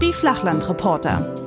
Die 0.00 0.12
Flachlandreporter. 0.12 1.44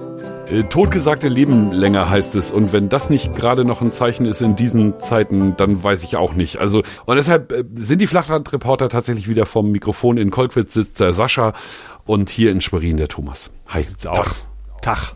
Äh, 0.50 0.64
Totgesagte 0.64 1.28
leben 1.28 1.72
länger 1.72 2.10
heißt 2.10 2.36
es. 2.36 2.52
Und 2.52 2.72
wenn 2.72 2.88
das 2.90 3.10
nicht 3.10 3.36
gerade 3.36 3.66
noch 3.66 3.82
ein 3.82 3.92
Zeichen 3.92 4.26
ist 4.26 4.42
in 4.42 4.56
diesen 4.56 5.00
Zeiten, 5.00 5.56
dann 5.58 5.84
weiß 5.84 6.04
ich 6.04 6.16
auch 6.16 6.34
nicht. 6.34 6.58
Also, 6.58 6.84
und 7.06 7.18
deshalb 7.18 7.52
äh, 7.52 7.66
sind 7.74 8.00
die 8.00 8.08
Flachlandreporter 8.08 8.88
tatsächlich 8.88 9.28
wieder 9.28 9.46
vom 9.46 9.72
Mikrofon. 9.72 10.18
In 10.18 10.32
Kolkwitz 10.32 10.74
sitzt 10.74 11.00
der 11.00 11.12
Sascha 11.12 11.54
und 12.06 12.30
hier 12.30 12.52
in 12.52 12.62
Schwerin 12.62 12.98
der 12.98 13.10
Thomas. 13.10 13.52
Hi. 13.68 13.84
Sieht's 13.84 14.08
aus. 14.08 14.48
Tag. 14.82 15.16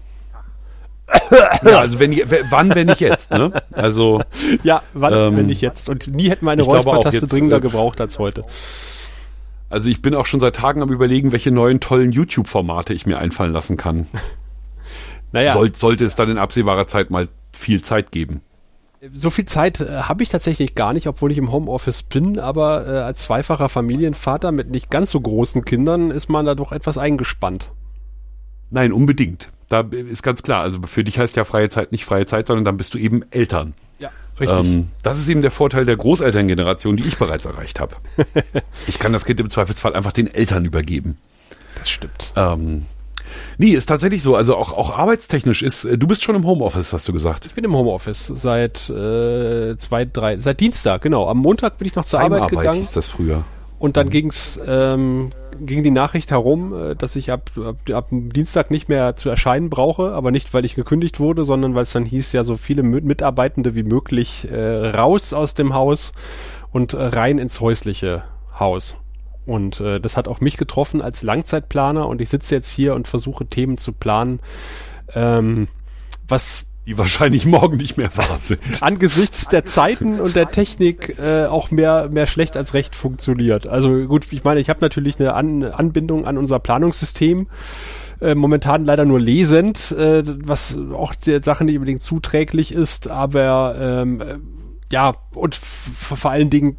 Ja, 1.63 1.79
also 1.79 1.99
wenn 1.99 2.11
ich, 2.11 2.25
wann, 2.49 2.73
wenn 2.75 2.87
nicht 2.87 2.99
jetzt, 2.99 3.31
ne? 3.31 3.51
Also. 3.71 4.21
Ja, 4.63 4.83
wann, 4.93 5.13
Ähm, 5.13 5.37
wenn 5.37 5.45
nicht 5.47 5.61
jetzt. 5.61 5.89
Und 5.89 6.07
nie 6.07 6.29
hätten 6.29 6.45
wir 6.45 6.51
eine 6.51 6.61
ich 6.61 6.67
Räuspertaste 6.67 7.27
dringender 7.27 7.57
äh, 7.57 7.61
gebraucht 7.61 8.01
als 8.01 8.19
heute. 8.19 8.45
Also 9.69 9.89
ich 9.89 10.01
bin 10.01 10.13
auch 10.15 10.25
schon 10.25 10.39
seit 10.39 10.55
Tagen 10.57 10.81
am 10.81 10.89
überlegen, 10.91 11.31
welche 11.31 11.51
neuen 11.51 11.79
tollen 11.79 12.11
YouTube-Formate 12.11 12.93
ich 12.93 13.05
mir 13.05 13.19
einfallen 13.19 13.53
lassen 13.53 13.77
kann. 13.77 14.07
Naja, 15.33 15.53
Soll, 15.53 15.73
sollte 15.73 16.03
es 16.03 16.15
dann 16.15 16.29
in 16.29 16.37
absehbarer 16.37 16.87
Zeit 16.87 17.09
mal 17.09 17.29
viel 17.53 17.81
Zeit 17.81 18.11
geben. 18.11 18.41
so 19.13 19.29
viel 19.29 19.45
Zeit 19.45 19.79
äh, 19.79 20.01
habe 20.01 20.23
ich 20.23 20.27
tatsächlich 20.27 20.75
gar 20.75 20.91
nicht, 20.91 21.07
obwohl 21.07 21.31
ich 21.31 21.37
im 21.37 21.53
Homeoffice 21.53 22.03
bin, 22.03 22.37
aber 22.37 22.85
äh, 22.85 22.97
als 22.97 23.23
zweifacher 23.23 23.69
Familienvater 23.69 24.51
mit 24.51 24.69
nicht 24.71 24.89
ganz 24.89 25.11
so 25.11 25.21
großen 25.21 25.63
Kindern 25.63 26.11
ist 26.11 26.27
man 26.29 26.45
da 26.45 26.53
doch 26.53 26.73
etwas 26.73 26.97
eingespannt. 26.97 27.71
Nein, 28.71 28.91
unbedingt. 28.91 29.47
Da 29.71 29.85
ist 29.89 30.21
ganz 30.21 30.43
klar. 30.43 30.63
Also 30.63 30.79
für 30.85 31.05
dich 31.05 31.17
heißt 31.17 31.37
ja 31.37 31.45
freie 31.45 31.69
Zeit 31.69 31.93
nicht 31.93 32.03
freie 32.03 32.25
Zeit, 32.25 32.47
sondern 32.47 32.65
dann 32.65 32.75
bist 32.75 32.93
du 32.93 32.97
eben 32.97 33.23
Eltern. 33.31 33.73
Ja, 33.99 34.09
richtig. 34.37 34.59
Ähm, 34.59 34.89
das 35.01 35.17
ist 35.17 35.29
eben 35.29 35.41
der 35.41 35.49
Vorteil 35.49 35.85
der 35.85 35.95
Großelterngeneration, 35.95 36.97
die 36.97 37.03
ich 37.03 37.17
bereits 37.17 37.45
erreicht 37.45 37.79
habe. 37.79 37.95
ich 38.87 38.99
kann 38.99 39.13
das 39.13 39.23
Kind 39.23 39.39
im 39.39 39.49
Zweifelsfall 39.49 39.95
einfach 39.95 40.11
den 40.11 40.27
Eltern 40.27 40.65
übergeben. 40.65 41.19
das 41.79 41.89
stimmt. 41.89 42.33
Ähm, 42.35 42.85
nee, 43.59 43.69
ist 43.69 43.85
tatsächlich 43.85 44.23
so. 44.23 44.35
Also 44.35 44.57
auch, 44.57 44.73
auch 44.73 44.89
arbeitstechnisch 44.97 45.61
ist, 45.61 45.85
äh, 45.85 45.97
du 45.97 46.05
bist 46.05 46.21
schon 46.21 46.35
im 46.35 46.45
Homeoffice, 46.45 46.91
hast 46.91 47.07
du 47.07 47.13
gesagt. 47.13 47.45
Ich 47.45 47.53
bin 47.53 47.63
im 47.63 47.73
Homeoffice 47.73 48.27
seit 48.27 48.89
äh, 48.89 49.77
zwei, 49.77 50.03
drei, 50.03 50.35
seit 50.35 50.59
Dienstag, 50.59 51.01
genau. 51.01 51.29
Am 51.29 51.37
Montag 51.37 51.77
bin 51.77 51.87
ich 51.87 51.95
noch 51.95 52.03
zur 52.03 52.19
Arbeit 52.19 52.41
Heimarbeit 52.41 52.49
gegangen. 52.49 52.79
hieß 52.79 52.91
das 52.91 53.07
früher. 53.07 53.45
Und 53.81 53.97
dann 53.97 54.09
ging's 54.09 54.59
ähm, 54.67 55.31
ging 55.59 55.81
die 55.81 55.89
Nachricht 55.89 56.29
herum, 56.29 56.73
äh, 56.73 56.95
dass 56.95 57.15
ich 57.15 57.31
ab, 57.31 57.49
ab, 57.57 57.77
ab 57.91 58.07
Dienstag 58.11 58.69
nicht 58.69 58.89
mehr 58.89 59.15
zu 59.15 59.27
erscheinen 59.27 59.71
brauche, 59.71 60.11
aber 60.11 60.29
nicht, 60.29 60.53
weil 60.53 60.65
ich 60.65 60.75
gekündigt 60.75 61.19
wurde, 61.19 61.45
sondern 61.45 61.73
weil 61.73 61.81
es 61.81 61.91
dann 61.91 62.05
hieß, 62.05 62.31
ja 62.31 62.43
so 62.43 62.57
viele 62.57 62.83
Mi- 62.83 63.01
Mitarbeitende 63.01 63.73
wie 63.73 63.81
möglich 63.81 64.47
äh, 64.51 64.89
raus 64.91 65.33
aus 65.33 65.55
dem 65.55 65.73
Haus 65.73 66.13
und 66.71 66.93
rein 66.93 67.39
ins 67.39 67.59
häusliche 67.59 68.23
Haus. 68.59 68.97
Und 69.47 69.81
äh, 69.81 69.99
das 69.99 70.15
hat 70.15 70.27
auch 70.27 70.41
mich 70.41 70.57
getroffen 70.57 71.01
als 71.01 71.23
Langzeitplaner 71.23 72.07
und 72.07 72.21
ich 72.21 72.29
sitze 72.29 72.53
jetzt 72.53 72.69
hier 72.69 72.93
und 72.93 73.07
versuche 73.07 73.47
Themen 73.47 73.79
zu 73.79 73.93
planen, 73.93 74.41
ähm, 75.15 75.67
was 76.27 76.67
Die 76.87 76.97
wahrscheinlich 76.97 77.45
morgen 77.45 77.77
nicht 77.77 77.97
mehr 77.97 78.15
wahr 78.17 78.39
sind. 78.41 78.59
angesichts 78.81 79.47
der 79.47 79.65
Zeiten 79.65 80.19
und 80.19 80.35
der 80.35 80.49
Technik 80.49 81.17
äh, 81.19 81.45
auch 81.45 81.69
mehr, 81.69 82.09
mehr 82.09 82.25
schlecht 82.25 82.57
als 82.57 82.73
recht 82.73 82.95
funktioniert. 82.95 83.67
Also 83.67 84.05
gut, 84.07 84.25
ich 84.31 84.43
meine, 84.43 84.59
ich 84.59 84.69
habe 84.69 84.79
natürlich 84.81 85.19
eine 85.19 85.33
An 85.35 85.63
Anbindung 85.63 86.25
an 86.25 86.37
unser 86.37 86.59
Planungssystem. 86.59 87.47
Äh, 88.19 88.35
momentan 88.35 88.85
leider 88.85 89.05
nur 89.05 89.19
lesend, 89.19 89.91
äh, 89.91 90.23
was 90.45 90.77
auch 90.93 91.15
der 91.15 91.43
Sache 91.43 91.65
nicht 91.65 91.75
unbedingt 91.75 92.03
zuträglich 92.03 92.71
ist, 92.71 93.09
aber 93.09 93.75
ähm, 93.79 94.21
äh, 94.21 94.37
ja, 94.91 95.15
und 95.33 95.55
vor 95.55 96.29
allen 96.29 96.49
Dingen, 96.49 96.77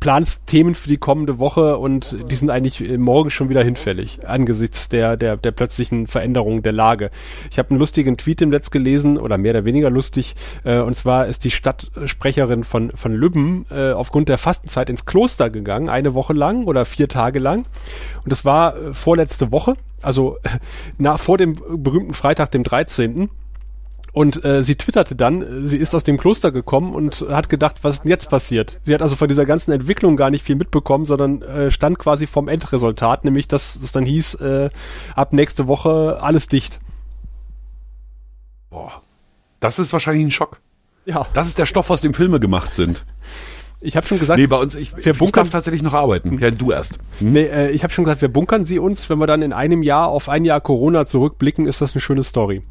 planst 0.00 0.46
Themen 0.46 0.74
für 0.74 0.88
die 0.88 0.96
kommende 0.96 1.38
Woche 1.38 1.78
und 1.78 2.16
die 2.30 2.34
sind 2.34 2.50
eigentlich 2.50 2.86
äh, 2.86 2.98
morgen 2.98 3.30
schon 3.30 3.48
wieder 3.48 3.62
hinfällig 3.62 4.20
angesichts 4.26 4.88
der, 4.88 5.16
der, 5.16 5.36
der 5.36 5.50
plötzlichen 5.52 6.06
Veränderung 6.06 6.62
der 6.62 6.72
Lage. 6.72 7.10
Ich 7.50 7.58
habe 7.58 7.70
einen 7.70 7.78
lustigen 7.78 8.16
Tweet 8.16 8.42
im 8.42 8.50
Netz 8.50 8.70
gelesen 8.70 9.18
oder 9.18 9.38
mehr 9.38 9.52
oder 9.52 9.64
weniger 9.64 9.90
lustig 9.90 10.34
äh, 10.64 10.78
und 10.78 10.96
zwar 10.96 11.26
ist 11.26 11.44
die 11.44 11.50
Stadtsprecherin 11.50 12.64
von, 12.64 12.92
von 12.92 13.12
Lübben 13.12 13.66
äh, 13.70 13.92
aufgrund 13.92 14.28
der 14.28 14.38
Fastenzeit 14.38 14.90
ins 14.90 15.06
Kloster 15.06 15.50
gegangen, 15.50 15.88
eine 15.88 16.14
Woche 16.14 16.32
lang 16.32 16.64
oder 16.64 16.84
vier 16.84 17.08
Tage 17.08 17.38
lang 17.38 17.66
und 18.22 18.30
das 18.30 18.44
war 18.44 18.76
äh, 18.76 18.94
vorletzte 18.94 19.52
Woche, 19.52 19.74
also 20.02 20.36
nach, 20.98 21.18
vor 21.18 21.38
dem 21.38 21.54
berühmten 21.54 22.14
Freitag, 22.14 22.50
dem 22.50 22.64
13. 22.64 23.30
Und 24.16 24.42
äh, 24.46 24.62
sie 24.62 24.76
twitterte 24.76 25.14
dann, 25.14 25.68
sie 25.68 25.76
ist 25.76 25.94
aus 25.94 26.02
dem 26.02 26.16
Kloster 26.16 26.50
gekommen 26.50 26.94
und 26.94 27.26
hat 27.28 27.50
gedacht, 27.50 27.76
was 27.82 27.96
ist 27.96 28.04
denn 28.04 28.10
jetzt 28.10 28.30
passiert? 28.30 28.80
Sie 28.84 28.94
hat 28.94 29.02
also 29.02 29.14
von 29.14 29.28
dieser 29.28 29.44
ganzen 29.44 29.72
Entwicklung 29.72 30.16
gar 30.16 30.30
nicht 30.30 30.42
viel 30.42 30.54
mitbekommen, 30.56 31.04
sondern 31.04 31.42
äh, 31.42 31.70
stand 31.70 31.98
quasi 31.98 32.26
vom 32.26 32.48
Endresultat, 32.48 33.26
nämlich 33.26 33.46
dass 33.46 33.76
es 33.76 33.92
dann 33.92 34.06
hieß, 34.06 34.36
äh, 34.36 34.70
ab 35.14 35.34
nächste 35.34 35.66
Woche 35.68 36.16
alles 36.22 36.48
dicht. 36.48 36.80
Boah. 38.70 39.02
Das 39.60 39.78
ist 39.78 39.92
wahrscheinlich 39.92 40.24
ein 40.26 40.30
Schock. 40.30 40.60
Ja, 41.04 41.26
Das 41.34 41.46
ist 41.46 41.58
der 41.58 41.66
Stoff, 41.66 41.90
aus 41.90 42.00
dem 42.00 42.14
Filme 42.14 42.40
gemacht 42.40 42.74
sind. 42.74 43.04
ich 43.82 43.98
habe 43.98 44.06
schon 44.06 44.18
gesagt, 44.18 44.40
Nee, 44.40 44.46
bei 44.46 44.56
uns, 44.56 44.74
ich, 44.76 44.96
Wir 44.96 45.12
ich 45.12 45.18
bunkern- 45.18 45.44
darf 45.44 45.50
tatsächlich 45.50 45.82
noch 45.82 45.92
arbeiten. 45.92 46.38
Ja, 46.38 46.50
du 46.50 46.72
erst. 46.72 46.98
nee, 47.20 47.42
äh, 47.44 47.70
ich 47.70 47.82
habe 47.84 47.92
schon 47.92 48.04
gesagt, 48.04 48.22
wir 48.22 48.28
bunkern 48.28 48.64
sie 48.64 48.78
uns, 48.78 49.10
wenn 49.10 49.18
wir 49.18 49.26
dann 49.26 49.42
in 49.42 49.52
einem 49.52 49.82
Jahr 49.82 50.08
auf 50.08 50.30
ein 50.30 50.46
Jahr 50.46 50.62
Corona 50.62 51.04
zurückblicken, 51.04 51.66
ist 51.66 51.82
das 51.82 51.92
eine 51.94 52.00
schöne 52.00 52.22
Story. 52.24 52.62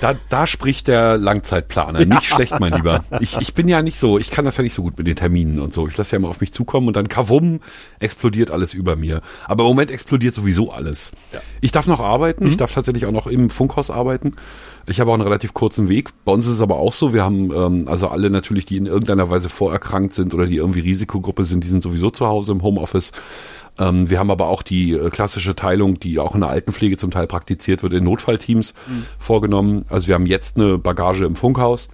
Da, 0.00 0.14
da 0.28 0.46
spricht 0.46 0.88
der 0.88 1.16
Langzeitplaner. 1.18 2.04
Nicht 2.04 2.26
schlecht, 2.26 2.58
mein 2.60 2.72
Lieber. 2.72 3.04
Ich, 3.20 3.36
ich 3.38 3.54
bin 3.54 3.68
ja 3.68 3.82
nicht 3.82 3.98
so, 3.98 4.18
ich 4.18 4.30
kann 4.30 4.44
das 4.44 4.56
ja 4.56 4.62
nicht 4.62 4.74
so 4.74 4.82
gut 4.82 4.96
mit 4.98 5.06
den 5.06 5.16
Terminen 5.16 5.60
und 5.60 5.74
so. 5.74 5.88
Ich 5.88 5.96
lasse 5.96 6.12
ja 6.12 6.18
immer 6.18 6.28
auf 6.28 6.40
mich 6.40 6.52
zukommen 6.52 6.88
und 6.88 6.96
dann 6.96 7.08
kavum, 7.08 7.60
explodiert 7.98 8.50
alles 8.50 8.74
über 8.74 8.96
mir. 8.96 9.22
Aber 9.46 9.64
im 9.64 9.68
Moment 9.68 9.90
explodiert 9.90 10.34
sowieso 10.34 10.72
alles. 10.72 11.12
Ich 11.60 11.72
darf 11.72 11.86
noch 11.86 12.00
arbeiten, 12.00 12.46
ich 12.46 12.56
darf 12.56 12.72
tatsächlich 12.72 13.06
auch 13.06 13.12
noch 13.12 13.26
im 13.26 13.50
Funkhaus 13.50 13.90
arbeiten. 13.90 14.34
Ich 14.86 15.00
habe 15.00 15.10
auch 15.10 15.14
einen 15.14 15.22
relativ 15.22 15.52
kurzen 15.52 15.88
Weg. 15.88 16.10
Bei 16.24 16.32
uns 16.32 16.46
ist 16.46 16.54
es 16.54 16.60
aber 16.60 16.76
auch 16.76 16.94
so, 16.94 17.12
wir 17.12 17.22
haben 17.22 17.52
ähm, 17.52 17.88
also 17.88 18.08
alle 18.08 18.30
natürlich, 18.30 18.64
die 18.64 18.78
in 18.78 18.86
irgendeiner 18.86 19.28
Weise 19.28 19.50
vorerkrankt 19.50 20.14
sind 20.14 20.32
oder 20.32 20.46
die 20.46 20.56
irgendwie 20.56 20.80
Risikogruppe 20.80 21.44
sind, 21.44 21.62
die 21.62 21.68
sind 21.68 21.82
sowieso 21.82 22.10
zu 22.10 22.26
Hause 22.26 22.52
im 22.52 22.62
Homeoffice. 22.62 23.12
Ähm, 23.78 24.10
wir 24.10 24.18
haben 24.18 24.30
aber 24.30 24.48
auch 24.48 24.62
die 24.62 24.92
äh, 24.92 25.10
klassische 25.10 25.54
Teilung, 25.54 26.00
die 26.00 26.18
auch 26.18 26.34
in 26.34 26.40
der 26.40 26.50
Altenpflege 26.50 26.96
zum 26.96 27.10
Teil 27.10 27.26
praktiziert 27.26 27.82
wird, 27.82 27.92
in 27.92 28.04
Notfallteams 28.04 28.74
vorgenommen. 29.18 29.84
Also 29.88 30.08
wir 30.08 30.14
haben 30.14 30.26
jetzt 30.26 30.56
eine 30.56 30.78
Bagage 30.78 31.24
im 31.24 31.36
Funkhaus. 31.36 31.88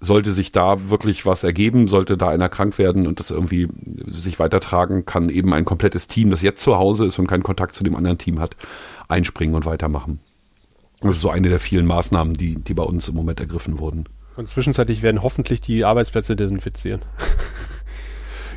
Sollte 0.00 0.32
sich 0.32 0.50
da 0.50 0.90
wirklich 0.90 1.26
was 1.26 1.44
ergeben, 1.44 1.86
sollte 1.86 2.16
da 2.16 2.28
einer 2.28 2.48
krank 2.48 2.76
werden 2.76 3.06
und 3.06 3.20
das 3.20 3.30
irgendwie 3.30 3.68
sich 4.06 4.40
weitertragen, 4.40 5.06
kann 5.06 5.28
eben 5.28 5.54
ein 5.54 5.64
komplettes 5.64 6.08
Team, 6.08 6.30
das 6.30 6.42
jetzt 6.42 6.60
zu 6.60 6.76
Hause 6.76 7.06
ist 7.06 7.20
und 7.20 7.28
keinen 7.28 7.44
Kontakt 7.44 7.76
zu 7.76 7.84
dem 7.84 7.94
anderen 7.94 8.18
Team 8.18 8.40
hat, 8.40 8.56
einspringen 9.06 9.54
und 9.54 9.64
weitermachen. 9.64 10.18
Das 11.02 11.16
ist 11.16 11.20
so 11.20 11.30
eine 11.30 11.48
der 11.48 11.60
vielen 11.60 11.86
Maßnahmen, 11.86 12.34
die, 12.34 12.56
die 12.56 12.74
bei 12.74 12.82
uns 12.82 13.08
im 13.08 13.14
Moment 13.14 13.38
ergriffen 13.38 13.78
wurden. 13.78 14.08
Und 14.36 14.48
zwischenzeitlich 14.48 15.02
werden 15.02 15.22
hoffentlich 15.22 15.60
die 15.60 15.84
Arbeitsplätze 15.84 16.34
desinfizieren. 16.34 17.02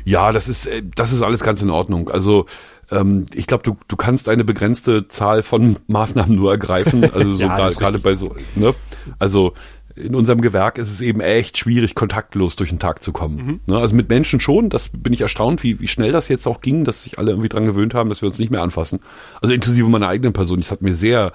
Ja, 0.06 0.30
das 0.30 0.48
ist, 0.48 0.66
äh, 0.66 0.82
das 0.94 1.12
ist 1.12 1.20
alles 1.22 1.40
ganz 1.40 1.60
in 1.60 1.70
Ordnung. 1.70 2.08
Also 2.08 2.46
ähm, 2.90 3.26
ich 3.34 3.46
glaube, 3.46 3.64
du, 3.64 3.76
du 3.88 3.96
kannst 3.96 4.28
eine 4.28 4.44
begrenzte 4.44 5.08
Zahl 5.08 5.42
von 5.42 5.76
Maßnahmen 5.88 6.34
nur 6.34 6.52
ergreifen. 6.52 7.12
Also 7.12 7.34
so 7.34 7.42
Ja, 7.42 7.68
gerade 7.70 7.98
bei 7.98 8.14
so, 8.14 8.34
ne? 8.54 8.72
Also 9.18 9.52
in 9.96 10.14
unserem 10.14 10.42
Gewerk 10.42 10.78
ist 10.78 10.90
es 10.90 11.00
eben 11.00 11.20
echt 11.20 11.58
schwierig, 11.58 11.94
kontaktlos 11.94 12.54
durch 12.54 12.68
den 12.68 12.78
Tag 12.78 13.02
zu 13.02 13.12
kommen. 13.12 13.36
Mhm. 13.36 13.60
Ne? 13.66 13.78
Also 13.78 13.96
mit 13.96 14.08
Menschen 14.08 14.40
schon, 14.40 14.68
das 14.68 14.90
bin 14.92 15.12
ich 15.12 15.22
erstaunt, 15.22 15.62
wie, 15.62 15.80
wie 15.80 15.88
schnell 15.88 16.12
das 16.12 16.28
jetzt 16.28 16.46
auch 16.46 16.60
ging, 16.60 16.84
dass 16.84 17.02
sich 17.02 17.18
alle 17.18 17.30
irgendwie 17.30 17.48
dran 17.48 17.64
gewöhnt 17.64 17.94
haben, 17.94 18.10
dass 18.10 18.22
wir 18.22 18.28
uns 18.28 18.38
nicht 18.38 18.50
mehr 18.50 18.62
anfassen. 18.62 19.00
Also 19.40 19.54
inklusive 19.54 19.88
meiner 19.88 20.08
eigenen 20.08 20.34
Person. 20.34 20.60
Das 20.60 20.70
hat 20.70 20.82
mir 20.82 20.94
sehr, 20.94 21.32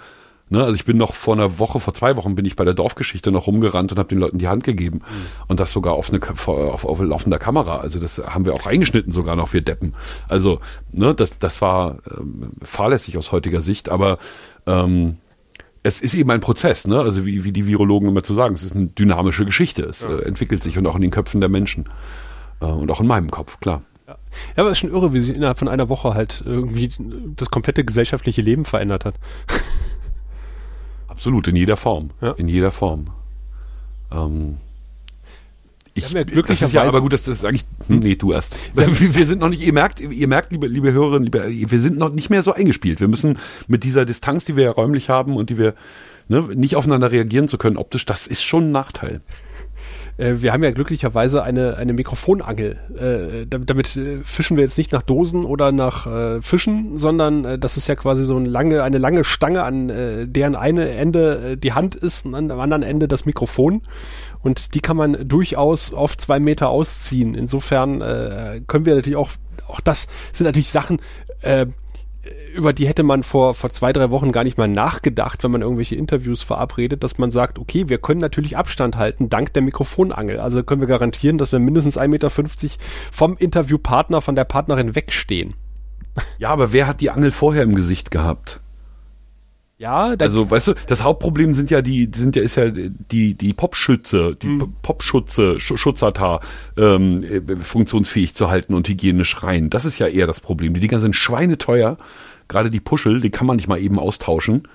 ne, 0.51 0.63
also 0.63 0.75
ich 0.75 0.85
bin 0.85 0.97
noch 0.97 1.13
vor 1.13 1.33
einer 1.33 1.57
Woche, 1.57 1.79
vor 1.79 1.93
zwei 1.93 2.15
Wochen 2.15 2.35
bin 2.35 2.45
ich 2.45 2.55
bei 2.55 2.65
der 2.65 2.73
Dorfgeschichte 2.73 3.31
noch 3.31 3.47
rumgerannt 3.47 3.91
und 3.91 3.97
habe 3.97 4.09
den 4.09 4.19
Leuten 4.19 4.37
die 4.37 4.47
Hand 4.47 4.63
gegeben. 4.63 4.97
Mhm. 4.97 5.45
Und 5.47 5.59
das 5.59 5.71
sogar 5.71 5.93
auf, 5.93 6.11
eine, 6.13 6.21
auf, 6.21 6.85
auf 6.85 6.99
laufender 6.99 7.39
Kamera. 7.39 7.77
Also 7.77 7.99
das 7.99 8.19
haben 8.19 8.45
wir 8.45 8.53
auch 8.53 8.65
reingeschnitten 8.65 9.11
sogar 9.11 9.35
noch, 9.35 9.53
wir 9.53 9.61
Deppen. 9.61 9.93
Also, 10.27 10.59
ne, 10.91 11.15
das, 11.15 11.39
das 11.39 11.61
war 11.61 11.97
ähm, 12.09 12.51
fahrlässig 12.61 13.17
aus 13.17 13.31
heutiger 13.31 13.61
Sicht, 13.61 13.89
aber 13.89 14.19
ähm, 14.67 15.17
es 15.83 16.01
ist 16.01 16.13
eben 16.13 16.29
ein 16.29 16.41
Prozess, 16.41 16.85
ne? 16.85 16.99
Also 16.99 17.25
wie, 17.25 17.43
wie 17.43 17.51
die 17.51 17.65
Virologen 17.65 18.07
immer 18.07 18.21
zu 18.21 18.35
sagen, 18.35 18.53
es 18.53 18.61
ist 18.61 18.75
eine 18.75 18.87
dynamische 18.87 19.45
Geschichte. 19.45 19.83
Es 19.83 20.03
äh, 20.03 20.13
entwickelt 20.25 20.61
sich 20.61 20.77
und 20.77 20.85
auch 20.85 20.95
in 20.95 21.01
den 21.01 21.09
Köpfen 21.09 21.39
der 21.39 21.49
Menschen. 21.49 21.85
Äh, 22.59 22.65
und 22.65 22.91
auch 22.91 23.01
in 23.01 23.07
meinem 23.07 23.31
Kopf, 23.31 23.59
klar. 23.59 23.81
Ja, 24.07 24.17
aber 24.57 24.69
es 24.69 24.73
ist 24.73 24.79
schon 24.79 24.91
irre, 24.91 25.13
wie 25.13 25.19
sich 25.19 25.35
innerhalb 25.35 25.59
von 25.59 25.67
einer 25.67 25.89
Woche 25.89 26.13
halt 26.13 26.43
irgendwie 26.45 26.91
das 27.35 27.49
komplette 27.49 27.83
gesellschaftliche 27.83 28.41
Leben 28.41 28.65
verändert 28.65 29.05
hat. 29.05 29.15
Absolut, 31.11 31.47
in 31.47 31.57
jeder 31.57 31.75
Form. 31.75 32.11
Ja. 32.21 32.31
In 32.31 32.47
jeder 32.47 32.71
Form. 32.71 33.07
Ähm, 34.11 34.57
ich, 35.93 36.09
ja 36.11 36.23
das 36.23 36.61
ist 36.61 36.71
ja 36.71 36.83
aber 36.83 37.01
gut, 37.01 37.11
dass 37.11 37.23
das 37.23 37.39
ist 37.39 37.45
eigentlich. 37.45 37.65
Hm, 37.87 37.99
nee, 37.99 38.15
du 38.15 38.31
erst. 38.31 38.55
Wir, 38.73 39.13
wir 39.15 39.25
sind 39.25 39.39
noch 39.39 39.49
nicht, 39.49 39.61
ihr 39.61 39.73
merkt, 39.73 39.99
ihr 39.99 40.27
merkt, 40.27 40.53
liebe, 40.53 40.67
liebe 40.67 40.93
Hörerinnen, 40.93 41.23
liebe, 41.23 41.69
wir 41.69 41.79
sind 41.79 41.97
noch 41.97 42.13
nicht 42.13 42.29
mehr 42.29 42.43
so 42.43 42.53
eingespielt. 42.53 43.01
Wir 43.01 43.09
müssen 43.09 43.37
mit 43.67 43.83
dieser 43.83 44.05
Distanz, 44.05 44.45
die 44.45 44.55
wir 44.55 44.63
ja 44.63 44.71
räumlich 44.71 45.09
haben 45.09 45.35
und 45.35 45.49
die 45.49 45.57
wir 45.57 45.75
ne, 46.29 46.41
nicht 46.55 46.77
aufeinander 46.77 47.11
reagieren 47.11 47.49
zu 47.49 47.57
können, 47.57 47.75
optisch, 47.75 48.05
das 48.05 48.25
ist 48.25 48.41
schon 48.41 48.69
ein 48.69 48.71
Nachteil. 48.71 49.19
Äh, 50.21 50.41
wir 50.41 50.53
haben 50.53 50.63
ja 50.63 50.71
glücklicherweise 50.71 51.43
eine, 51.43 51.77
eine 51.77 51.93
Mikrofonangel. 51.93 52.77
Äh, 52.95 53.47
damit, 53.47 53.69
damit 53.69 53.97
äh, 53.97 54.19
fischen 54.23 54.57
wir 54.57 54.63
jetzt 54.63 54.77
nicht 54.77 54.91
nach 54.91 55.01
Dosen 55.01 55.43
oder 55.43 55.71
nach 55.71 56.05
äh, 56.07 56.41
Fischen, 56.41 56.97
sondern 56.97 57.43
äh, 57.45 57.59
das 57.59 57.77
ist 57.77 57.87
ja 57.87 57.95
quasi 57.95 58.25
so 58.25 58.35
eine 58.35 58.47
lange, 58.47 58.83
eine 58.83 58.99
lange 58.99 59.23
Stange, 59.23 59.63
an 59.63 59.89
äh, 59.89 60.27
deren 60.27 60.55
eine 60.55 60.89
Ende 60.91 61.51
äh, 61.51 61.57
die 61.57 61.73
Hand 61.73 61.95
ist 61.95 62.25
und 62.25 62.35
an, 62.35 62.51
am 62.51 62.59
anderen 62.59 62.83
Ende 62.83 63.07
das 63.07 63.25
Mikrofon. 63.25 63.81
Und 64.43 64.75
die 64.75 64.79
kann 64.79 64.97
man 64.97 65.27
durchaus 65.27 65.93
auf 65.93 66.17
zwei 66.17 66.39
Meter 66.39 66.69
ausziehen. 66.69 67.35
Insofern 67.35 68.01
äh, 68.01 68.61
können 68.67 68.85
wir 68.85 68.95
natürlich 68.95 69.17
auch, 69.17 69.31
auch 69.67 69.81
das 69.81 70.07
sind 70.31 70.45
natürlich 70.45 70.69
Sachen, 70.69 70.99
äh, 71.41 71.65
über 72.53 72.73
die 72.73 72.87
hätte 72.87 73.03
man 73.03 73.23
vor, 73.23 73.53
vor 73.53 73.69
zwei, 73.71 73.93
drei 73.93 74.09
Wochen 74.11 74.31
gar 74.31 74.43
nicht 74.43 74.57
mal 74.57 74.67
nachgedacht, 74.67 75.43
wenn 75.43 75.51
man 75.51 75.61
irgendwelche 75.61 75.95
Interviews 75.95 76.43
verabredet, 76.43 77.03
dass 77.03 77.17
man 77.17 77.31
sagt, 77.31 77.57
okay, 77.57 77.89
wir 77.89 77.97
können 77.97 78.19
natürlich 78.19 78.57
Abstand 78.57 78.97
halten, 78.97 79.29
dank 79.29 79.53
der 79.53 79.63
Mikrofonangel. 79.63 80.39
Also 80.39 80.63
können 80.63 80.81
wir 80.81 80.87
garantieren, 80.87 81.37
dass 81.37 81.51
wir 81.51 81.59
mindestens 81.59 81.97
1,50 81.97 82.07
Meter 82.07 82.29
vom 83.11 83.37
Interviewpartner, 83.37 84.21
von 84.21 84.35
der 84.35 84.45
Partnerin 84.45 84.95
wegstehen. 84.95 85.55
Ja, 86.37 86.49
aber 86.49 86.73
wer 86.73 86.87
hat 86.87 87.01
die 87.01 87.09
Angel 87.09 87.31
vorher 87.31 87.63
im 87.63 87.75
Gesicht 87.75 88.11
gehabt? 88.11 88.61
Ja, 89.81 90.13
also 90.19 90.51
weißt 90.51 90.67
du, 90.67 90.73
das 90.85 91.03
Hauptproblem 91.03 91.55
sind 91.55 91.71
ja 91.71 91.81
die, 91.81 92.07
sind 92.13 92.35
ja 92.35 92.43
ist 92.43 92.55
ja 92.55 92.69
die 92.69 93.33
die 93.33 93.51
Popschütze, 93.51 94.37
die 94.39 94.47
mhm. 94.47 94.75
Popschutze, 94.83 95.59
Sch 95.59 95.75
Schutzaltar 95.75 96.41
ähm, 96.77 97.23
äh, 97.23 97.55
funktionsfähig 97.55 98.35
zu 98.35 98.51
halten 98.51 98.75
und 98.75 98.87
hygienisch 98.87 99.41
rein. 99.41 99.71
Das 99.71 99.85
ist 99.85 99.97
ja 99.97 100.05
eher 100.05 100.27
das 100.27 100.39
Problem. 100.39 100.75
Die 100.75 100.81
Dinger 100.81 100.99
sind 100.99 101.15
schweineteuer. 101.15 101.97
Gerade 102.47 102.69
die 102.69 102.79
Puschel, 102.79 103.21
die 103.21 103.31
kann 103.31 103.47
man 103.47 103.55
nicht 103.55 103.67
mal 103.67 103.79
eben 103.79 103.97
austauschen 103.97 104.67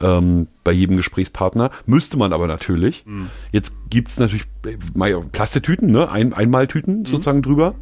ähm, 0.00 0.46
bei 0.62 0.70
jedem 0.70 0.98
Gesprächspartner. 0.98 1.72
Müsste 1.86 2.16
man 2.16 2.32
aber 2.32 2.46
natürlich. 2.46 3.04
Mhm. 3.06 3.30
Jetzt 3.50 3.74
gibt's 3.90 4.20
natürlich 4.20 4.44
äh, 4.66 5.20
Plastetüten, 5.32 5.90
ne, 5.90 6.08
Ein 6.08 6.32
Einmaltüten 6.32 7.00
mhm. 7.00 7.06
sozusagen 7.06 7.42
drüber. 7.42 7.74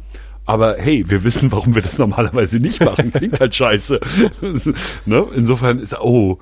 Aber 0.45 0.75
hey, 0.77 1.05
wir 1.07 1.23
wissen, 1.23 1.51
warum 1.51 1.75
wir 1.75 1.81
das 1.81 1.97
normalerweise 1.97 2.57
nicht 2.57 2.83
machen. 2.83 3.11
Klingt 3.17 3.39
halt 3.39 3.55
scheiße. 3.55 3.99
ne? 5.05 5.25
Insofern 5.35 5.79
ist, 5.79 5.99
oh, 5.99 6.39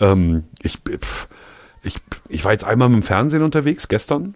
ähm, 0.00 0.44
ich, 0.62 0.78
pff, 0.78 1.28
ich, 1.82 1.96
ich 2.28 2.44
war 2.44 2.52
jetzt 2.52 2.64
einmal 2.64 2.88
mit 2.88 3.02
dem 3.02 3.02
Fernsehen 3.04 3.42
unterwegs, 3.42 3.88
gestern. 3.88 4.34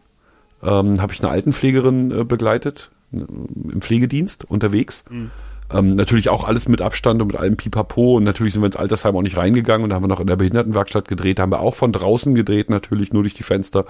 Ähm, 0.63 1.01
habe 1.01 1.13
ich 1.13 1.21
eine 1.21 1.31
Altenpflegerin 1.31 2.11
äh, 2.11 2.25
begleitet, 2.25 2.91
äh, 3.13 3.19
im 3.19 3.81
Pflegedienst 3.81 4.45
unterwegs. 4.45 5.05
Mhm. 5.11 5.31
Ähm, 5.71 5.97
natürlich 5.97 6.31
auch 6.31 6.45
alles 6.45 6.67
mit 6.67 6.81
Abstand 6.81 7.21
und 7.21 7.29
mit 7.29 7.37
allem 7.37 7.57
Pipapo 7.57 8.17
und 8.17 8.25
natürlich 8.25 8.55
sind 8.55 8.63
wir 8.63 8.67
ins 8.67 8.77
Altersheim 8.77 9.15
auch 9.17 9.23
nicht 9.23 9.37
reingegangen 9.37 9.85
und 9.85 9.91
da 9.91 9.97
haben 9.97 10.03
wir 10.03 10.09
noch 10.09 10.21
in 10.21 10.27
der 10.27 10.37
Behindertenwerkstatt 10.37 11.07
gedreht, 11.09 11.39
da 11.39 11.43
haben 11.43 11.53
wir 11.53 11.61
auch 11.61 11.75
von 11.75 11.93
draußen 11.93 12.35
gedreht, 12.35 12.71
natürlich 12.71 13.13
nur 13.13 13.23
durch 13.23 13.35
die 13.35 13.43
Fenster. 13.43 13.85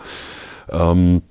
Ähm, 0.71 1.23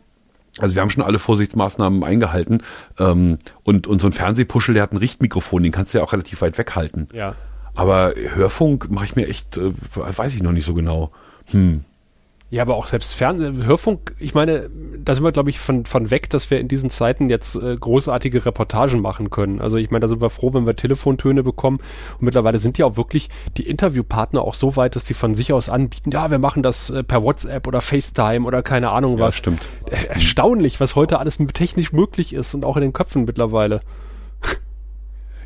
also 0.59 0.75
wir 0.75 0.81
haben 0.81 0.89
schon 0.89 1.03
alle 1.03 1.19
Vorsichtsmaßnahmen 1.19 2.03
eingehalten. 2.03 2.63
Ähm, 2.99 3.37
und, 3.63 3.87
und 3.87 4.01
so 4.01 4.07
ein 4.07 4.13
Fernsehpuschel, 4.13 4.73
der 4.73 4.83
hat 4.83 4.91
ein 4.91 4.97
Richtmikrofon, 4.97 5.63
den 5.63 5.71
kannst 5.71 5.93
du 5.93 5.99
ja 5.99 6.03
auch 6.03 6.13
relativ 6.13 6.41
weit 6.41 6.57
weghalten. 6.57 7.07
Ja. 7.13 7.35
Aber 7.75 8.13
Hörfunk 8.15 8.89
mache 8.89 9.05
ich 9.05 9.15
mir 9.15 9.27
echt, 9.27 9.57
äh, 9.57 9.71
weiß 9.95 10.33
ich 10.33 10.41
noch 10.41 10.51
nicht 10.51 10.65
so 10.65 10.73
genau. 10.73 11.11
Hm. 11.51 11.83
Ja, 12.49 12.61
aber 12.61 12.77
auch 12.77 12.87
selbst 12.87 13.13
Fernsehen, 13.13 13.65
Hörfunk, 13.65 14.15
ich 14.19 14.33
meine, 14.33 14.69
da 15.03 15.13
sind 15.13 15.25
wir, 15.25 15.33
glaube 15.33 15.49
ich, 15.49 15.59
von, 15.59 15.83
von 15.83 16.11
weg, 16.11 16.29
dass 16.29 16.49
wir 16.49 16.61
in 16.61 16.69
diesen 16.69 16.89
Zeiten 16.89 17.29
jetzt 17.29 17.55
äh, 17.55 17.75
großartige 17.75 18.45
Reportagen 18.45 19.01
machen 19.01 19.29
können. 19.29 19.59
Also 19.59 19.75
ich 19.75 19.91
meine, 19.91 20.01
da 20.01 20.07
sind 20.07 20.21
wir 20.21 20.29
froh, 20.29 20.53
wenn 20.53 20.65
wir 20.65 20.77
Telefontöne 20.77 21.43
bekommen. 21.43 21.79
Und 22.13 22.21
mittlerweile 22.21 22.59
sind 22.59 22.77
ja 22.77 22.85
auch 22.85 22.95
wirklich 22.95 23.27
die 23.57 23.67
Interviewpartner 23.67 24.41
auch 24.41 24.53
so 24.53 24.77
weit, 24.77 24.95
dass 24.95 25.03
die 25.03 25.13
von 25.13 25.35
sich 25.35 25.51
aus 25.51 25.67
anbieten, 25.67 26.11
ja, 26.11 26.31
wir 26.31 26.39
machen 26.39 26.63
das 26.63 26.89
äh, 26.89 27.03
per 27.03 27.21
WhatsApp 27.21 27.67
oder 27.67 27.81
FaceTime 27.81 28.47
oder 28.47 28.63
keine 28.63 28.91
Ahnung 28.91 29.19
was. 29.19 29.35
Ja, 29.35 29.37
stimmt. 29.39 29.69
Erstaunlich, 29.89 30.79
was 30.79 30.95
heute 30.95 31.19
alles 31.19 31.39
technisch 31.53 31.91
möglich 31.91 32.31
ist 32.31 32.53
und 32.53 32.63
auch 32.63 32.77
in 32.77 32.81
den 32.81 32.93
Köpfen 32.93 33.25
mittlerweile. 33.25 33.81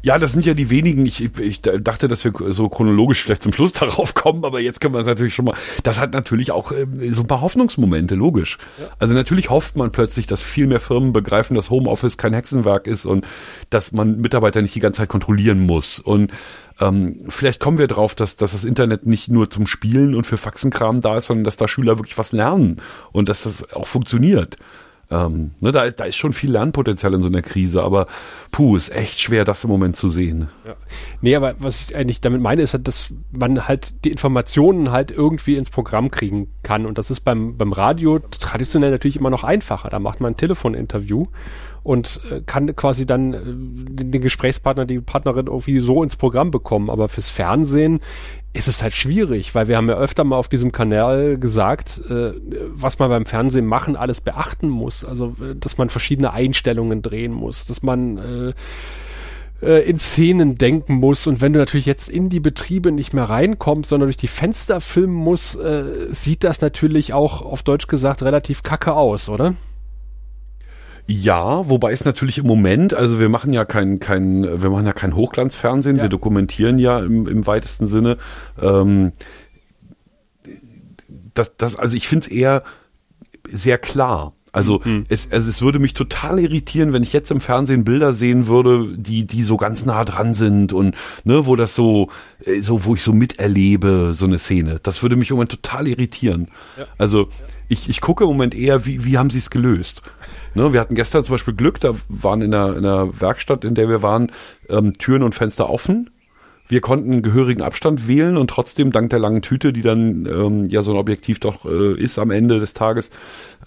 Ja, 0.03 0.17
das 0.17 0.31
sind 0.31 0.45
ja 0.45 0.53
die 0.53 0.69
wenigen. 0.69 1.05
Ich, 1.05 1.37
ich 1.39 1.61
dachte, 1.61 2.07
dass 2.07 2.23
wir 2.23 2.33
so 2.49 2.69
chronologisch 2.69 3.21
vielleicht 3.21 3.43
zum 3.43 3.53
Schluss 3.53 3.71
darauf 3.73 4.13
kommen, 4.13 4.43
aber 4.45 4.59
jetzt 4.59 4.81
können 4.81 4.93
wir 4.93 4.99
es 4.99 5.07
natürlich 5.07 5.35
schon 5.35 5.45
mal. 5.45 5.55
Das 5.83 5.99
hat 5.99 6.13
natürlich 6.13 6.51
auch 6.51 6.71
äh, 6.71 6.87
so 7.11 7.21
ein 7.21 7.27
paar 7.27 7.41
Hoffnungsmomente, 7.41 8.15
logisch. 8.15 8.57
Ja. 8.79 8.87
Also 8.99 9.13
natürlich 9.13 9.49
hofft 9.49 9.75
man 9.75 9.91
plötzlich, 9.91 10.27
dass 10.27 10.41
viel 10.41 10.67
mehr 10.67 10.79
Firmen 10.79 11.13
begreifen, 11.13 11.55
dass 11.55 11.69
Homeoffice 11.69 12.17
kein 12.17 12.33
Hexenwerk 12.33 12.87
ist 12.87 13.05
und 13.05 13.25
dass 13.69 13.91
man 13.91 14.19
Mitarbeiter 14.19 14.61
nicht 14.61 14.75
die 14.75 14.79
ganze 14.79 14.99
Zeit 14.99 15.09
kontrollieren 15.09 15.59
muss. 15.59 15.99
Und 15.99 16.31
ähm, 16.79 17.17
vielleicht 17.29 17.59
kommen 17.59 17.77
wir 17.77 17.87
drauf, 17.87 18.15
dass, 18.15 18.37
dass 18.37 18.53
das 18.53 18.63
Internet 18.63 19.05
nicht 19.05 19.29
nur 19.29 19.49
zum 19.49 19.67
Spielen 19.67 20.15
und 20.15 20.25
für 20.25 20.37
Faxenkram 20.37 21.01
da 21.01 21.17
ist, 21.17 21.27
sondern 21.27 21.43
dass 21.43 21.57
da 21.57 21.67
Schüler 21.67 21.99
wirklich 21.99 22.17
was 22.17 22.31
lernen 22.31 22.77
und 23.11 23.29
dass 23.29 23.43
das 23.43 23.71
auch 23.73 23.87
funktioniert. 23.87 24.57
Ähm, 25.11 25.51
ne, 25.59 25.73
da, 25.73 25.83
ist, 25.83 25.99
da 25.99 26.05
ist 26.05 26.15
schon 26.15 26.31
viel 26.31 26.51
Lernpotenzial 26.51 27.13
in 27.13 27.21
so 27.21 27.27
einer 27.27 27.41
Krise, 27.41 27.83
aber 27.83 28.07
puh, 28.51 28.77
ist 28.77 28.89
echt 28.89 29.19
schwer, 29.19 29.43
das 29.43 29.63
im 29.65 29.69
Moment 29.69 29.97
zu 29.97 30.09
sehen. 30.09 30.47
Ja. 30.65 30.75
Nee, 31.21 31.35
aber 31.35 31.55
was 31.59 31.89
ich 31.89 31.95
eigentlich 31.95 32.21
damit 32.21 32.41
meine, 32.41 32.61
ist 32.61 32.73
halt, 32.73 32.87
dass 32.87 33.13
man 33.31 33.67
halt 33.67 34.05
die 34.05 34.11
Informationen 34.11 34.91
halt 34.91 35.11
irgendwie 35.11 35.57
ins 35.57 35.69
Programm 35.69 36.11
kriegen 36.11 36.47
kann. 36.63 36.85
Und 36.85 36.97
das 36.97 37.11
ist 37.11 37.21
beim, 37.21 37.57
beim 37.57 37.73
Radio 37.73 38.19
traditionell 38.19 38.91
natürlich 38.91 39.17
immer 39.17 39.29
noch 39.29 39.43
einfacher. 39.43 39.89
Da 39.89 39.99
macht 39.99 40.21
man 40.21 40.33
ein 40.33 40.37
Telefoninterview 40.37 41.25
und 41.83 42.19
äh, 42.29 42.41
kann 42.45 42.75
quasi 42.75 43.05
dann 43.05 43.33
äh, 43.33 43.39
den, 43.43 44.21
Gesprächspartner, 44.21 44.85
die 44.85 44.99
Partnerin 44.99 45.47
irgendwie 45.47 45.79
so 45.79 46.03
ins 46.03 46.15
Programm 46.15 46.51
bekommen. 46.51 46.89
Aber 46.89 47.09
fürs 47.09 47.29
Fernsehen 47.29 47.99
ist 48.53 48.67
es 48.67 48.83
halt 48.83 48.93
schwierig, 48.93 49.55
weil 49.55 49.67
wir 49.67 49.77
haben 49.77 49.89
ja 49.89 49.97
öfter 49.97 50.23
mal 50.23 50.35
auf 50.35 50.47
diesem 50.47 50.71
Kanal 50.71 51.37
gesagt, 51.39 52.01
äh, 52.09 52.33
was 52.67 52.99
man 52.99 53.09
beim 53.09 53.25
Fernsehen 53.25 53.65
machen 53.65 53.95
alles 53.95 54.21
beachten 54.21 54.69
muss. 54.69 55.03
Also, 55.03 55.35
dass 55.55 55.77
man 55.77 55.89
verschiedene 55.89 56.33
Einstellungen 56.33 57.01
drehen 57.01 57.31
muss, 57.31 57.65
dass 57.65 57.81
man 57.83 58.53
in 59.61 59.97
Szenen 59.99 60.57
denken 60.57 60.95
muss 60.95 61.27
und 61.27 61.39
wenn 61.39 61.53
du 61.53 61.59
natürlich 61.59 61.85
jetzt 61.85 62.09
in 62.09 62.29
die 62.29 62.39
Betriebe 62.39 62.91
nicht 62.91 63.13
mehr 63.13 63.25
reinkommst, 63.25 63.91
sondern 63.91 64.07
durch 64.07 64.17
die 64.17 64.27
Fenster 64.27 64.81
filmen 64.81 65.13
musst, 65.13 65.59
sieht 66.09 66.43
das 66.43 66.61
natürlich 66.61 67.13
auch 67.13 67.43
auf 67.43 67.61
Deutsch 67.61 67.85
gesagt 67.85 68.23
relativ 68.23 68.63
kacke 68.63 68.93
aus, 68.93 69.29
oder? 69.29 69.53
Ja, 71.11 71.67
wobei 71.67 71.91
es 71.91 72.05
natürlich 72.05 72.37
im 72.37 72.47
Moment, 72.47 72.93
also 72.93 73.19
wir 73.19 73.27
machen 73.27 73.51
ja 73.51 73.65
kein, 73.65 73.99
kein, 73.99 74.43
wir 74.43 74.69
machen 74.69 74.85
ja 74.85 74.93
kein 74.93 75.13
Hochglanzfernsehen, 75.15 75.97
ja. 75.97 76.03
wir 76.03 76.09
dokumentieren 76.09 76.77
ja 76.77 76.99
im, 76.99 77.27
im 77.27 77.45
weitesten 77.45 77.85
Sinne. 77.85 78.17
Ähm, 78.61 79.11
das, 81.33 81.57
das, 81.57 81.75
also 81.75 81.97
ich 81.97 82.07
finde 82.07 82.27
es 82.27 82.31
eher 82.31 82.63
sehr 83.49 83.77
klar. 83.77 84.33
Also 84.53 84.81
mhm. 84.83 85.05
es, 85.09 85.29
also 85.31 85.49
es 85.49 85.61
würde 85.61 85.79
mich 85.79 85.93
total 85.93 86.39
irritieren, 86.39 86.93
wenn 86.93 87.03
ich 87.03 87.13
jetzt 87.13 87.31
im 87.31 87.39
Fernsehen 87.39 87.83
Bilder 87.85 88.13
sehen 88.13 88.47
würde, 88.47 88.97
die 88.97 89.25
die 89.25 89.43
so 89.43 89.55
ganz 89.55 89.85
nah 89.85 90.03
dran 90.03 90.33
sind 90.33 90.73
und 90.73 90.95
ne, 91.23 91.45
wo 91.45 91.55
das 91.55 91.73
so 91.73 92.09
äh, 92.45 92.59
so 92.59 92.83
wo 92.83 92.95
ich 92.95 93.01
so 93.01 93.13
miterlebe 93.13 94.11
so 94.13 94.25
eine 94.25 94.37
Szene. 94.37 94.79
Das 94.83 95.03
würde 95.03 95.15
mich 95.15 95.29
im 95.29 95.37
Moment 95.37 95.51
total 95.51 95.87
irritieren. 95.87 96.49
Ja. 96.77 96.85
Also 96.97 97.29
ich, 97.69 97.87
ich 97.87 98.01
gucke 98.01 98.25
im 98.25 98.29
Moment 98.29 98.53
eher, 98.53 98.85
wie 98.85 99.05
wie 99.05 99.17
haben 99.17 99.29
sie 99.29 99.37
es 99.37 99.49
gelöst? 99.49 100.01
Ne, 100.53 100.73
wir 100.73 100.79
hatten 100.81 100.95
gestern 100.95 101.23
zum 101.23 101.33
Beispiel 101.33 101.53
Glück, 101.53 101.79
da 101.79 101.93
waren 102.09 102.41
in 102.41 102.51
der, 102.51 102.75
in 102.75 102.83
der 102.83 103.21
Werkstatt, 103.21 103.63
in 103.63 103.75
der 103.75 103.87
wir 103.87 104.01
waren, 104.01 104.31
ähm, 104.69 104.97
Türen 104.97 105.23
und 105.23 105.33
Fenster 105.33 105.69
offen. 105.69 106.09
Wir 106.67 106.79
konnten 106.79 107.21
gehörigen 107.21 107.61
Abstand 107.61 108.07
wählen 108.07 108.37
und 108.37 108.49
trotzdem 108.49 108.91
dank 108.91 109.09
der 109.09 109.19
langen 109.19 109.41
Tüte, 109.41 109.73
die 109.73 109.81
dann 109.81 110.25
ähm, 110.25 110.65
ja 110.65 110.83
so 110.83 110.91
ein 110.91 110.97
Objektiv 110.97 111.39
doch 111.41 111.65
äh, 111.65 111.95
ist 111.95 112.17
am 112.17 112.31
Ende 112.31 112.61
des 112.61 112.73
Tages 112.73 113.09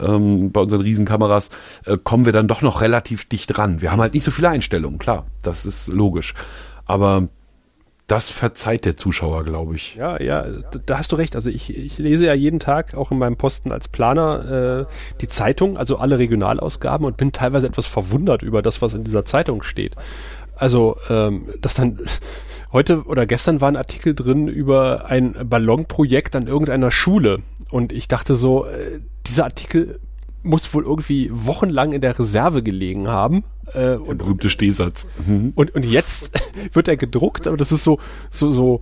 ähm, 0.00 0.53
bei 0.53 0.61
unseren 0.61 0.81
Riesenkameras, 0.81 1.50
äh, 1.85 1.99
kommen 2.03 2.25
wir 2.25 2.33
dann 2.33 2.49
doch 2.49 2.62
noch 2.62 2.81
relativ 2.81 3.26
dicht 3.26 3.57
dran. 3.57 3.83
Wir 3.83 3.93
haben 3.93 4.00
halt 4.00 4.14
nicht 4.14 4.25
so 4.25 4.31
viele 4.31 4.49
Einstellungen, 4.49 4.99
klar, 4.99 5.26
das 5.43 5.67
ist 5.67 5.88
logisch. 5.88 6.33
Aber 6.87 7.29
das 8.06 8.30
verzeiht 8.30 8.84
der 8.84 8.96
Zuschauer, 8.99 9.44
glaube 9.44 9.76
ich. 9.76 9.94
Ja, 9.94 10.20
ja, 10.20 10.44
da 10.84 10.99
hast 10.99 11.12
du 11.12 11.16
recht. 11.16 11.37
Also 11.37 11.49
ich, 11.49 11.75
ich 11.75 11.96
lese 11.99 12.26
ja 12.26 12.34
jeden 12.34 12.61
Tag 12.61 12.94
auch 12.94 13.11
in 13.11 13.18
meinem 13.18 13.37
Posten 13.37 13.73
als 13.73 13.88
Planer 13.88 14.87
äh, 14.87 15.16
die 15.23 15.28
Zeitung, 15.28 15.78
also 15.78 15.96
alle 15.96 16.18
Regionalausgaben 16.18 17.06
und 17.06 17.16
bin 17.16 17.32
teilweise 17.32 17.66
etwas 17.66 17.87
verwundert 17.87 18.42
über 18.42 18.61
das, 18.61 18.82
was 18.82 18.92
in 18.92 19.04
dieser 19.04 19.25
Zeitung 19.25 19.62
steht. 19.62 19.96
Also, 20.54 20.96
ähm, 21.08 21.49
dass 21.61 21.75
dann 21.75 21.99
heute 22.73 23.04
oder 23.04 23.25
gestern 23.25 23.62
war 23.62 23.68
ein 23.68 23.76
Artikel 23.76 24.14
drin 24.14 24.49
über 24.49 25.06
ein 25.06 25.34
Ballonprojekt 25.49 26.37
an 26.37 26.46
irgendeiner 26.46 26.90
Schule. 26.90 27.38
Und 27.70 27.90
ich 27.90 28.06
dachte 28.06 28.34
so, 28.34 28.66
äh, 28.66 29.00
dieser 29.26 29.44
Artikel 29.44 29.99
muss 30.45 30.73
wohl 30.75 30.85
irgendwie 30.85 31.31
wochenlang 31.33 31.93
in 31.93 32.01
der 32.01 32.19
Reserve 32.19 32.63
gelegen 32.63 33.09
haben. 33.09 33.45
Äh, 33.69 33.97
der 33.97 34.15
berühmte 34.15 34.51
Stehsatz. 34.51 35.07
Mhm. 35.27 35.53
Und, 35.55 35.75
und 35.75 35.85
jetzt 35.85 36.31
wird 36.73 36.87
er 36.87 36.97
gedruckt, 36.97 37.47
aber 37.47 37.57
das 37.57 37.73
ist 37.73 37.83
so, 37.83 37.99
so, 38.31 38.53
so 38.53 38.81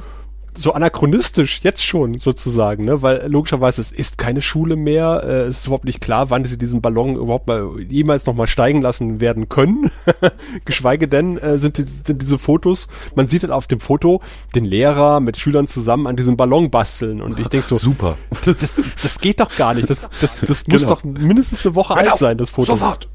so 0.57 0.73
anachronistisch 0.73 1.61
jetzt 1.63 1.85
schon 1.85 2.19
sozusagen, 2.19 2.85
ne? 2.85 3.03
weil 3.03 3.27
logischerweise 3.29 3.81
es 3.81 3.91
ist 3.93 4.19
keine 4.19 4.41
Schule 4.41 4.77
mehr, 4.77 5.23
äh, 5.25 5.43
es 5.43 5.59
ist 5.61 5.67
überhaupt 5.67 5.85
nicht 5.85 6.01
klar, 6.01 6.31
wann 6.31 6.45
sie 6.45 6.59
diesen 6.59 6.81
Ballon 6.83 7.17
überhaupt 7.17 7.47
mal 7.47 7.71
jemals 7.89 8.27
noch 8.27 8.35
mal 8.35 8.47
steigen 8.47 8.81
lassen 8.83 9.21
werden 9.21 9.49
können. 9.49 9.91
Geschweige 10.65 11.09
denn 11.09 11.39
äh, 11.39 11.59
sind, 11.59 11.79
die, 11.79 11.85
sind 11.85 12.23
diese 12.23 12.39
Fotos, 12.39 12.89
man 13.15 13.27
sieht 13.27 13.43
halt 13.43 13.53
auf 13.53 13.67
dem 13.67 13.81
Foto 13.81 14.21
den 14.55 14.65
Lehrer 14.65 15.21
mit 15.21 15.37
Schülern 15.37 15.67
zusammen 15.67 16.07
an 16.07 16.17
diesem 16.17 16.37
Ballon 16.37 16.71
basteln 16.71 17.21
und 17.23 17.39
ich 17.39 17.49
denke 17.49 17.67
so, 17.67 17.77
super. 17.77 18.17
Das, 18.45 18.75
das 19.03 19.19
geht 19.21 19.41
doch 19.41 19.55
gar 19.57 19.75
nicht, 19.75 19.89
das, 19.89 20.01
das, 20.21 20.41
das 20.41 20.67
muss 20.69 20.83
Genau. 20.83 20.95
doch 20.95 21.05
mindestens 21.05 21.65
eine 21.65 21.75
Woche 21.75 21.95
alt 21.95 22.17
sein, 22.17 22.37
das 22.39 22.51
Foto. 22.51 22.73
Sofort. 22.73 23.09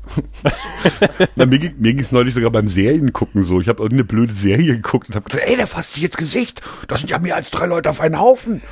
Na, 1.36 1.46
mir 1.46 1.60
ging 1.60 1.76
mir 1.80 1.94
ging's 1.94 2.12
neulich 2.12 2.34
sogar 2.34 2.50
beim 2.50 2.70
Serien 2.70 3.14
gucken 3.14 3.42
so. 3.42 3.60
Ich 3.60 3.68
habe 3.68 3.84
irgendeine 3.84 4.06
blöde 4.06 4.34
Serie 4.34 4.76
geguckt 4.76 5.10
und 5.10 5.16
habe 5.16 5.30
gedacht, 5.30 5.44
ey, 5.48 5.56
der 5.56 5.68
fasst 5.68 5.94
sich 5.94 6.04
ins 6.04 6.18
Gesicht. 6.18 6.62
Das 6.88 7.00
sind 7.02 7.10
ja 7.10 7.18
mehr 7.28 7.36
als 7.36 7.52
drei 7.52 7.66
Leute 7.66 7.90
auf 7.90 8.02
einen 8.02 8.20
Haufen. 8.20 8.62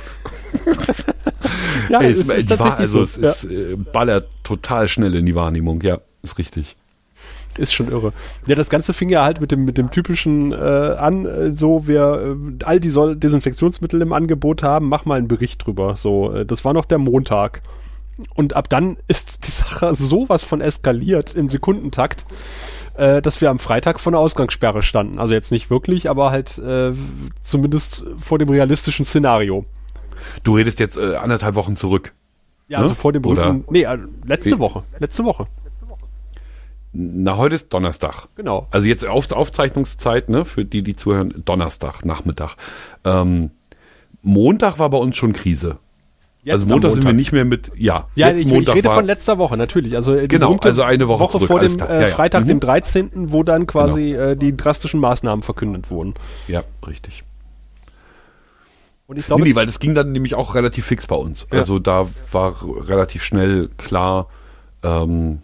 Ja, 1.88 2.00
ey, 2.00 2.10
es 2.10 2.28
es, 2.28 2.28
ist 2.28 2.58
war, 2.58 2.78
also 2.78 3.04
so. 3.04 3.22
es 3.22 3.44
ist 3.44 3.44
äh, 3.44 3.76
ballert 3.76 4.28
total 4.42 4.88
schnell 4.88 5.14
in 5.14 5.24
die 5.24 5.36
Wahrnehmung. 5.36 5.80
Ja, 5.82 6.00
ist 6.22 6.38
richtig. 6.38 6.74
Ist 7.58 7.72
schon 7.72 7.90
irre. 7.90 8.12
Ja, 8.46 8.56
das 8.56 8.70
Ganze 8.70 8.92
fing 8.92 9.08
ja 9.08 9.22
halt 9.22 9.40
mit 9.40 9.52
dem, 9.52 9.64
mit 9.64 9.78
dem 9.78 9.90
typischen 9.90 10.52
äh, 10.52 10.56
an, 10.56 11.26
äh, 11.26 11.52
so 11.54 11.86
wir 11.86 12.36
äh, 12.36 12.64
all 12.64 12.80
die 12.80 12.88
Sol 12.90 13.14
Desinfektionsmittel 13.14 14.02
im 14.02 14.12
Angebot 14.12 14.64
haben, 14.64 14.88
mach 14.88 15.04
mal 15.04 15.16
einen 15.16 15.28
Bericht 15.28 15.64
drüber. 15.64 15.96
So, 15.96 16.32
äh, 16.32 16.44
das 16.44 16.64
war 16.64 16.72
noch 16.72 16.86
der 16.86 16.98
Montag. 16.98 17.62
Und 18.34 18.56
ab 18.56 18.68
dann 18.68 18.96
ist 19.06 19.46
die 19.46 19.50
Sache 19.52 19.94
sowas 19.94 20.42
von 20.42 20.60
eskaliert 20.60 21.34
im 21.34 21.48
Sekundentakt, 21.48 22.26
äh, 22.96 23.20
dass 23.22 23.40
wir 23.40 23.50
am 23.50 23.58
Freitag 23.58 24.00
vor 24.00 24.12
einer 24.12 24.18
Ausgangssperre 24.20 24.82
standen. 24.82 25.18
Also 25.18 25.34
jetzt 25.34 25.52
nicht 25.52 25.70
wirklich, 25.70 26.08
aber 26.10 26.30
halt 26.30 26.58
äh, 26.58 26.92
zumindest 27.42 28.04
vor 28.18 28.38
dem 28.38 28.48
realistischen 28.48 29.04
Szenario. 29.04 29.64
Du 30.42 30.56
redest 30.56 30.80
jetzt 30.80 30.96
äh, 30.98 31.16
anderthalb 31.16 31.54
Wochen 31.54 31.76
zurück. 31.76 32.12
Ja, 32.68 32.78
also 32.78 32.90
Ne? 32.90 32.96
vor 32.96 33.12
dem 33.12 33.24
Oder- 33.24 33.46
Rücken. 33.50 33.64
Nee, 33.70 33.82
äh, 33.84 33.98
letzte 34.24 34.58
Woche. 34.58 34.82
Letzte 34.98 35.24
Woche. 35.24 35.46
Na, 36.98 37.36
heute 37.36 37.54
ist 37.54 37.72
Donnerstag. 37.74 38.26
Genau. 38.36 38.68
Also 38.70 38.88
jetzt 38.88 39.06
auf 39.06 39.30
Aufzeichnungszeit, 39.30 40.28
ne, 40.30 40.44
für 40.46 40.64
die, 40.64 40.82
die 40.82 40.96
zuhören, 40.96 41.34
Donnerstag, 41.44 42.04
Nachmittag. 42.06 42.56
Ähm, 43.04 43.50
Montag 44.22 44.78
war 44.78 44.88
bei 44.88 44.96
uns 44.98 45.16
schon 45.16 45.34
Krise. 45.34 45.76
Jetzt 46.46 46.52
also 46.54 46.64
am 46.66 46.70
Montag, 46.70 46.90
sind 46.92 47.00
wir 47.00 47.04
Montag. 47.06 47.16
nicht 47.16 47.32
mehr 47.32 47.44
mit, 47.44 47.72
ja, 47.76 48.06
Ja, 48.14 48.28
jetzt 48.28 48.40
ich, 48.40 48.46
ich 48.46 48.52
Montag 48.52 48.76
rede 48.76 48.86
war, 48.88 48.94
von 48.94 49.04
letzter 49.04 49.36
Woche, 49.36 49.56
natürlich. 49.56 49.96
Also 49.96 50.14
äh, 50.14 50.28
Genau, 50.28 50.56
also 50.60 50.82
eine 50.82 51.08
Woche 51.08 51.28
zurück, 51.28 51.48
vor 51.48 51.58
dem 51.58 51.76
äh, 51.80 51.80
Ja, 51.80 52.00
ja. 52.02 52.06
Freitag, 52.06 52.44
Mhm. 52.44 52.48
dem 52.48 52.60
13., 52.60 53.10
wo 53.32 53.42
dann 53.42 53.66
quasi 53.66 54.12
äh, 54.14 54.36
die 54.36 54.56
drastischen 54.56 55.00
Maßnahmen 55.00 55.42
verkündet 55.42 55.90
wurden. 55.90 56.14
ja, 56.46 56.62
richtig. 56.86 57.24
Und 59.08 59.18
ich 59.18 59.26
glaube, 59.26 59.42
nee, 59.42 59.50
nee, 59.50 59.54
weil 59.56 59.66
das 59.66 59.78
ging 59.80 59.94
dann 59.94 60.12
nämlich 60.12 60.34
auch 60.34 60.54
relativ 60.54 60.86
fix 60.86 61.06
bei 61.06 61.14
uns. 61.16 61.46
Ja. 61.52 61.58
Also 61.58 61.78
da 61.78 62.08
war 62.32 62.56
relativ 62.88 63.22
schnell 63.24 63.68
klar, 63.76 64.28
ähm, 64.82 65.42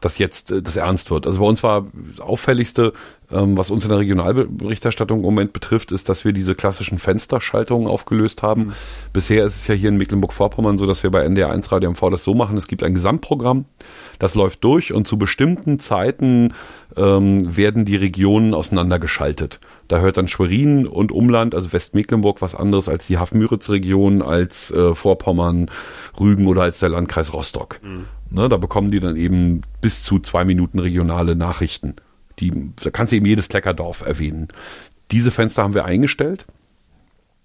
dass 0.00 0.18
jetzt 0.18 0.52
äh, 0.52 0.62
das 0.62 0.76
ernst 0.76 1.10
wird. 1.10 1.26
Also 1.26 1.40
bei 1.40 1.46
uns 1.46 1.62
war 1.62 1.86
das 2.10 2.20
auffälligste, 2.20 2.92
ähm, 3.30 3.56
was 3.56 3.70
uns 3.70 3.84
in 3.84 3.90
der 3.90 3.98
Regionalberichterstattung 3.98 5.18
im 5.18 5.24
Moment 5.24 5.52
betrifft, 5.52 5.90
ist, 5.90 6.08
dass 6.08 6.24
wir 6.24 6.32
diese 6.32 6.54
klassischen 6.54 6.98
Fensterschaltungen 6.98 7.88
aufgelöst 7.88 8.42
haben. 8.42 8.72
Bisher 9.12 9.44
ist 9.44 9.56
es 9.56 9.66
ja 9.66 9.74
hier 9.74 9.88
in 9.88 9.96
Mecklenburg-Vorpommern 9.96 10.78
so, 10.78 10.86
dass 10.86 11.02
wir 11.02 11.10
bei 11.10 11.22
NDR 11.22 11.50
1 11.50 11.72
Radio 11.72 11.90
MV 11.90 12.10
das 12.10 12.24
so 12.24 12.34
machen, 12.34 12.56
es 12.56 12.68
gibt 12.68 12.82
ein 12.82 12.94
Gesamtprogramm, 12.94 13.64
das 14.18 14.34
läuft 14.34 14.62
durch 14.64 14.92
und 14.92 15.08
zu 15.08 15.18
bestimmten 15.18 15.78
Zeiten 15.78 16.54
ähm, 16.96 17.56
werden 17.56 17.84
die 17.84 17.96
Regionen 17.96 18.54
auseinandergeschaltet. 18.54 19.60
Da 19.88 19.98
hört 19.98 20.16
dann 20.16 20.28
Schwerin 20.28 20.86
und 20.86 21.12
Umland, 21.12 21.54
also 21.54 21.72
Westmecklenburg, 21.72 22.42
was 22.42 22.54
anderes 22.54 22.88
als 22.88 23.06
die 23.06 23.18
Haff-Müritz-Region, 23.18 24.22
als 24.22 24.70
äh, 24.70 24.94
Vorpommern, 24.94 25.70
Rügen 26.18 26.46
oder 26.46 26.62
als 26.62 26.78
der 26.80 26.88
Landkreis 26.88 27.32
Rostock. 27.32 27.80
Ne, 28.30 28.48
da 28.48 28.56
bekommen 28.56 28.90
die 28.90 29.00
dann 29.00 29.16
eben 29.16 29.62
bis 29.80 30.02
zu 30.02 30.18
zwei 30.18 30.44
Minuten 30.44 30.78
regionale 30.78 31.36
Nachrichten. 31.36 31.94
Die, 32.40 32.72
da 32.82 32.90
kannst 32.90 33.12
du 33.12 33.16
eben 33.16 33.26
jedes 33.26 33.48
Kleckerdorf 33.48 34.04
erwähnen. 34.04 34.48
Diese 35.10 35.30
Fenster 35.30 35.62
haben 35.62 35.74
wir 35.74 35.84
eingestellt. 35.84 36.46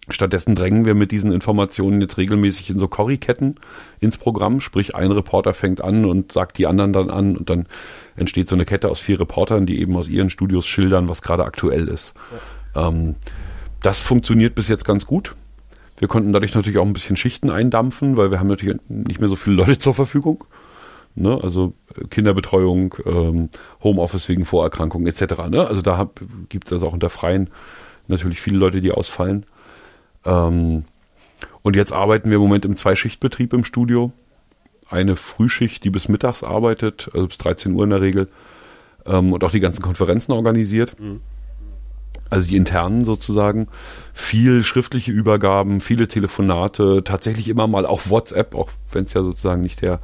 Stattdessen 0.10 0.56
drängen 0.56 0.84
wir 0.84 0.96
mit 0.96 1.12
diesen 1.12 1.32
Informationen 1.32 2.02
jetzt 2.02 2.18
regelmäßig 2.18 2.72
in 2.72 2.80
so 2.80 2.88
Corrie-Ketten 2.88 3.56
ins 4.00 4.18
Programm. 4.18 4.60
Sprich, 4.60 4.96
ein 4.96 5.12
Reporter 5.12 5.54
fängt 5.54 5.82
an 5.82 6.06
und 6.06 6.32
sagt 6.32 6.58
die 6.58 6.66
anderen 6.66 6.92
dann 6.92 7.10
an 7.12 7.38
und 7.38 7.50
dann 7.50 7.68
entsteht 8.16 8.50
so 8.50 8.56
eine 8.56 8.66
Kette 8.66 8.90
aus 8.90 9.00
vier 9.00 9.20
Reportern, 9.20 9.68
die 9.68 9.80
eben 9.80 9.96
aus 9.96 10.08
ihren 10.08 10.32
Studios 10.32 10.66
schildern, 10.66 11.08
was 11.08 11.22
gerade 11.22 11.46
aktuell 11.46 11.88
ist. 11.88 12.16
Ähm, 12.76 13.16
das 13.82 14.02
funktioniert 14.02 14.56
bis 14.56 14.68
jetzt 14.68 14.86
ganz 14.86 15.06
gut. 15.06 15.36
Wir 15.98 16.08
konnten 16.08 16.34
dadurch 16.34 16.56
natürlich 16.56 16.80
auch 16.80 16.86
ein 16.86 16.94
bisschen 16.94 17.16
Schichten 17.16 17.52
eindampfen, 17.52 18.18
weil 18.18 18.32
wir 18.32 18.40
haben 18.40 18.48
natürlich 18.48 18.80
nicht 18.90 19.20
mehr 19.20 19.30
so 19.30 19.36
viele 19.36 19.56
Leute 19.58 19.78
zur 19.78 19.94
Verfügung. 19.94 20.44
Ne? 21.16 21.40
Also 21.42 21.74
äh, 21.96 22.08
Kinderbetreuung, 22.08 22.96
ähm, 23.06 23.50
Homeoffice 23.84 24.30
wegen 24.30 24.46
Vorerkrankungen 24.46 25.08
etc. 25.08 25.50
Ne? 25.50 25.68
Also 25.68 25.82
da 25.82 26.10
gibt 26.50 26.68
es 26.68 26.74
also 26.74 26.88
auch 26.88 26.94
unter 26.94 27.10
Freien 27.10 27.50
natürlich 28.08 28.42
viele 28.42 28.58
Leute, 28.58 28.82
die 28.82 28.92
ausfallen. 28.92 29.46
Ähm, 30.26 30.86
und 31.64 31.76
jetzt 31.76 31.94
arbeiten 31.94 32.30
wir 32.30 32.38
im 32.38 32.44
Moment 32.44 32.66
im 32.66 32.76
Zweischichtbetrieb 32.76 33.54
im 33.54 33.66
Studio. 33.66 34.12
Eine 34.90 35.16
Frühschicht, 35.16 35.84
die 35.84 35.90
bis 35.90 36.10
mittags 36.10 36.44
arbeitet, 36.44 37.10
also 37.14 37.28
bis 37.28 37.38
13 37.38 37.74
Uhr 37.74 37.84
in 37.84 37.92
der 37.92 38.02
Regel. 38.02 38.28
Ähm, 39.06 39.34
und 39.34 39.44
auch 39.44 39.52
die 39.52 39.60
ganzen 39.60 39.82
Konferenzen 39.82 40.32
organisiert. 40.32 40.96
Also 42.30 42.48
die 42.48 42.56
internen 42.56 43.06
sozusagen. 43.06 43.68
Viel 44.14 44.64
schriftliche 44.64 45.12
Übergaben, 45.12 45.82
viele 45.82 46.08
Telefonate, 46.08 47.04
tatsächlich 47.04 47.50
immer 47.50 47.68
mal 47.68 47.86
auch 47.86 48.10
WhatsApp, 48.10 48.56
auch 48.56 48.70
wenn 48.92 49.06
es 49.06 49.14
ja 49.14 49.22
sozusagen 49.22 49.62
nicht 49.62 49.82
der 49.82 50.00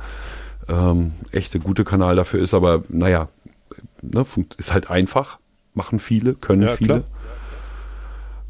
ähm, 0.70 1.14
echte 1.32 1.60
gute 1.60 1.84
Kanal 1.84 2.16
dafür 2.16 2.42
ist, 2.42 2.54
aber 2.54 2.84
naja, 2.90 3.30
ne, 4.02 4.26
ist 4.58 4.74
halt 4.74 4.90
einfach, 4.90 5.40
machen 5.74 6.00
viele, 6.00 6.34
können 6.36 6.64
Ja, 6.64 6.70
viele. 6.70 7.04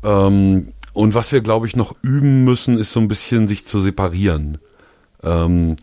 Ähm, 0.04 0.74
und 0.94 1.14
was 1.14 1.32
wir, 1.32 1.42
glaube 1.42 1.68
ich, 1.68 1.76
noch 1.76 1.96
üben 2.02 2.44
müssen, 2.44 2.78
ist 2.78 2.92
so 2.92 3.00
ein 3.00 3.08
bisschen 3.08 3.48
sich 3.48 3.68
zu 3.68 3.80
separieren. 3.80 4.58
Ähm, 5.22 5.76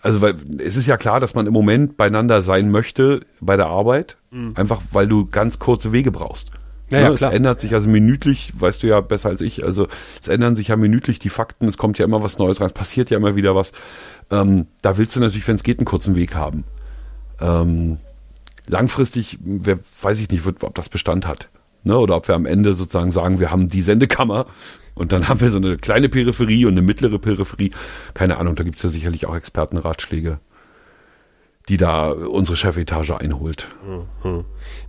also 0.00 0.20
weil 0.20 0.36
es 0.58 0.76
ist 0.76 0.86
ja 0.86 0.96
klar, 0.96 1.20
dass 1.20 1.34
man 1.34 1.46
im 1.46 1.52
Moment 1.52 1.96
beieinander 1.96 2.40
sein 2.40 2.70
möchte 2.70 3.20
bei 3.40 3.56
der 3.56 3.66
Arbeit, 3.66 4.16
einfach 4.54 4.80
weil 4.92 5.08
du 5.08 5.26
ganz 5.26 5.58
kurze 5.58 5.92
Wege 5.92 6.10
brauchst. 6.10 6.50
Ja, 6.90 7.00
ja, 7.00 7.08
Ne, 7.08 7.14
es 7.14 7.20
klar. 7.20 7.32
ändert 7.32 7.60
sich 7.60 7.74
also 7.74 7.88
minütlich, 7.88 8.52
weißt 8.56 8.82
du 8.82 8.86
ja 8.86 9.00
besser 9.00 9.28
als 9.28 9.40
ich, 9.40 9.64
also 9.64 9.88
es 10.20 10.28
ändern 10.28 10.56
sich 10.56 10.68
ja 10.68 10.76
minütlich 10.76 11.18
die 11.18 11.28
Fakten, 11.28 11.68
es 11.68 11.76
kommt 11.76 11.98
ja 11.98 12.04
immer 12.04 12.22
was 12.22 12.38
Neues 12.38 12.60
rein, 12.60 12.68
es 12.68 12.72
passiert 12.72 13.10
ja 13.10 13.16
immer 13.18 13.36
wieder 13.36 13.54
was. 13.54 13.72
Ähm, 14.30 14.66
da 14.82 14.96
willst 14.96 15.16
du 15.16 15.20
natürlich, 15.20 15.46
wenn 15.48 15.56
es 15.56 15.62
geht, 15.62 15.78
einen 15.78 15.86
kurzen 15.86 16.14
Weg 16.14 16.34
haben. 16.34 16.64
Ähm, 17.40 17.98
langfristig, 18.66 19.38
wer, 19.42 19.78
weiß 20.00 20.20
ich 20.20 20.30
nicht, 20.30 20.44
ob 20.46 20.74
das 20.74 20.88
Bestand 20.88 21.26
hat. 21.26 21.48
Ne? 21.84 21.96
Oder 21.98 22.16
ob 22.16 22.28
wir 22.28 22.34
am 22.34 22.46
Ende 22.46 22.74
sozusagen 22.74 23.12
sagen, 23.12 23.40
wir 23.40 23.50
haben 23.50 23.68
die 23.68 23.82
Sendekammer 23.82 24.46
und 24.94 25.12
dann 25.12 25.28
haben 25.28 25.40
wir 25.40 25.50
so 25.50 25.58
eine 25.58 25.76
kleine 25.76 26.08
Peripherie 26.08 26.64
und 26.66 26.72
eine 26.72 26.82
mittlere 26.82 27.18
Peripherie. 27.18 27.70
Keine 28.14 28.38
Ahnung, 28.38 28.56
da 28.56 28.64
gibt 28.64 28.76
es 28.78 28.82
ja 28.82 28.88
sicherlich 28.88 29.26
auch 29.26 29.36
Expertenratschläge, 29.36 30.38
die 31.68 31.76
da 31.76 32.10
unsere 32.10 32.56
Chefetage 32.56 33.16
einholt. 33.16 33.68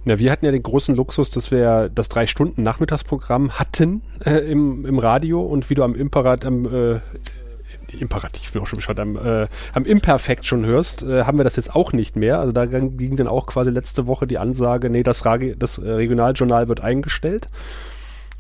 Na, 0.06 0.18
wir 0.20 0.32
hatten 0.32 0.46
ja 0.46 0.52
den 0.52 0.64
großen 0.64 0.96
Luxus, 0.96 1.30
dass 1.30 1.52
wir 1.52 1.90
das 1.90 2.10
drei 2.10 2.26
Stunden 2.26 2.64
Nachmittagsprogramm 2.64 3.52
hatten 3.52 4.02
äh, 4.26 4.50
im, 4.52 4.86
im 4.86 4.98
Radio 4.98 5.42
und 5.42 5.70
wie 5.70 5.76
du 5.76 5.84
am 5.84 5.96
Imperat, 5.96 6.46
am 6.46 6.66
äh, 6.66 7.00
Imperativ, 7.92 8.56
auch 8.56 8.68
schon 8.68 8.78
bescheuert, 8.78 9.00
am, 9.00 9.16
äh, 9.18 9.48
am 9.74 9.86
Imperfekt 9.86 10.46
schon 10.46 10.66
hörst, 10.66 11.04
äh, 11.04 11.24
haben 11.24 11.38
wir 11.38 11.44
das 11.44 11.56
jetzt 11.56 11.76
auch 11.76 11.92
nicht 11.92 12.16
mehr. 12.16 12.40
Also 12.40 12.52
da 12.52 12.66
ging 12.66 12.98
ging 12.98 13.16
dann 13.16 13.28
auch 13.28 13.48
quasi 13.48 13.72
letzte 13.72 14.08
Woche 14.08 14.28
die 14.28 14.38
Ansage, 14.38 14.90
nee, 14.90 15.04
das, 15.04 15.26
Ragi 15.26 15.56
das 15.58 15.78
äh, 15.78 15.90
Regionaljournal 15.90 16.68
wird 16.68 16.82
eingestellt. 16.82 17.48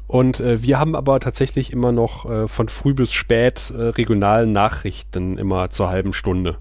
Und 0.07 0.39
äh, 0.39 0.63
wir 0.63 0.79
haben 0.79 0.95
aber 0.95 1.19
tatsächlich 1.19 1.71
immer 1.71 1.91
noch 1.91 2.29
äh, 2.29 2.47
von 2.47 2.69
früh 2.69 2.93
bis 2.93 3.11
spät 3.11 3.71
äh, 3.75 3.81
regionalen 3.81 4.51
Nachrichten 4.51 5.37
immer 5.37 5.69
zur 5.69 5.89
halben 5.89 6.13
Stunde. 6.13 6.57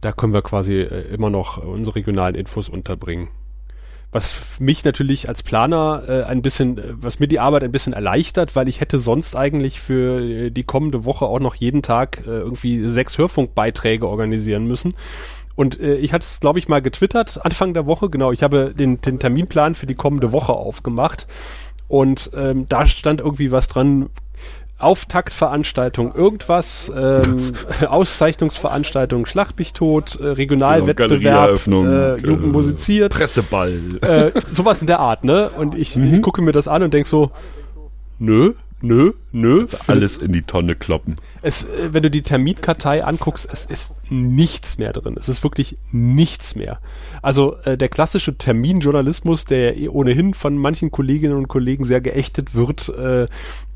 Da 0.00 0.12
können 0.12 0.32
wir 0.32 0.42
quasi 0.42 0.74
äh, 0.74 1.12
immer 1.12 1.30
noch 1.30 1.62
unsere 1.62 1.96
regionalen 1.96 2.34
Infos 2.34 2.68
unterbringen. 2.68 3.28
Was 4.12 4.58
mich 4.58 4.82
natürlich 4.84 5.28
als 5.28 5.44
Planer 5.44 6.02
äh, 6.08 6.22
ein 6.24 6.42
bisschen, 6.42 6.78
äh, 6.78 6.82
was 6.94 7.20
mir 7.20 7.28
die 7.28 7.38
Arbeit 7.38 7.62
ein 7.62 7.70
bisschen 7.70 7.92
erleichtert, 7.92 8.56
weil 8.56 8.68
ich 8.68 8.80
hätte 8.80 8.98
sonst 8.98 9.36
eigentlich 9.36 9.80
für 9.80 10.20
äh, 10.20 10.50
die 10.50 10.64
kommende 10.64 11.04
Woche 11.04 11.26
auch 11.26 11.38
noch 11.38 11.54
jeden 11.54 11.82
Tag 11.82 12.22
äh, 12.26 12.30
irgendwie 12.30 12.88
sechs 12.88 13.18
Hörfunkbeiträge 13.18 14.08
organisieren 14.08 14.66
müssen. 14.66 14.94
Und 15.54 15.78
äh, 15.78 15.96
ich 15.96 16.12
hatte 16.12 16.24
es, 16.24 16.40
glaube 16.40 16.58
ich, 16.58 16.68
mal 16.68 16.82
getwittert 16.82 17.44
Anfang 17.44 17.74
der 17.74 17.86
Woche. 17.86 18.10
Genau, 18.10 18.32
ich 18.32 18.42
habe 18.42 18.74
den, 18.74 19.00
den 19.00 19.18
Terminplan 19.18 19.74
für 19.74 19.86
die 19.86 19.94
kommende 19.94 20.32
Woche 20.32 20.54
aufgemacht. 20.54 21.26
Und 21.86 22.30
ähm, 22.34 22.68
da 22.68 22.86
stand 22.86 23.20
irgendwie 23.20 23.52
was 23.52 23.68
dran. 23.68 24.08
Auftaktveranstaltung, 24.80 26.14
irgendwas, 26.14 26.90
ähm, 26.96 27.52
Auszeichnungsveranstaltung, 27.88 29.26
Schlag 29.26 29.52
mich 29.58 29.72
tot, 29.72 30.18
äh, 30.20 30.26
Regionalwettbewerb, 30.26 30.96
Galerieeröffnung, 31.22 31.86
äh, 31.86 32.16
Jugend 32.16 32.52
musiziert, 32.52 33.12
Presseball. 33.12 33.78
äh, 34.02 34.30
sowas 34.50 34.80
in 34.80 34.86
der 34.86 35.00
Art, 35.00 35.24
ne? 35.24 35.50
Und 35.50 35.74
ich, 35.74 35.96
Mhm. 35.96 36.14
ich 36.14 36.22
gucke 36.22 36.42
mir 36.42 36.52
das 36.52 36.68
an 36.68 36.82
und 36.82 36.94
denk 36.94 37.06
so, 37.06 37.30
nö, 38.18 38.54
nö, 38.82 39.12
nö. 39.32 39.62
Also 39.62 39.78
alles 39.86 40.18
in 40.18 40.32
die 40.32 40.42
Tonne 40.42 40.74
kloppen. 40.74 41.16
Es, 41.42 41.64
äh, 41.64 41.92
wenn 41.92 42.02
du 42.02 42.10
die 42.10 42.22
Terminkartei 42.22 43.04
anguckst, 43.04 43.48
es 43.50 43.66
ist 43.66 43.94
nichts 44.10 44.78
mehr 44.78 44.92
drin. 44.92 45.16
Es 45.18 45.28
ist 45.28 45.42
wirklich 45.42 45.76
nichts 45.92 46.54
mehr. 46.54 46.80
Also 47.22 47.56
äh, 47.64 47.76
der 47.76 47.88
klassische 47.88 48.36
Terminjournalismus, 48.36 49.44
der 49.44 49.76
eh 49.76 49.88
ohnehin 49.88 50.34
von 50.34 50.56
manchen 50.56 50.90
Kolleginnen 50.90 51.36
und 51.36 51.48
Kollegen 51.48 51.84
sehr 51.84 52.00
geächtet 52.00 52.54
wird, 52.54 52.88
äh, 52.90 53.26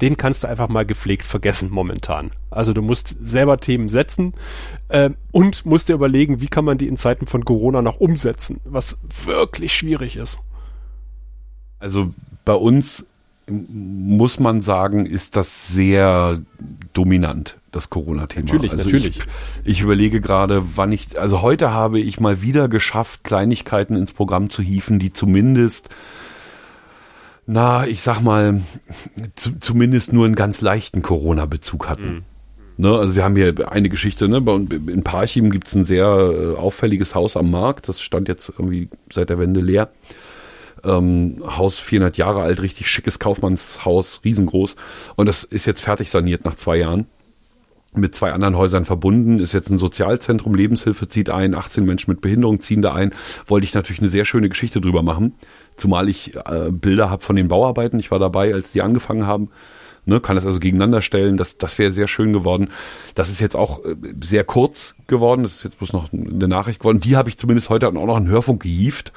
den 0.00 0.16
kannst 0.16 0.44
du 0.44 0.48
einfach 0.48 0.68
mal 0.68 0.86
gepflegt 0.86 1.24
vergessen 1.24 1.70
momentan. 1.70 2.30
Also 2.50 2.72
du 2.72 2.82
musst 2.82 3.16
selber 3.22 3.58
Themen 3.58 3.88
setzen 3.88 4.34
äh, 4.88 5.10
und 5.32 5.66
musst 5.66 5.88
dir 5.88 5.94
überlegen, 5.94 6.40
wie 6.40 6.48
kann 6.48 6.64
man 6.64 6.78
die 6.78 6.88
in 6.88 6.96
Zeiten 6.96 7.26
von 7.26 7.44
Corona 7.44 7.82
noch 7.82 8.00
umsetzen, 8.00 8.60
was 8.64 8.98
wirklich 9.24 9.72
schwierig 9.72 10.16
ist. 10.16 10.38
Also 11.78 12.14
bei 12.44 12.54
uns 12.54 13.04
muss 13.48 14.38
man 14.38 14.60
sagen, 14.60 15.06
ist 15.06 15.36
das 15.36 15.68
sehr 15.68 16.38
dominant, 16.92 17.58
das 17.72 17.90
Corona-Thema. 17.90 18.46
Natürlich, 18.46 18.72
also 18.72 18.84
natürlich. 18.84 19.18
Ich, 19.18 19.26
ich 19.64 19.80
überlege 19.82 20.20
gerade, 20.20 20.62
wann 20.76 20.92
ich, 20.92 21.18
also 21.20 21.42
heute 21.42 21.72
habe 21.72 22.00
ich 22.00 22.20
mal 22.20 22.42
wieder 22.42 22.68
geschafft, 22.68 23.24
Kleinigkeiten 23.24 23.96
ins 23.96 24.12
Programm 24.12 24.50
zu 24.50 24.62
hieven, 24.62 24.98
die 24.98 25.12
zumindest 25.12 25.90
na, 27.46 27.86
ich 27.86 28.00
sag 28.00 28.20
mal, 28.22 28.62
zu, 29.34 29.58
zumindest 29.60 30.12
nur 30.12 30.24
einen 30.24 30.34
ganz 30.34 30.60
leichten 30.60 31.02
Corona-Bezug 31.02 31.88
hatten. 31.88 32.06
Mhm. 32.06 32.22
Ne, 32.76 32.96
also 32.96 33.14
wir 33.14 33.22
haben 33.22 33.36
hier 33.36 33.54
eine 33.70 33.88
Geschichte, 33.88 34.28
ne, 34.28 34.40
bei, 34.40 34.54
in 34.54 35.04
Parchim 35.04 35.50
gibt's 35.50 35.74
ein 35.74 35.84
sehr 35.84 36.06
äh, 36.06 36.56
auffälliges 36.56 37.14
Haus 37.14 37.36
am 37.36 37.50
Markt, 37.50 37.88
das 37.88 38.00
stand 38.00 38.28
jetzt 38.28 38.48
irgendwie 38.48 38.88
seit 39.12 39.28
der 39.28 39.38
Wende 39.38 39.60
leer. 39.60 39.90
Ähm, 40.84 41.42
Haus 41.44 41.78
400 41.78 42.16
Jahre 42.16 42.42
alt, 42.42 42.62
richtig 42.62 42.88
schickes 42.88 43.18
Kaufmannshaus, 43.18 44.20
riesengroß. 44.24 44.76
Und 45.16 45.26
das 45.26 45.44
ist 45.44 45.66
jetzt 45.66 45.80
fertig 45.80 46.10
saniert 46.10 46.44
nach 46.44 46.54
zwei 46.54 46.76
Jahren. 46.76 47.06
Mit 47.96 48.16
zwei 48.16 48.32
anderen 48.32 48.56
Häusern 48.56 48.84
verbunden, 48.84 49.38
ist 49.38 49.52
jetzt 49.52 49.70
ein 49.70 49.78
Sozialzentrum, 49.78 50.56
Lebenshilfe 50.56 51.06
zieht 51.06 51.30
ein, 51.30 51.54
18 51.54 51.84
Menschen 51.84 52.10
mit 52.10 52.20
Behinderung 52.20 52.60
ziehen 52.60 52.82
da 52.82 52.92
ein. 52.92 53.14
Wollte 53.46 53.66
ich 53.66 53.74
natürlich 53.74 54.00
eine 54.00 54.10
sehr 54.10 54.24
schöne 54.24 54.48
Geschichte 54.48 54.80
drüber 54.80 55.04
machen. 55.04 55.34
Zumal 55.76 56.08
ich 56.08 56.34
äh, 56.34 56.70
Bilder 56.72 57.08
habe 57.08 57.22
von 57.22 57.36
den 57.36 57.46
Bauarbeiten. 57.46 58.00
Ich 58.00 58.10
war 58.10 58.18
dabei, 58.18 58.52
als 58.52 58.72
die 58.72 58.82
angefangen 58.82 59.26
haben. 59.26 59.50
Ne, 60.06 60.20
kann 60.20 60.36
das 60.36 60.44
also 60.44 60.60
gegeneinander 60.60 61.00
stellen. 61.00 61.36
Das, 61.36 61.56
das 61.56 61.78
wäre 61.78 61.90
sehr 61.90 62.08
schön 62.08 62.32
geworden. 62.32 62.68
Das 63.14 63.30
ist 63.30 63.40
jetzt 63.40 63.56
auch 63.56 63.82
äh, 63.84 63.94
sehr 64.22 64.44
kurz 64.44 64.96
geworden. 65.06 65.42
Das 65.42 65.54
ist 65.54 65.62
jetzt 65.62 65.78
bloß 65.78 65.92
noch 65.92 66.12
eine 66.12 66.48
Nachricht 66.48 66.80
geworden. 66.80 67.00
Die 67.00 67.16
habe 67.16 67.30
ich 67.30 67.38
zumindest 67.38 67.70
heute 67.70 67.88
auch 67.88 67.92
noch 67.92 68.16
einen 68.16 68.28
Hörfunk 68.28 68.62
gehievt. 68.62 69.12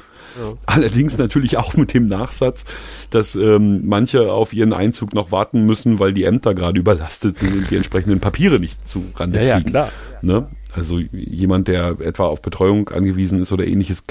Allerdings 0.65 1.17
natürlich 1.17 1.57
auch 1.57 1.75
mit 1.75 1.93
dem 1.93 2.05
Nachsatz, 2.05 2.65
dass 3.09 3.35
ähm, 3.35 3.87
manche 3.87 4.31
auf 4.31 4.53
ihren 4.53 4.73
Einzug 4.73 5.13
noch 5.13 5.31
warten 5.31 5.65
müssen, 5.65 5.99
weil 5.99 6.13
die 6.13 6.23
Ämter 6.23 6.53
gerade 6.53 6.79
überlastet 6.79 7.39
sind 7.39 7.57
und 7.57 7.71
die 7.71 7.77
entsprechenden 7.77 8.19
Papiere 8.19 8.59
nicht 8.59 8.87
zu 8.87 9.03
Rande 9.15 9.43
ja, 9.43 9.55
kriegen. 9.55 9.67
Ja, 9.67 9.71
klar. 9.71 9.91
Ne? 10.21 10.47
Also 10.73 10.99
jemand, 10.99 11.67
der 11.67 11.97
etwa 12.01 12.25
auf 12.25 12.41
Betreuung 12.41 12.89
angewiesen 12.89 13.39
ist 13.39 13.51
oder 13.51 13.65
ähnliches, 13.65 14.03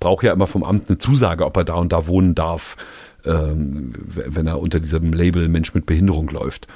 braucht 0.00 0.24
ja 0.24 0.32
immer 0.32 0.46
vom 0.46 0.62
Amt 0.62 0.88
eine 0.88 0.98
Zusage, 0.98 1.46
ob 1.46 1.56
er 1.56 1.64
da 1.64 1.74
und 1.74 1.92
da 1.92 2.06
wohnen 2.06 2.34
darf, 2.34 2.76
ähm, 3.24 3.92
wenn 4.06 4.46
er 4.46 4.60
unter 4.60 4.80
diesem 4.80 5.12
Label 5.12 5.48
Mensch 5.48 5.74
mit 5.74 5.86
Behinderung 5.86 6.28
läuft. 6.28 6.66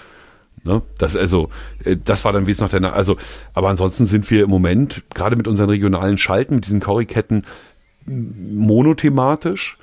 Ne? 0.65 0.83
Das 0.99 1.17
also, 1.17 1.50
äh, 1.85 1.97
das 2.03 2.25
war 2.25 2.33
dann 2.33 2.47
wie 2.47 2.50
es 2.50 2.61
noch 2.61 2.69
der, 2.69 2.93
also, 2.93 3.17
aber 3.55 3.69
ansonsten 3.69 4.07
sind 4.07 4.31
wir 4.31 4.45
im 4.45 4.50
Moment 4.50 5.03
gerade 5.15 5.37
mit 5.37 5.49
unseren 5.49 5.71
regionalen 5.71 6.19
Schalten, 6.19 6.57
mit 6.57 6.67
diesen 6.67 6.81
Curryketten 6.81 7.45
monothematisch. 8.07 9.79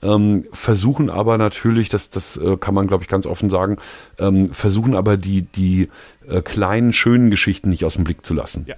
Ähm, 0.00 0.44
versuchen 0.52 1.10
aber 1.10 1.38
natürlich, 1.38 1.88
das, 1.88 2.08
das 2.10 2.36
äh, 2.36 2.56
kann 2.56 2.72
man 2.72 2.86
glaube 2.86 3.02
ich 3.02 3.08
ganz 3.08 3.26
offen 3.26 3.50
sagen, 3.50 3.78
ähm, 4.20 4.52
versuchen 4.52 4.94
aber 4.94 5.16
die, 5.16 5.42
die 5.42 5.88
äh, 6.28 6.40
kleinen, 6.40 6.92
schönen 6.92 7.30
Geschichten 7.30 7.70
nicht 7.70 7.84
aus 7.84 7.94
dem 7.94 8.04
Blick 8.04 8.24
zu 8.24 8.32
lassen. 8.32 8.64
Ja. 8.68 8.76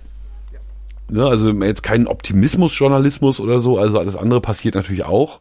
Ne, 1.11 1.26
also 1.26 1.50
jetzt 1.50 1.83
keinen 1.83 2.07
Optimismusjournalismus 2.07 3.40
oder 3.40 3.61
so, 3.61 3.76
also 3.78 3.99
alles 3.99 4.16
andere 4.16 4.40
passiert 4.40 4.76
natürlich 4.76 5.04
auch. 5.04 5.40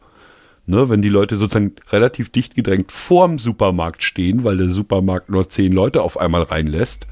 Ne, 0.66 0.88
wenn 0.90 1.00
die 1.00 1.08
Leute 1.08 1.36
sozusagen 1.36 1.72
relativ 1.90 2.28
dicht 2.28 2.54
gedrängt 2.54 2.92
vorm 2.92 3.38
Supermarkt 3.38 4.02
stehen, 4.02 4.44
weil 4.44 4.58
der 4.58 4.68
Supermarkt 4.68 5.30
nur 5.30 5.48
zehn 5.48 5.72
Leute 5.72 6.02
auf 6.02 6.18
einmal 6.18 6.42
reinlässt, 6.42 7.06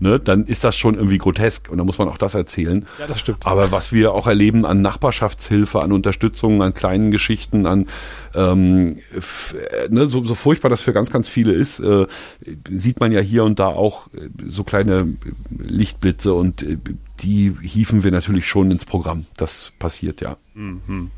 ne, 0.00 0.18
dann 0.20 0.44
ist 0.44 0.64
das 0.64 0.76
schon 0.76 0.94
irgendwie 0.94 1.18
grotesk 1.18 1.70
und 1.70 1.78
dann 1.78 1.86
muss 1.86 1.98
man 1.98 2.08
auch 2.08 2.18
das 2.18 2.34
erzählen. 2.34 2.86
Ja, 2.98 3.06
das 3.06 3.20
stimmt. 3.20 3.46
Aber 3.46 3.72
was 3.72 3.92
wir 3.92 4.12
auch 4.12 4.26
erleben 4.26 4.66
an 4.66 4.82
Nachbarschaftshilfe, 4.82 5.82
an 5.82 5.92
Unterstützung, 5.92 6.62
an 6.62 6.74
kleinen 6.74 7.10
Geschichten, 7.10 7.66
an 7.66 7.86
ähm, 8.34 8.98
äh, 9.12 9.88
ne, 9.88 10.06
so, 10.06 10.24
so 10.24 10.34
furchtbar 10.34 10.68
das 10.68 10.82
für 10.82 10.92
ganz, 10.92 11.10
ganz 11.10 11.28
viele 11.28 11.52
ist, 11.52 11.80
äh, 11.80 12.06
sieht 12.70 13.00
man 13.00 13.12
ja 13.12 13.20
hier 13.20 13.44
und 13.44 13.58
da 13.58 13.68
auch 13.68 14.08
äh, 14.08 14.28
so 14.48 14.64
kleine 14.64 15.16
Lichtblitze 15.50 16.34
und 16.34 16.62
äh, 16.62 16.78
die 17.20 17.56
hieven 17.62 18.04
wir 18.04 18.10
natürlich 18.10 18.46
schon 18.46 18.70
ins 18.70 18.84
Programm. 18.84 19.26
Das 19.36 19.72
passiert 19.78 20.20
ja. 20.20 20.36
Mhm. 20.54 21.10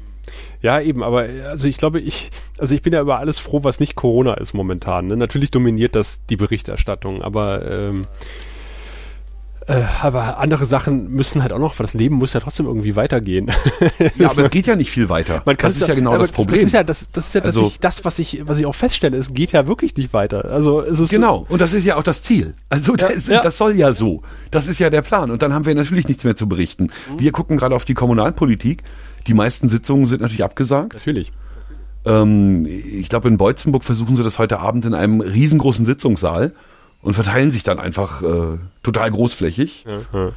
Ja, 0.61 0.81
eben, 0.81 1.03
aber 1.03 1.27
also 1.49 1.69
ich 1.69 1.79
glaube, 1.79 2.01
ich, 2.01 2.31
also 2.59 2.75
ich 2.75 2.83
bin 2.83 2.93
ja 2.93 3.01
über 3.01 3.19
alles 3.19 3.39
froh, 3.39 3.65
was 3.65 3.81
nicht 3.81 3.95
Corona 3.95 4.35
ist 4.35 4.55
momentan. 4.55 5.07
Ne? 5.07 5.17
Natürlich 5.17 5.51
dominiert 5.51 5.95
das 5.95 6.25
die 6.27 6.37
Berichterstattung, 6.37 7.23
aber 7.23 7.65
ähm, 7.71 8.07
äh, 9.69 9.83
aber 10.01 10.39
andere 10.39 10.65
Sachen 10.65 11.11
müssen 11.11 11.43
halt 11.43 11.53
auch 11.53 11.59
noch, 11.59 11.79
weil 11.79 11.85
das 11.85 11.93
Leben 11.93 12.15
muss 12.17 12.33
ja 12.33 12.41
trotzdem 12.41 12.65
irgendwie 12.65 12.97
weitergehen. 12.97 13.51
Ja, 14.17 14.31
aber 14.31 14.43
es 14.43 14.51
geht 14.51 14.67
ja 14.67 14.77
nicht 14.77 14.91
viel 14.91 15.09
weiter. 15.09 15.43
Man 15.45 15.57
das 15.57 15.77
ist 15.77 15.87
ja 15.87 15.95
genau 15.95 16.17
das 16.17 16.31
Problem. 16.31 16.59
Das 16.59 16.67
ist 16.67 16.73
ja 16.73 16.83
das, 16.83 17.11
das, 17.13 17.27
ist 17.27 17.35
ja 17.35 17.43
also, 17.43 17.67
ich, 17.67 17.79
das, 17.79 18.05
was 18.05 18.19
ich, 18.19 18.41
was 18.45 18.59
ich 18.59 18.67
auch 18.67 18.75
feststelle. 18.75 19.17
Es 19.17 19.35
geht 19.35 19.53
ja 19.53 19.67
wirklich 19.67 19.95
nicht 19.97 20.13
weiter. 20.13 20.47
Also 20.47 20.81
es 20.81 20.99
ist 20.99 21.11
genau. 21.11 21.47
Und 21.49 21.61
das 21.61 21.75
ist 21.75 21.85
ja 21.85 21.97
auch 21.97 22.03
das 22.03 22.23
Ziel. 22.23 22.55
Also 22.71 22.93
ja, 22.93 23.09
das, 23.09 23.27
ja. 23.27 23.41
das 23.43 23.59
soll 23.59 23.77
ja 23.77 23.93
so. 23.93 24.23
Das 24.51 24.67
ist 24.67 24.79
ja 24.79 24.89
der 24.89 25.03
Plan. 25.03 25.31
Und 25.31 25.43
dann 25.43 25.53
haben 25.53 25.67
wir 25.67 25.75
natürlich 25.75 26.09
nichts 26.09 26.25
mehr 26.25 26.37
zu 26.37 26.49
berichten. 26.49 26.85
Mhm. 26.85 27.21
Wir 27.21 27.33
gucken 27.33 27.59
gerade 27.59 27.75
auf 27.75 27.85
die 27.85 27.95
Kommunalpolitik. 27.95 28.83
Die 29.27 29.35
meisten 29.35 29.69
Sitzungen 29.69 30.07
sind 30.07 30.23
natürlich 30.23 30.45
abgesagt. 30.45 30.95
Natürlich. 30.95 31.33
Ähm, 32.07 32.67
ich 32.67 33.09
glaube, 33.09 33.29
in 33.29 33.37
Beutzenburg 33.37 33.85
versuchen 33.85 34.17
sie 34.17 34.23
das 34.23 34.39
heute 34.39 34.61
Abend 34.61 34.87
in 34.87 34.95
einem 34.95 35.21
riesengroßen 35.21 35.85
Sitzungssaal 35.85 36.53
und 37.09 37.15
verteilen 37.15 37.51
sich 37.51 37.63
dann 37.63 37.81
einfach 37.81 38.23
äh, 38.23 38.59
total 38.83 39.11
großflächig. 39.11 39.87
Ja. 40.13 40.33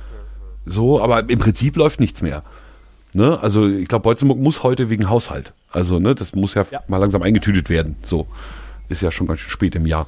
So, 0.65 1.03
aber 1.03 1.29
im 1.29 1.37
Prinzip 1.37 1.75
läuft 1.75 1.99
nichts 1.99 2.21
mehr. 2.21 2.43
Ne? 3.11 3.37
Also 3.41 3.67
ich 3.67 3.89
glaube, 3.89 4.03
Beutzenburg 4.03 4.39
muss 4.39 4.63
heute 4.63 4.89
wegen 4.89 5.09
Haushalt. 5.09 5.51
Also 5.69 5.99
ne, 5.99 6.15
das 6.15 6.33
muss 6.33 6.53
ja, 6.53 6.65
ja, 6.71 6.81
mal 6.87 6.95
langsam 6.95 7.23
eingetütet 7.23 7.69
werden. 7.69 7.97
So 8.03 8.25
ist 8.87 9.01
ja 9.01 9.11
schon 9.11 9.27
ganz 9.27 9.41
schön 9.41 9.49
spät 9.49 9.75
im 9.75 9.85
Jahr. 9.85 10.07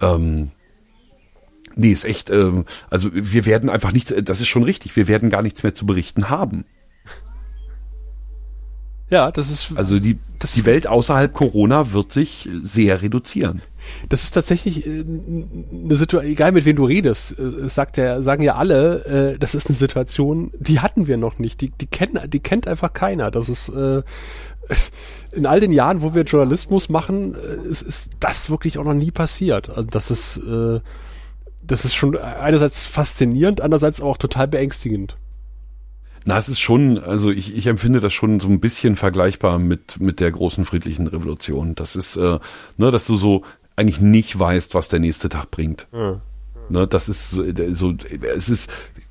Ähm, 0.00 0.52
nee, 1.74 1.90
ist 1.90 2.04
echt. 2.04 2.30
Ähm, 2.30 2.66
also 2.88 3.10
wir 3.12 3.44
werden 3.44 3.68
einfach 3.68 3.90
nichts. 3.90 4.14
Das 4.16 4.40
ist 4.40 4.46
schon 4.46 4.62
richtig. 4.62 4.94
Wir 4.94 5.08
werden 5.08 5.28
gar 5.28 5.42
nichts 5.42 5.64
mehr 5.64 5.74
zu 5.74 5.86
berichten 5.86 6.30
haben. 6.30 6.66
Ja, 9.08 9.30
das 9.30 9.50
ist. 9.50 9.72
Also 9.76 9.98
die, 10.00 10.18
das 10.38 10.52
die 10.52 10.66
Welt 10.66 10.86
außerhalb 10.86 11.32
Corona 11.32 11.92
wird 11.92 12.12
sich 12.12 12.48
sehr 12.62 13.02
reduzieren. 13.02 13.62
Das 14.08 14.24
ist 14.24 14.32
tatsächlich 14.32 14.86
äh, 14.86 15.04
eine 15.04 15.96
Situation, 15.96 16.30
egal 16.32 16.52
mit 16.52 16.64
wem 16.64 16.76
du 16.76 16.84
redest, 16.84 17.38
äh, 17.38 17.42
es 17.42 17.74
sagt 17.74 17.96
ja, 17.98 18.20
sagen 18.22 18.42
ja 18.42 18.56
alle, 18.56 19.34
äh, 19.34 19.38
das 19.38 19.54
ist 19.54 19.68
eine 19.68 19.76
Situation, 19.76 20.50
die 20.58 20.80
hatten 20.80 21.06
wir 21.06 21.16
noch 21.16 21.38
nicht. 21.38 21.60
Die, 21.60 21.70
die 21.70 21.86
kennen, 21.86 22.28
die 22.28 22.40
kennt 22.40 22.66
einfach 22.66 22.92
keiner. 22.92 23.30
Das 23.30 23.48
ist 23.48 23.68
äh, 23.68 24.02
in 25.32 25.46
all 25.46 25.60
den 25.60 25.72
Jahren, 25.72 26.02
wo 26.02 26.14
wir 26.14 26.22
Journalismus 26.22 26.88
machen, 26.88 27.34
ist, 27.68 27.82
ist 27.82 28.10
das 28.18 28.50
wirklich 28.50 28.78
auch 28.78 28.84
noch 28.84 28.94
nie 28.94 29.12
passiert. 29.12 29.68
Also 29.70 29.84
das 29.84 30.10
ist, 30.10 30.38
äh, 30.38 30.80
das 31.62 31.84
ist 31.84 31.94
schon 31.94 32.16
einerseits 32.16 32.82
faszinierend, 32.82 33.60
andererseits 33.60 34.00
auch 34.00 34.16
total 34.16 34.48
beängstigend. 34.48 35.16
Na, 36.28 36.36
es 36.36 36.48
ist 36.48 36.58
schon, 36.58 36.98
also 36.98 37.30
ich, 37.30 37.56
ich 37.56 37.68
empfinde 37.68 38.00
das 38.00 38.12
schon 38.12 38.40
so 38.40 38.48
ein 38.48 38.58
bisschen 38.58 38.96
vergleichbar 38.96 39.60
mit, 39.60 40.00
mit 40.00 40.18
der 40.18 40.32
großen 40.32 40.64
friedlichen 40.64 41.06
Revolution. 41.06 41.76
Das 41.76 41.94
ist, 41.94 42.16
äh, 42.16 42.40
ne, 42.76 42.90
dass 42.90 43.06
du 43.06 43.16
so 43.16 43.44
eigentlich 43.76 44.00
nicht 44.00 44.36
weißt, 44.36 44.74
was 44.74 44.88
der 44.88 44.98
nächste 44.98 45.28
Tag 45.28 45.52
bringt. 45.52 45.86
Ja. 45.92 46.20
Ne, 46.68 46.88
das 46.88 47.08
ist 47.08 47.30
so, 47.30 47.44
so, 47.68 47.94
es 48.34 48.48
ist, 48.48 48.68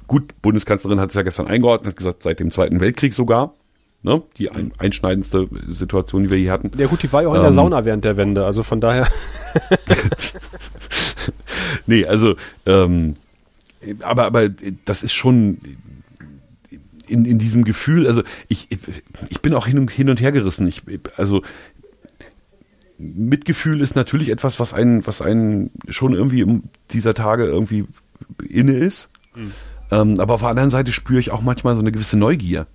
gut, 0.07 0.41
Bundeskanzlerin 0.41 0.99
hat 0.99 1.09
es 1.11 1.15
ja 1.15 1.21
gestern 1.21 1.47
eingeordnet, 1.47 1.91
hat 1.91 1.95
gesagt, 1.95 2.21
seit 2.21 2.41
dem 2.41 2.51
Zweiten 2.51 2.81
Weltkrieg 2.81 3.13
sogar. 3.13 3.53
Ne, 4.03 4.21
die 4.37 4.51
ein, 4.51 4.73
einschneidendste 4.77 5.47
Situation, 5.69 6.23
die 6.23 6.31
wir 6.31 6.37
hier 6.37 6.51
hatten. 6.51 6.69
Ja 6.77 6.87
gut, 6.87 7.01
die 7.01 7.13
war 7.13 7.23
ja 7.23 7.29
auch 7.29 7.35
in 7.35 7.39
der 7.39 7.49
ähm, 7.49 7.55
Sauna 7.55 7.85
während 7.85 8.03
der 8.03 8.17
Wende, 8.17 8.45
also 8.45 8.61
von 8.61 8.81
daher. 8.81 9.07
nee, 11.87 12.05
also, 12.05 12.35
ähm, 12.65 13.15
aber, 14.01 14.25
aber 14.25 14.49
das 14.83 15.01
ist 15.01 15.13
schon, 15.13 15.59
in, 17.09 17.25
in 17.25 17.39
diesem 17.39 17.63
Gefühl, 17.63 18.07
also 18.07 18.23
ich, 18.47 18.67
ich 19.29 19.41
bin 19.41 19.53
auch 19.53 19.67
hin 19.67 19.79
und, 19.79 19.91
hin 19.91 20.09
und 20.09 20.21
her 20.21 20.31
gerissen. 20.31 20.67
Ich, 20.67 20.83
also 21.17 21.41
Mitgefühl 22.97 23.81
ist 23.81 23.95
natürlich 23.95 24.29
etwas, 24.29 24.59
was 24.59 24.73
einen, 24.73 25.05
was 25.05 25.21
einen 25.21 25.71
schon 25.89 26.13
irgendwie 26.13 26.61
dieser 26.91 27.13
Tage 27.13 27.45
irgendwie 27.45 27.85
inne 28.47 28.73
ist. 28.73 29.09
Mhm. 29.35 29.51
Ähm, 29.91 30.19
aber 30.19 30.35
auf 30.35 30.41
der 30.41 30.49
anderen 30.49 30.69
Seite 30.69 30.91
spüre 30.91 31.19
ich 31.19 31.31
auch 31.31 31.41
manchmal 31.41 31.75
so 31.75 31.81
eine 31.81 31.91
gewisse 31.91 32.17
Neugier. 32.17 32.67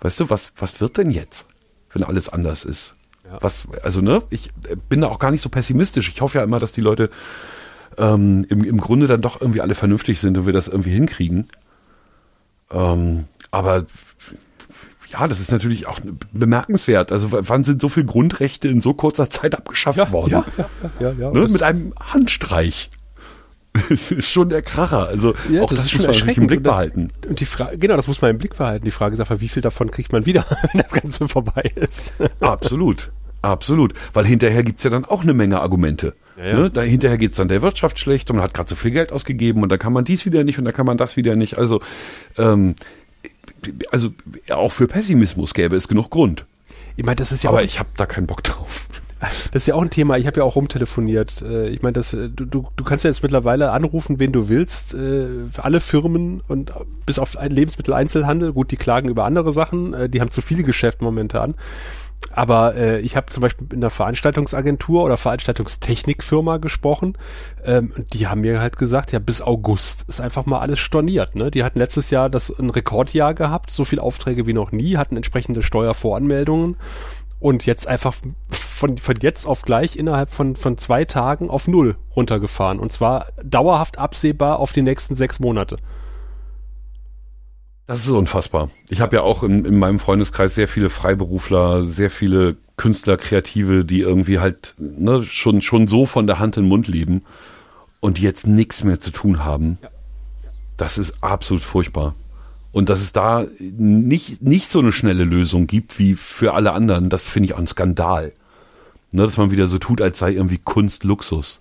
Weißt 0.00 0.20
du, 0.20 0.30
was, 0.30 0.52
was 0.56 0.80
wird 0.80 0.98
denn 0.98 1.10
jetzt, 1.10 1.46
wenn 1.92 2.04
alles 2.04 2.28
anders 2.28 2.64
ist? 2.64 2.94
Ja. 3.24 3.38
Was, 3.40 3.66
also 3.82 4.00
ne, 4.00 4.22
ich 4.30 4.50
bin 4.88 5.00
da 5.00 5.08
auch 5.08 5.18
gar 5.18 5.30
nicht 5.30 5.42
so 5.42 5.48
pessimistisch. 5.48 6.08
Ich 6.08 6.20
hoffe 6.20 6.38
ja 6.38 6.44
immer, 6.44 6.60
dass 6.60 6.72
die 6.72 6.80
Leute 6.80 7.10
ähm, 7.98 8.46
im, 8.48 8.62
im 8.62 8.80
Grunde 8.80 9.06
dann 9.06 9.20
doch 9.20 9.40
irgendwie 9.40 9.60
alle 9.60 9.74
vernünftig 9.74 10.20
sind 10.20 10.38
und 10.38 10.46
wir 10.46 10.52
das 10.52 10.68
irgendwie 10.68 10.92
hinkriegen. 10.92 11.48
Ähm, 12.70 13.24
aber 13.50 13.84
ja, 15.08 15.26
das 15.28 15.40
ist 15.40 15.52
natürlich 15.52 15.86
auch 15.86 16.00
bemerkenswert. 16.32 17.12
Also 17.12 17.28
wann 17.30 17.64
sind 17.64 17.80
so 17.80 17.88
viele 17.88 18.06
Grundrechte 18.06 18.68
in 18.68 18.80
so 18.80 18.94
kurzer 18.94 19.30
Zeit 19.30 19.54
abgeschafft 19.54 19.98
ja, 19.98 20.12
worden? 20.12 20.30
Ja, 20.30 20.44
ja, 20.58 20.68
ja, 21.00 21.12
ja. 21.12 21.30
Ne? 21.30 21.48
Mit 21.48 21.62
einem 21.62 21.94
Handstreich. 21.98 22.90
Das 23.90 24.10
ist 24.10 24.30
schon 24.30 24.48
der 24.48 24.62
Kracher. 24.62 25.06
Also 25.06 25.34
ja, 25.50 25.60
auch 25.60 25.68
das, 25.68 25.80
das, 25.80 25.84
ist 25.86 25.90
schon 25.90 26.06
muss 26.06 26.24
man 26.24 26.34
im 26.34 26.46
Blick 26.46 26.62
behalten. 26.62 27.10
Und 27.28 27.40
die 27.40 27.44
Frage, 27.44 27.76
genau, 27.76 27.96
das 27.96 28.08
muss 28.08 28.22
man 28.22 28.30
im 28.30 28.38
Blick 28.38 28.56
behalten. 28.56 28.86
Die 28.86 28.90
Frage 28.90 29.12
ist 29.12 29.20
einfach, 29.20 29.40
wie 29.40 29.48
viel 29.48 29.60
davon 29.60 29.90
kriegt 29.90 30.12
man 30.12 30.24
wieder, 30.24 30.46
wenn 30.72 30.80
das 30.80 30.92
Ganze 30.92 31.28
vorbei 31.28 31.70
ist? 31.74 32.14
Absolut. 32.40 33.10
Absolut. 33.42 33.92
Weil 34.14 34.24
hinterher 34.24 34.62
gibt's 34.62 34.82
ja 34.82 34.88
dann 34.88 35.04
auch 35.04 35.22
eine 35.22 35.34
Menge 35.34 35.60
Argumente. 35.60 36.14
Ja, 36.36 36.44
ja. 36.44 36.58
Ne? 36.60 36.70
Da 36.70 36.82
hinterher 36.82 37.18
geht's 37.18 37.36
dann 37.36 37.48
der 37.48 37.62
Wirtschaft 37.62 37.98
schlecht 37.98 38.30
und 38.30 38.36
man 38.36 38.44
hat 38.44 38.54
gerade 38.54 38.68
so 38.68 38.76
viel 38.76 38.90
Geld 38.90 39.12
ausgegeben 39.12 39.62
und 39.62 39.70
dann 39.70 39.78
kann 39.78 39.92
man 39.92 40.04
dies 40.04 40.26
wieder 40.26 40.44
nicht 40.44 40.58
und 40.58 40.64
dann 40.64 40.74
kann 40.74 40.86
man 40.86 40.98
das 40.98 41.16
wieder 41.16 41.36
nicht. 41.36 41.56
Also, 41.58 41.80
ähm, 42.38 42.74
also 43.90 44.10
auch 44.50 44.72
für 44.72 44.86
Pessimismus 44.86 45.54
gäbe 45.54 45.76
es 45.76 45.88
genug 45.88 46.10
Grund. 46.10 46.46
Ich 46.96 47.04
meine, 47.04 47.16
das 47.16 47.32
ist 47.32 47.44
ja 47.44 47.50
Aber 47.50 47.62
ich 47.62 47.78
habe 47.78 47.88
da 47.96 48.06
keinen 48.06 48.26
Bock 48.26 48.42
drauf. 48.42 48.88
Das 49.50 49.62
ist 49.62 49.66
ja 49.66 49.74
auch 49.74 49.82
ein 49.82 49.88
Thema. 49.88 50.18
Ich 50.18 50.26
habe 50.26 50.40
ja 50.40 50.44
auch 50.44 50.56
rumtelefoniert. 50.56 51.40
Äh, 51.40 51.68
ich 51.68 51.80
meine, 51.80 51.94
das 51.94 52.12
äh, 52.12 52.28
du, 52.28 52.44
du, 52.44 52.68
du 52.76 52.84
kannst 52.84 53.02
ja 53.02 53.08
jetzt 53.08 53.22
mittlerweile 53.22 53.70
anrufen, 53.70 54.20
wen 54.20 54.30
du 54.30 54.50
willst. 54.50 54.92
Äh, 54.92 55.28
alle 55.56 55.80
Firmen 55.80 56.42
und 56.46 56.72
bis 57.06 57.18
auf 57.18 57.34
Lebensmitteleinzelhandel. 57.42 58.52
Gut, 58.52 58.70
die 58.70 58.76
klagen 58.76 59.08
über 59.08 59.24
andere 59.24 59.52
Sachen. 59.52 60.10
Die 60.10 60.20
haben 60.20 60.30
zu 60.30 60.42
viel 60.42 60.62
Geschäft 60.62 61.00
momentan. 61.00 61.54
Aber 62.32 62.74
äh, 62.74 63.00
ich 63.00 63.16
habe 63.16 63.26
zum 63.26 63.40
Beispiel 63.40 63.66
in 63.70 63.78
einer 63.78 63.90
Veranstaltungsagentur 63.90 65.04
oder 65.04 65.16
Veranstaltungstechnikfirma 65.16 66.58
gesprochen. 66.58 67.16
Ähm, 67.64 67.92
die 68.12 68.26
haben 68.26 68.42
mir 68.42 68.60
halt 68.60 68.76
gesagt, 68.76 69.12
ja, 69.12 69.18
bis 69.18 69.40
August 69.40 70.04
ist 70.08 70.20
einfach 70.20 70.44
mal 70.44 70.60
alles 70.60 70.78
storniert. 70.78 71.34
Ne? 71.34 71.50
Die 71.50 71.64
hatten 71.64 71.78
letztes 71.78 72.10
Jahr 72.10 72.28
das 72.28 72.50
ein 72.50 72.70
Rekordjahr 72.70 73.32
gehabt, 73.32 73.70
so 73.70 73.84
viele 73.84 74.02
Aufträge 74.02 74.46
wie 74.46 74.52
noch 74.52 74.72
nie, 74.72 74.96
hatten 74.96 75.16
entsprechende 75.16 75.62
Steuervoranmeldungen 75.62 76.76
und 77.40 77.66
jetzt 77.66 77.86
einfach 77.86 78.14
von, 78.50 78.98
von 78.98 79.16
jetzt 79.20 79.46
auf 79.46 79.62
gleich 79.62 79.96
innerhalb 79.96 80.30
von, 80.30 80.56
von 80.56 80.76
zwei 80.78 81.04
Tagen 81.04 81.48
auf 81.48 81.68
null 81.68 81.96
runtergefahren. 82.14 82.78
Und 82.78 82.92
zwar 82.92 83.28
dauerhaft 83.42 83.98
absehbar 83.98 84.58
auf 84.58 84.72
die 84.72 84.82
nächsten 84.82 85.14
sechs 85.14 85.38
Monate. 85.40 85.78
Das 87.86 88.00
ist 88.00 88.08
unfassbar. 88.10 88.70
Ich 88.88 89.00
habe 89.00 89.16
ja 89.16 89.22
auch 89.22 89.42
in, 89.42 89.64
in 89.64 89.78
meinem 89.78 89.98
Freundeskreis 90.00 90.54
sehr 90.54 90.66
viele 90.66 90.90
Freiberufler, 90.90 91.84
sehr 91.84 92.10
viele 92.10 92.56
Künstler, 92.76 93.16
Kreative, 93.16 93.84
die 93.84 94.00
irgendwie 94.00 94.38
halt 94.38 94.74
ne, 94.78 95.22
schon, 95.24 95.62
schon 95.62 95.86
so 95.86 96.04
von 96.04 96.26
der 96.26 96.38
Hand 96.38 96.56
in 96.56 96.64
den 96.64 96.68
Mund 96.68 96.88
leben 96.88 97.22
und 98.00 98.18
die 98.18 98.22
jetzt 98.22 98.46
nichts 98.46 98.82
mehr 98.82 99.00
zu 99.00 99.12
tun 99.12 99.44
haben. 99.44 99.78
Das 100.76 100.98
ist 100.98 101.22
absolut 101.22 101.62
furchtbar. 101.62 102.14
Und 102.72 102.90
dass 102.90 103.00
es 103.00 103.12
da 103.12 103.46
nicht, 103.60 104.42
nicht 104.42 104.68
so 104.68 104.80
eine 104.80 104.92
schnelle 104.92 105.24
Lösung 105.24 105.66
gibt 105.66 105.98
wie 105.98 106.14
für 106.14 106.54
alle 106.54 106.72
anderen, 106.72 107.08
das 107.08 107.22
finde 107.22 107.46
ich 107.46 107.54
auch 107.54 107.58
ein 107.58 107.66
Skandal. 107.66 108.32
Ne, 109.12 109.22
dass 109.22 109.38
man 109.38 109.52
wieder 109.52 109.68
so 109.68 109.78
tut, 109.78 110.02
als 110.02 110.18
sei 110.18 110.32
irgendwie 110.32 110.58
Kunst 110.58 111.04
Luxus. 111.04 111.60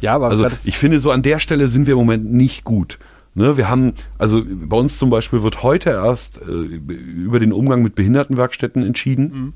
Ja, 0.00 0.14
aber 0.14 0.28
also 0.28 0.46
ich 0.64 0.78
finde, 0.78 1.00
so 1.00 1.10
an 1.10 1.22
der 1.22 1.40
Stelle 1.40 1.66
sind 1.66 1.86
wir 1.86 1.92
im 1.94 1.98
Moment 1.98 2.32
nicht 2.32 2.62
gut. 2.62 2.98
Ne, 3.38 3.56
wir 3.56 3.68
haben, 3.68 3.94
also 4.18 4.42
bei 4.44 4.76
uns 4.76 4.98
zum 4.98 5.10
Beispiel 5.10 5.44
wird 5.44 5.62
heute 5.62 5.90
erst 5.90 6.42
äh, 6.42 6.50
über 6.50 7.38
den 7.38 7.52
Umgang 7.52 7.84
mit 7.84 7.94
Behindertenwerkstätten 7.94 8.82
entschieden. 8.84 9.30
Mhm. 9.32 9.52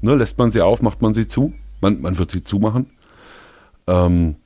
Ne, 0.00 0.14
lässt 0.14 0.38
man 0.38 0.52
sie 0.52 0.60
auf, 0.60 0.80
macht 0.80 1.02
man 1.02 1.12
sie 1.12 1.26
zu? 1.26 1.52
Man, 1.80 2.00
man 2.00 2.18
wird 2.18 2.30
sie 2.30 2.44
zumachen. 2.44 2.88
Ähm, 3.88 4.36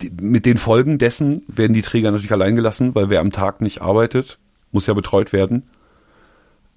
die, 0.00 0.12
mit 0.20 0.46
den 0.46 0.58
Folgen 0.58 0.98
dessen 0.98 1.42
werden 1.48 1.72
die 1.72 1.82
Träger 1.82 2.12
natürlich 2.12 2.30
allein 2.30 2.54
gelassen, 2.54 2.94
weil 2.94 3.10
wer 3.10 3.18
am 3.18 3.32
Tag 3.32 3.60
nicht 3.60 3.82
arbeitet, 3.82 4.38
muss 4.70 4.86
ja 4.86 4.94
betreut 4.94 5.32
werden. 5.32 5.64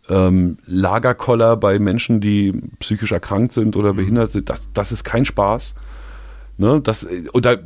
Ähm, 0.09 0.57
Lagerkoller 0.65 1.55
bei 1.55 1.77
Menschen, 1.77 2.19
die 2.19 2.63
psychisch 2.79 3.11
erkrankt 3.11 3.53
sind 3.53 3.75
oder 3.75 3.93
mhm. 3.93 3.97
behindert 3.97 4.31
sind, 4.31 4.49
das, 4.49 4.71
das 4.73 4.91
ist 4.91 5.03
kein 5.03 5.25
Spaß. 5.25 5.75
Ne, 6.57 6.79
das, 6.81 7.05
oder, 7.33 7.59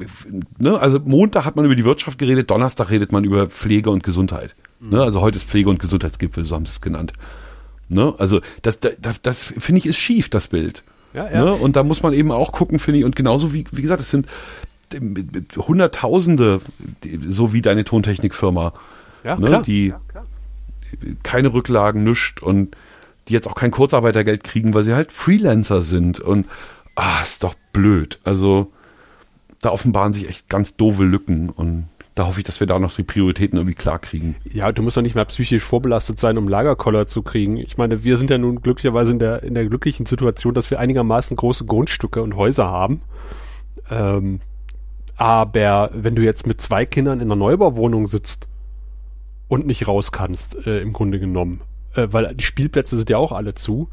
ne, 0.57 0.79
also 0.79 0.99
Montag 0.99 1.45
hat 1.45 1.55
man 1.55 1.65
über 1.65 1.75
die 1.75 1.85
Wirtschaft 1.85 2.17
geredet, 2.17 2.49
Donnerstag 2.49 2.89
redet 2.89 3.11
man 3.11 3.23
über 3.23 3.47
Pflege 3.47 3.91
und 3.91 4.01
Gesundheit. 4.01 4.55
Mhm. 4.79 4.89
Ne, 4.89 5.03
also 5.03 5.21
heute 5.21 5.37
ist 5.37 5.47
Pflege- 5.47 5.69
und 5.69 5.79
Gesundheitsgipfel, 5.79 6.43
so 6.43 6.55
haben 6.55 6.65
sie 6.65 6.71
es 6.71 6.81
genannt. 6.81 7.13
Ne, 7.87 8.15
also 8.17 8.41
das, 8.63 8.79
das, 8.79 9.21
das 9.21 9.43
finde 9.43 9.79
ich 9.79 9.85
ist 9.85 9.97
schief, 9.97 10.29
das 10.29 10.47
Bild. 10.47 10.83
Ja, 11.13 11.29
ja. 11.29 11.45
Ne, 11.45 11.53
und 11.53 11.75
da 11.75 11.83
muss 11.83 12.01
man 12.01 12.13
eben 12.13 12.31
auch 12.31 12.51
gucken, 12.51 12.79
finde 12.79 12.99
ich, 12.99 13.05
und 13.05 13.15
genauso 13.15 13.53
wie, 13.53 13.65
wie 13.71 13.81
gesagt, 13.81 14.01
es 14.01 14.09
sind 14.09 14.27
Hunderttausende, 15.55 16.61
so 17.27 17.53
wie 17.53 17.61
deine 17.61 17.83
Tontechnikfirma, 17.83 18.73
ja, 19.23 19.39
ne, 19.39 19.61
die 19.63 19.87
ja, 19.87 20.01
keine 21.21 21.53
Rücklagen 21.53 22.03
nischt 22.03 22.41
und 22.41 22.75
die 23.27 23.33
jetzt 23.33 23.47
auch 23.47 23.53
kein 23.53 23.69
Kurzarbeitergeld 23.69 24.43
kriegen, 24.43 24.73
weil 24.73 24.83
sie 24.83 24.95
halt 24.95 25.11
Freelancer 25.11 25.81
sind 25.81 26.19
und 26.19 26.47
ah, 26.95 27.21
ist 27.21 27.43
doch 27.43 27.53
blöd. 27.71 28.17
Also 28.23 28.71
da 29.61 29.71
offenbaren 29.71 30.13
sich 30.13 30.27
echt 30.27 30.49
ganz 30.49 30.75
doofe 30.75 31.03
Lücken 31.03 31.49
und 31.49 31.87
da 32.15 32.27
hoffe 32.27 32.41
ich, 32.41 32.45
dass 32.45 32.59
wir 32.59 32.67
da 32.67 32.79
noch 32.79 32.95
die 32.95 33.03
Prioritäten 33.03 33.57
irgendwie 33.57 33.75
klar 33.75 33.97
kriegen. 33.97 34.35
Ja, 34.51 34.71
du 34.73 34.81
musst 34.81 34.97
doch 34.97 35.01
nicht 35.01 35.15
mehr 35.15 35.23
psychisch 35.25 35.63
vorbelastet 35.63 36.19
sein, 36.19 36.37
um 36.37 36.49
Lagerkoller 36.49 37.07
zu 37.07 37.21
kriegen. 37.21 37.55
Ich 37.55 37.77
meine, 37.77 38.03
wir 38.03 38.17
sind 38.17 38.29
ja 38.29 38.37
nun 38.37 38.61
glücklicherweise 38.61 39.13
in 39.13 39.19
der, 39.19 39.43
in 39.43 39.53
der 39.53 39.65
glücklichen 39.65 40.05
Situation, 40.05 40.53
dass 40.53 40.69
wir 40.69 40.79
einigermaßen 40.79 41.37
große 41.37 41.65
Grundstücke 41.65 42.21
und 42.21 42.35
Häuser 42.35 42.67
haben. 42.67 43.01
Ähm, 43.89 44.41
aber 45.15 45.91
wenn 45.93 46.15
du 46.15 46.21
jetzt 46.21 46.45
mit 46.45 46.59
zwei 46.59 46.85
Kindern 46.85 47.21
in 47.21 47.27
einer 47.27 47.37
Neubauwohnung 47.37 48.05
sitzt 48.05 48.47
und 49.47 49.65
nicht 49.65 49.87
raus 49.87 50.11
kannst, 50.11 50.55
äh, 50.67 50.81
im 50.81 50.91
Grunde 50.91 51.19
genommen, 51.19 51.61
äh, 51.95 52.07
weil 52.11 52.35
die 52.35 52.43
Spielplätze 52.43 52.97
sind 52.97 53.09
ja 53.09 53.17
auch 53.17 53.31
alle 53.31 53.53
zu, 53.55 53.87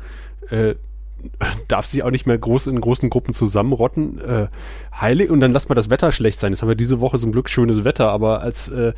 äh, 0.51 0.75
darf 1.69 1.87
sich 1.87 2.03
auch 2.03 2.11
nicht 2.11 2.27
mehr 2.27 2.39
groß 2.39 2.67
in 2.69 2.81
großen 2.81 3.11
Gruppen 3.11 3.35
zusammenrotten. 3.35 4.19
Äh, 4.19 4.49
heilig 4.99 5.31
und 5.31 5.41
dann 5.41 5.53
lass 5.53 5.69
mal 5.69 5.75
das 5.75 5.91
Wetter 5.91 6.13
schlecht 6.13 6.41
sein. 6.41 6.53
Jetzt 6.53 6.63
haben 6.63 6.69
wir 6.69 6.77
diese 6.77 7.01
Woche 7.01 7.19
zum 7.19 7.33
Glück 7.33 7.49
schönes 7.49 7.85
Wetter, 7.85 8.11
aber 8.11 8.41
als 8.41 8.69
äh, 8.69 8.93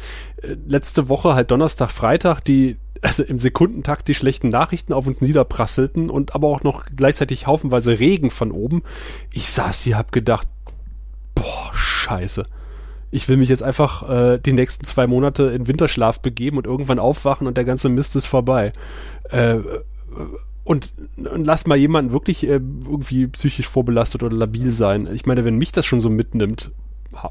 letzte 0.67 1.09
Woche 1.09 1.35
halt 1.35 1.51
Donnerstag, 1.51 1.91
Freitag 1.91 2.41
die 2.41 2.77
also 3.01 3.23
im 3.23 3.39
Sekundentakt 3.39 4.09
die 4.09 4.15
schlechten 4.15 4.49
Nachrichten 4.49 4.93
auf 4.93 5.07
uns 5.07 5.21
niederprasselten 5.21 6.11
und 6.11 6.35
aber 6.35 6.49
auch 6.49 6.63
noch 6.63 6.87
gleichzeitig 6.97 7.47
haufenweise 7.47 7.99
Regen 7.99 8.31
von 8.31 8.51
oben. 8.51 8.83
Ich 9.33 9.51
saß 9.51 9.83
hier, 9.83 9.97
hab 9.97 10.11
gedacht, 10.11 10.49
boah, 11.35 11.71
scheiße. 11.75 12.45
Ich 13.11 13.29
will 13.29 13.37
mich 13.37 13.49
jetzt 13.49 13.63
einfach 13.63 14.09
äh, 14.09 14.39
die 14.39 14.53
nächsten 14.53 14.85
zwei 14.85 15.07
Monate 15.07 15.45
in 15.45 15.69
Winterschlaf 15.69 16.21
begeben 16.21 16.59
und 16.59 16.67
irgendwann 16.67 16.99
aufwachen 16.99 17.47
und 17.47 17.57
der 17.57 17.65
ganze 17.65 17.89
Mist 17.89 18.17
ist 18.17 18.27
vorbei. 18.27 18.73
Äh, 19.31 19.59
und, 20.69 20.93
und 21.17 21.47
lass 21.47 21.67
mal 21.67 21.79
jemanden 21.79 22.13
wirklich 22.13 22.45
äh, 22.45 22.61
irgendwie 22.61 23.27
psychisch 23.29 23.67
vorbelastet 23.67 24.23
oder 24.23 24.37
labil 24.37 24.71
sein. 24.71 25.09
Ich 25.15 25.25
meine, 25.25 25.43
wenn 25.47 25.57
mich 25.57 25.73
das 25.73 25.87
schon 25.87 26.03
so 26.03 26.11
mitnimmt, 26.11 26.73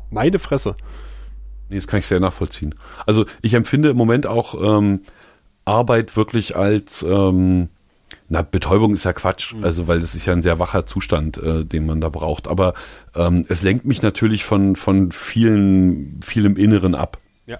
meine 0.09 0.39
Fresse. 0.39 0.75
Nee, 1.69 1.75
das 1.75 1.85
kann 1.85 1.99
ich 1.99 2.07
sehr 2.07 2.19
nachvollziehen. 2.19 2.73
Also 3.05 3.25
ich 3.43 3.53
empfinde 3.53 3.91
im 3.91 3.97
Moment 3.97 4.25
auch 4.25 4.55
ähm, 4.59 5.01
Arbeit 5.65 6.17
wirklich 6.17 6.55
als 6.55 7.05
ähm, 7.07 7.69
na, 8.27 8.41
Betäubung 8.41 8.93
ist 8.93 9.03
ja 9.03 9.13
Quatsch, 9.13 9.53
mhm. 9.53 9.63
also 9.63 9.87
weil 9.87 9.99
das 9.99 10.15
ist 10.15 10.25
ja 10.25 10.33
ein 10.33 10.41
sehr 10.41 10.57
wacher 10.57 10.87
Zustand, 10.87 11.37
äh, 11.37 11.63
den 11.63 11.85
man 11.85 12.01
da 12.01 12.09
braucht. 12.09 12.47
Aber 12.47 12.73
ähm, 13.13 13.45
es 13.49 13.61
lenkt 13.61 13.85
mich 13.85 14.01
natürlich 14.01 14.45
von, 14.45 14.75
von 14.75 15.11
vielen, 15.11 16.21
vielem 16.23 16.57
Inneren 16.57 16.95
ab. 16.95 17.19
Ja. 17.45 17.59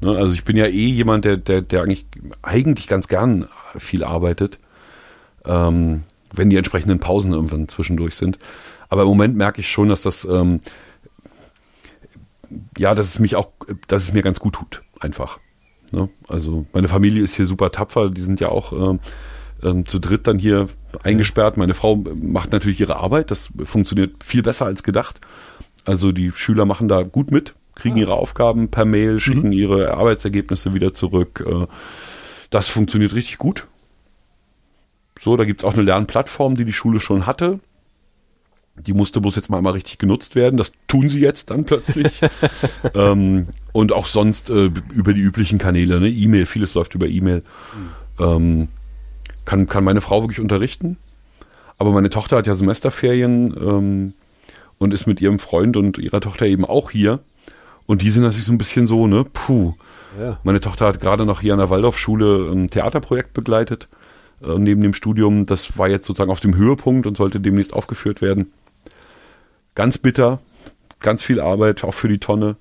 Ne, 0.00 0.16
also 0.16 0.32
ich 0.32 0.44
bin 0.44 0.56
ja 0.56 0.64
eh 0.64 0.88
jemand, 0.88 1.26
der, 1.26 1.36
der, 1.36 1.60
der 1.60 1.82
eigentlich, 1.82 2.06
eigentlich 2.40 2.86
ganz 2.86 3.08
gern 3.08 3.46
viel 3.76 4.04
arbeitet 4.04 4.58
ähm, 5.48 6.04
wenn 6.32 6.50
die 6.50 6.56
entsprechenden 6.56 7.00
Pausen 7.00 7.32
irgendwann 7.32 7.68
zwischendurch 7.68 8.14
sind. 8.14 8.38
Aber 8.88 9.02
im 9.02 9.08
Moment 9.08 9.36
merke 9.36 9.60
ich 9.60 9.70
schon, 9.70 9.88
dass 9.88 10.02
das 10.02 10.24
ähm, 10.24 10.60
ja, 12.76 12.94
dass 12.94 13.06
es 13.06 13.18
mich 13.18 13.36
auch, 13.36 13.50
dass 13.86 14.04
es 14.04 14.12
mir 14.12 14.22
ganz 14.22 14.40
gut 14.40 14.54
tut, 14.54 14.82
einfach. 15.00 15.38
Ne? 15.90 16.08
Also 16.28 16.66
meine 16.72 16.88
Familie 16.88 17.22
ist 17.22 17.34
hier 17.34 17.46
super 17.46 17.70
tapfer, 17.70 18.10
die 18.10 18.20
sind 18.20 18.40
ja 18.40 18.48
auch 18.48 18.72
ähm, 18.72 19.00
ähm, 19.62 19.86
zu 19.86 19.98
dritt 19.98 20.26
dann 20.26 20.38
hier 20.38 20.68
eingesperrt. 21.02 21.56
Meine 21.56 21.74
Frau 21.74 21.96
macht 21.96 22.52
natürlich 22.52 22.80
ihre 22.80 22.96
Arbeit, 22.96 23.30
das 23.30 23.50
funktioniert 23.64 24.22
viel 24.24 24.42
besser 24.42 24.66
als 24.66 24.82
gedacht. 24.82 25.20
Also 25.84 26.12
die 26.12 26.32
Schüler 26.32 26.64
machen 26.64 26.88
da 26.88 27.02
gut 27.02 27.30
mit, 27.30 27.54
kriegen 27.74 27.96
ah. 27.96 28.00
ihre 28.00 28.14
Aufgaben 28.14 28.68
per 28.68 28.84
Mail, 28.84 29.20
schicken 29.20 29.48
mhm. 29.48 29.52
ihre 29.52 29.94
Arbeitsergebnisse 29.94 30.74
wieder 30.74 30.92
zurück. 30.92 31.44
Äh, 31.46 31.66
das 32.50 32.68
funktioniert 32.68 33.14
richtig 33.14 33.38
gut. 33.38 33.66
So, 35.20 35.36
da 35.36 35.44
gibt's 35.44 35.64
auch 35.64 35.74
eine 35.74 35.82
Lernplattform, 35.82 36.56
die 36.56 36.64
die 36.64 36.72
Schule 36.72 37.00
schon 37.00 37.26
hatte. 37.26 37.60
Die 38.86 38.92
musste 38.92 39.20
bloß 39.20 39.34
jetzt 39.34 39.50
mal 39.50 39.58
einmal 39.58 39.72
richtig 39.72 39.98
genutzt 39.98 40.36
werden. 40.36 40.56
Das 40.56 40.72
tun 40.86 41.08
sie 41.08 41.20
jetzt 41.20 41.50
dann 41.50 41.64
plötzlich. 41.64 42.20
ähm, 42.94 43.46
und 43.72 43.92
auch 43.92 44.06
sonst 44.06 44.50
äh, 44.50 44.70
über 44.92 45.12
die 45.12 45.20
üblichen 45.20 45.58
Kanäle, 45.58 45.98
ne? 45.98 46.08
E-Mail, 46.08 46.46
vieles 46.46 46.74
läuft 46.74 46.94
über 46.94 47.06
E-Mail. 47.06 47.42
Mhm. 48.18 48.24
Ähm, 48.24 48.68
kann, 49.44 49.66
kann 49.66 49.82
meine 49.82 50.00
Frau 50.00 50.22
wirklich 50.22 50.40
unterrichten. 50.40 50.96
Aber 51.78 51.90
meine 51.90 52.10
Tochter 52.10 52.36
hat 52.36 52.46
ja 52.46 52.54
Semesterferien 52.54 53.56
ähm, 53.58 54.14
und 54.78 54.94
ist 54.94 55.06
mit 55.06 55.20
ihrem 55.20 55.38
Freund 55.38 55.76
und 55.76 55.98
ihrer 55.98 56.20
Tochter 56.20 56.46
eben 56.46 56.64
auch 56.64 56.90
hier. 56.90 57.20
Und 57.86 58.02
die 58.02 58.10
sind 58.10 58.22
natürlich 58.22 58.46
so 58.46 58.52
ein 58.52 58.58
bisschen 58.58 58.86
so, 58.86 59.06
ne, 59.06 59.24
puh. 59.24 59.74
Ja. 60.20 60.38
Meine 60.42 60.60
Tochter 60.60 60.86
hat 60.86 61.00
gerade 61.00 61.24
noch 61.24 61.40
hier 61.40 61.54
an 61.54 61.58
der 61.58 61.70
Waldorfschule 61.70 62.50
ein 62.52 62.68
Theaterprojekt 62.68 63.32
begleitet, 63.32 63.88
äh, 64.42 64.58
neben 64.58 64.82
dem 64.82 64.94
Studium. 64.94 65.46
Das 65.46 65.78
war 65.78 65.88
jetzt 65.88 66.06
sozusagen 66.06 66.30
auf 66.30 66.40
dem 66.40 66.56
Höhepunkt 66.56 67.06
und 67.06 67.16
sollte 67.16 67.40
demnächst 67.40 67.72
aufgeführt 67.72 68.22
werden. 68.22 68.52
Ganz 69.74 69.98
bitter, 69.98 70.40
ganz 71.00 71.22
viel 71.22 71.40
Arbeit, 71.40 71.84
auch 71.84 71.94
für 71.94 72.08
die 72.08 72.18
Tonne. 72.18 72.56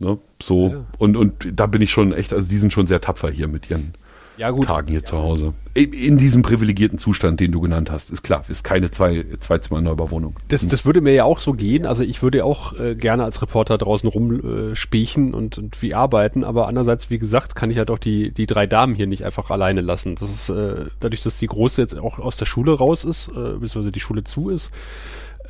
Ne, 0.00 0.18
so. 0.42 0.68
Ja. 0.68 0.86
Und, 0.98 1.16
und 1.16 1.48
da 1.52 1.66
bin 1.66 1.82
ich 1.82 1.90
schon 1.90 2.12
echt, 2.12 2.32
also 2.32 2.46
die 2.46 2.58
sind 2.58 2.72
schon 2.72 2.86
sehr 2.86 3.00
tapfer 3.00 3.30
hier 3.30 3.48
mit 3.48 3.70
ihren 3.70 3.92
ja, 4.40 4.52
Tagen 4.52 4.88
hier 4.88 5.00
ja. 5.00 5.04
zu 5.04 5.18
Hause. 5.18 5.52
In 5.74 6.16
diesem 6.16 6.42
privilegierten 6.42 6.98
Zustand, 6.98 7.40
den 7.40 7.52
du 7.52 7.60
genannt 7.60 7.90
hast, 7.90 8.10
ist 8.10 8.22
klar, 8.22 8.42
ist 8.48 8.64
keine 8.64 8.90
zwei, 8.90 9.24
Zweizimmer-Neubauwohnung. 9.38 10.34
Das, 10.48 10.66
das 10.66 10.84
würde 10.86 11.00
mir 11.00 11.12
ja 11.12 11.24
auch 11.24 11.40
so 11.40 11.52
gehen. 11.52 11.84
Also 11.84 12.02
ich 12.02 12.22
würde 12.22 12.44
auch 12.44 12.78
äh, 12.78 12.94
gerne 12.94 13.22
als 13.22 13.42
Reporter 13.42 13.76
draußen 13.78 14.08
rumspechen 14.08 15.32
äh, 15.32 15.36
und, 15.36 15.58
und 15.58 15.82
wie 15.82 15.94
arbeiten, 15.94 16.42
aber 16.42 16.68
andererseits, 16.68 17.10
wie 17.10 17.18
gesagt, 17.18 17.54
kann 17.54 17.70
ich 17.70 17.78
halt 17.78 17.90
auch 17.90 17.98
die, 17.98 18.32
die 18.32 18.46
drei 18.46 18.66
Damen 18.66 18.94
hier 18.94 19.06
nicht 19.06 19.24
einfach 19.24 19.50
alleine 19.50 19.82
lassen. 19.82 20.16
Das 20.16 20.30
ist, 20.30 20.48
äh, 20.48 20.86
dadurch, 21.00 21.22
dass 21.22 21.38
die 21.38 21.46
Große 21.46 21.80
jetzt 21.82 21.98
auch 21.98 22.18
aus 22.18 22.36
der 22.36 22.46
Schule 22.46 22.72
raus 22.72 23.04
ist, 23.04 23.28
äh, 23.28 23.32
beziehungsweise 23.32 23.92
die 23.92 24.00
Schule 24.00 24.24
zu 24.24 24.48
ist, 24.48 24.70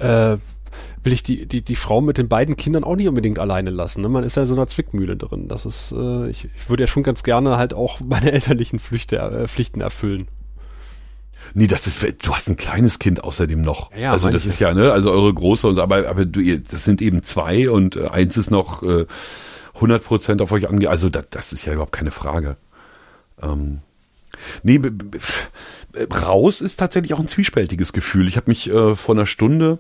äh, 0.01 0.37
will 1.03 1.13
ich 1.13 1.23
die, 1.23 1.47
die, 1.47 1.63
die 1.63 1.77
Frau 1.77 2.01
mit 2.01 2.19
den 2.19 2.29
beiden 2.29 2.57
Kindern 2.57 2.85
auch 2.85 2.97
nicht 2.97 3.09
unbedingt 3.09 3.39
alleine 3.39 3.71
lassen. 3.71 4.03
Ne? 4.03 4.09
Man 4.09 4.25
ist 4.25 4.37
ja 4.37 4.47
so 4.47 4.55
einer 4.55 4.67
Zwickmühle 4.67 5.17
drin. 5.17 5.49
Das 5.49 5.67
ist, 5.67 5.93
äh, 5.93 6.29
ich, 6.29 6.49
ich 6.57 6.69
würde 6.69 6.85
ja 6.85 6.87
schon 6.87 7.03
ganz 7.03 7.23
gerne 7.23 7.57
halt 7.57 7.75
auch 7.75 8.01
meine 8.05 8.33
elterlichen 8.33 8.79
Flüchte, 8.79 9.17
äh, 9.17 9.49
Pflichten 9.49 9.81
erfüllen. 9.81 10.29
Nee, 11.55 11.67
das 11.67 11.87
ist, 11.87 12.03
du 12.25 12.35
hast 12.35 12.49
ein 12.49 12.57
kleines 12.57 12.99
Kind 12.99 13.25
außerdem 13.25 13.61
noch. 13.61 13.91
Ja, 13.97 14.13
also 14.13 14.29
das 14.29 14.47
ist 14.47 14.61
ja, 14.61 14.73
ne, 14.75 14.93
also 14.93 15.11
eure 15.11 15.33
große 15.33 15.67
und 15.67 15.75
so, 15.75 15.83
aber, 15.83 16.09
aber 16.09 16.25
du, 16.25 16.39
ihr, 16.39 16.61
das 16.61 16.85
sind 16.85 17.03
eben 17.03 17.23
zwei 17.23 17.71
und 17.71 17.97
äh, 17.97 18.09
eins 18.09 18.37
ist 18.37 18.51
noch 18.51 18.83
äh, 18.83 19.07
100 19.75 20.05
Prozent 20.05 20.43
auf 20.43 20.53
euch 20.53 20.69
ange, 20.69 20.89
also 20.89 21.09
das, 21.09 21.25
das 21.31 21.53
ist 21.53 21.65
ja 21.65 21.73
überhaupt 21.73 21.93
keine 21.93 22.11
Frage. 22.11 22.57
Ähm, 23.43 23.79
nee, 24.63 24.81
raus 26.13 26.61
ist 26.61 26.77
tatsächlich 26.77 27.15
auch 27.15 27.21
ein 27.21 27.29
zwiespältiges 27.29 27.93
Gefühl. 27.93 28.29
Ich 28.29 28.37
habe 28.37 28.51
mich 28.51 28.71
äh, 28.71 28.95
vor 28.95 29.15
einer 29.15 29.27
Stunde 29.27 29.79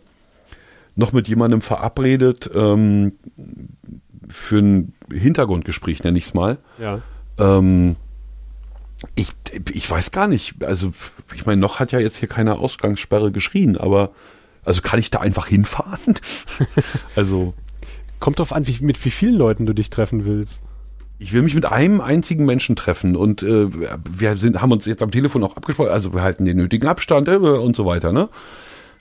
noch 0.97 1.13
mit 1.13 1.29
jemandem 1.29 1.61
verabredet 1.61 2.51
ähm, 2.55 3.13
für 4.29 4.59
ein 4.59 4.95
Hintergrundgespräch, 5.13 6.03
nenne 6.03 6.19
ich 6.19 6.25
es 6.25 6.35
mal. 6.35 6.59
Ja. 6.79 7.01
Ähm, 7.39 7.97
ich, 9.15 9.33
ich 9.73 9.91
weiß 9.91 10.11
gar 10.11 10.29
nicht. 10.29 10.63
Also, 10.63 10.93
ich 11.35 11.47
meine, 11.47 11.61
noch 11.61 11.81
hat 11.81 11.93
ja 11.93 11.99
jetzt 11.99 12.17
hier 12.17 12.29
keine 12.29 12.59
Ausgangssperre 12.59 13.33
geschrien, 13.33 13.77
aber 13.77 14.11
also 14.65 14.83
kann 14.83 15.01
ich 15.01 15.11
da 15.11 15.21
einfach 15.21 15.47
hinfahren? 15.47 16.15
also. 17.17 17.55
Kommt 18.19 18.39
drauf 18.39 18.53
an, 18.53 18.67
wie, 18.67 18.77
mit 18.85 19.03
wie 19.03 19.11
vielen 19.11 19.35
Leuten 19.35 19.65
du 19.65 19.73
dich 19.73 19.89
treffen 19.89 20.27
willst. 20.27 20.63
Ich 21.19 21.33
will 21.33 21.41
mich 21.41 21.55
mit 21.55 21.65
einem 21.65 22.03
einzigen 22.03 22.45
Menschen 22.45 22.77
treffen 22.77 23.17
und 23.17 23.43
äh, 23.43 23.69
wir 23.71 24.37
sind, 24.37 24.61
haben 24.61 24.73
uns 24.73 24.85
jetzt 24.85 25.03
am 25.03 25.11
Telefon 25.11 25.43
auch 25.43 25.57
abgesprochen, 25.57 25.91
also 25.91 26.13
wir 26.13 26.23
halten 26.23 26.45
den 26.45 26.59
nötigen 26.59 26.87
Abstand 26.87 27.29
äh, 27.29 27.37
und 27.37 27.77
so 27.77 27.87
weiter, 27.87 28.13
ne? 28.13 28.29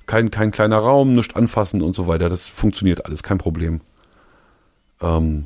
Kein, 0.09 0.31
kein 0.31 0.49
kleiner 0.49 0.79
Raum, 0.79 1.13
nicht 1.13 1.35
anfassen 1.35 1.83
und 1.83 1.95
so 1.95 2.07
weiter. 2.07 2.29
Das 2.29 2.47
funktioniert 2.47 3.05
alles, 3.05 3.21
kein 3.21 3.37
Problem. 3.37 3.81
Ähm, 5.01 5.45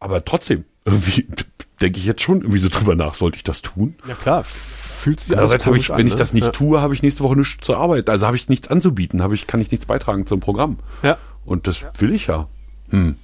aber 0.00 0.24
trotzdem, 0.24 0.64
irgendwie 0.86 1.26
denke 1.82 1.98
ich 1.98 2.06
jetzt 2.06 2.22
schon 2.22 2.40
irgendwie 2.40 2.60
so 2.60 2.70
drüber 2.70 2.94
nach, 2.94 3.12
sollte 3.12 3.36
ich 3.36 3.44
das 3.44 3.60
tun? 3.60 3.94
Ja 4.08 4.14
klar, 4.14 4.42
fühlt 4.44 5.20
sich 5.20 5.32
Andererseits 5.32 5.66
habe 5.66 5.76
ich, 5.76 5.90
wenn 5.90 5.96
an, 5.96 6.06
ich 6.06 6.14
das 6.14 6.32
nicht 6.32 6.46
ja. 6.46 6.50
tue, 6.50 6.80
habe 6.80 6.94
ich 6.94 7.02
nächste 7.02 7.22
Woche 7.22 7.36
nichts 7.36 7.58
zur 7.60 7.76
Arbeit. 7.76 8.08
Also 8.08 8.26
habe 8.26 8.36
ich 8.36 8.48
nichts 8.48 8.68
anzubieten, 8.68 9.22
habe 9.22 9.34
ich, 9.34 9.46
kann 9.46 9.60
ich 9.60 9.70
nichts 9.70 9.84
beitragen 9.84 10.26
zum 10.26 10.40
Programm. 10.40 10.78
Ja. 11.02 11.18
Und 11.44 11.66
das 11.66 11.84
will 11.98 12.10
ich 12.14 12.28
ja. 12.28 12.48
Hm. 12.88 13.16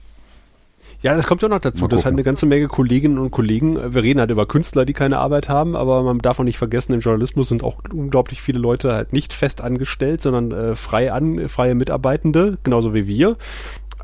Ja, 1.02 1.16
das 1.16 1.26
kommt 1.26 1.42
ja 1.42 1.48
noch 1.48 1.58
dazu, 1.58 1.88
dass 1.88 2.04
halt 2.04 2.14
eine 2.14 2.22
ganze 2.22 2.46
Menge 2.46 2.68
Kolleginnen 2.68 3.18
und 3.18 3.32
Kollegen, 3.32 3.76
äh, 3.76 3.94
wir 3.94 4.02
reden 4.02 4.20
halt 4.20 4.30
über 4.30 4.46
Künstler, 4.46 4.84
die 4.84 4.92
keine 4.92 5.18
Arbeit 5.18 5.48
haben, 5.48 5.74
aber 5.74 6.02
man 6.02 6.18
darf 6.20 6.38
auch 6.38 6.44
nicht 6.44 6.58
vergessen, 6.58 6.92
im 6.94 7.00
Journalismus 7.00 7.48
sind 7.48 7.64
auch 7.64 7.78
unglaublich 7.92 8.40
viele 8.40 8.60
Leute 8.60 8.92
halt 8.92 9.12
nicht 9.12 9.32
fest 9.32 9.60
angestellt, 9.60 10.20
sondern 10.20 10.52
äh, 10.52 10.76
frei 10.76 11.12
an, 11.12 11.48
freie 11.48 11.74
Mitarbeitende, 11.74 12.58
genauso 12.62 12.94
wie 12.94 13.06
wir. 13.06 13.36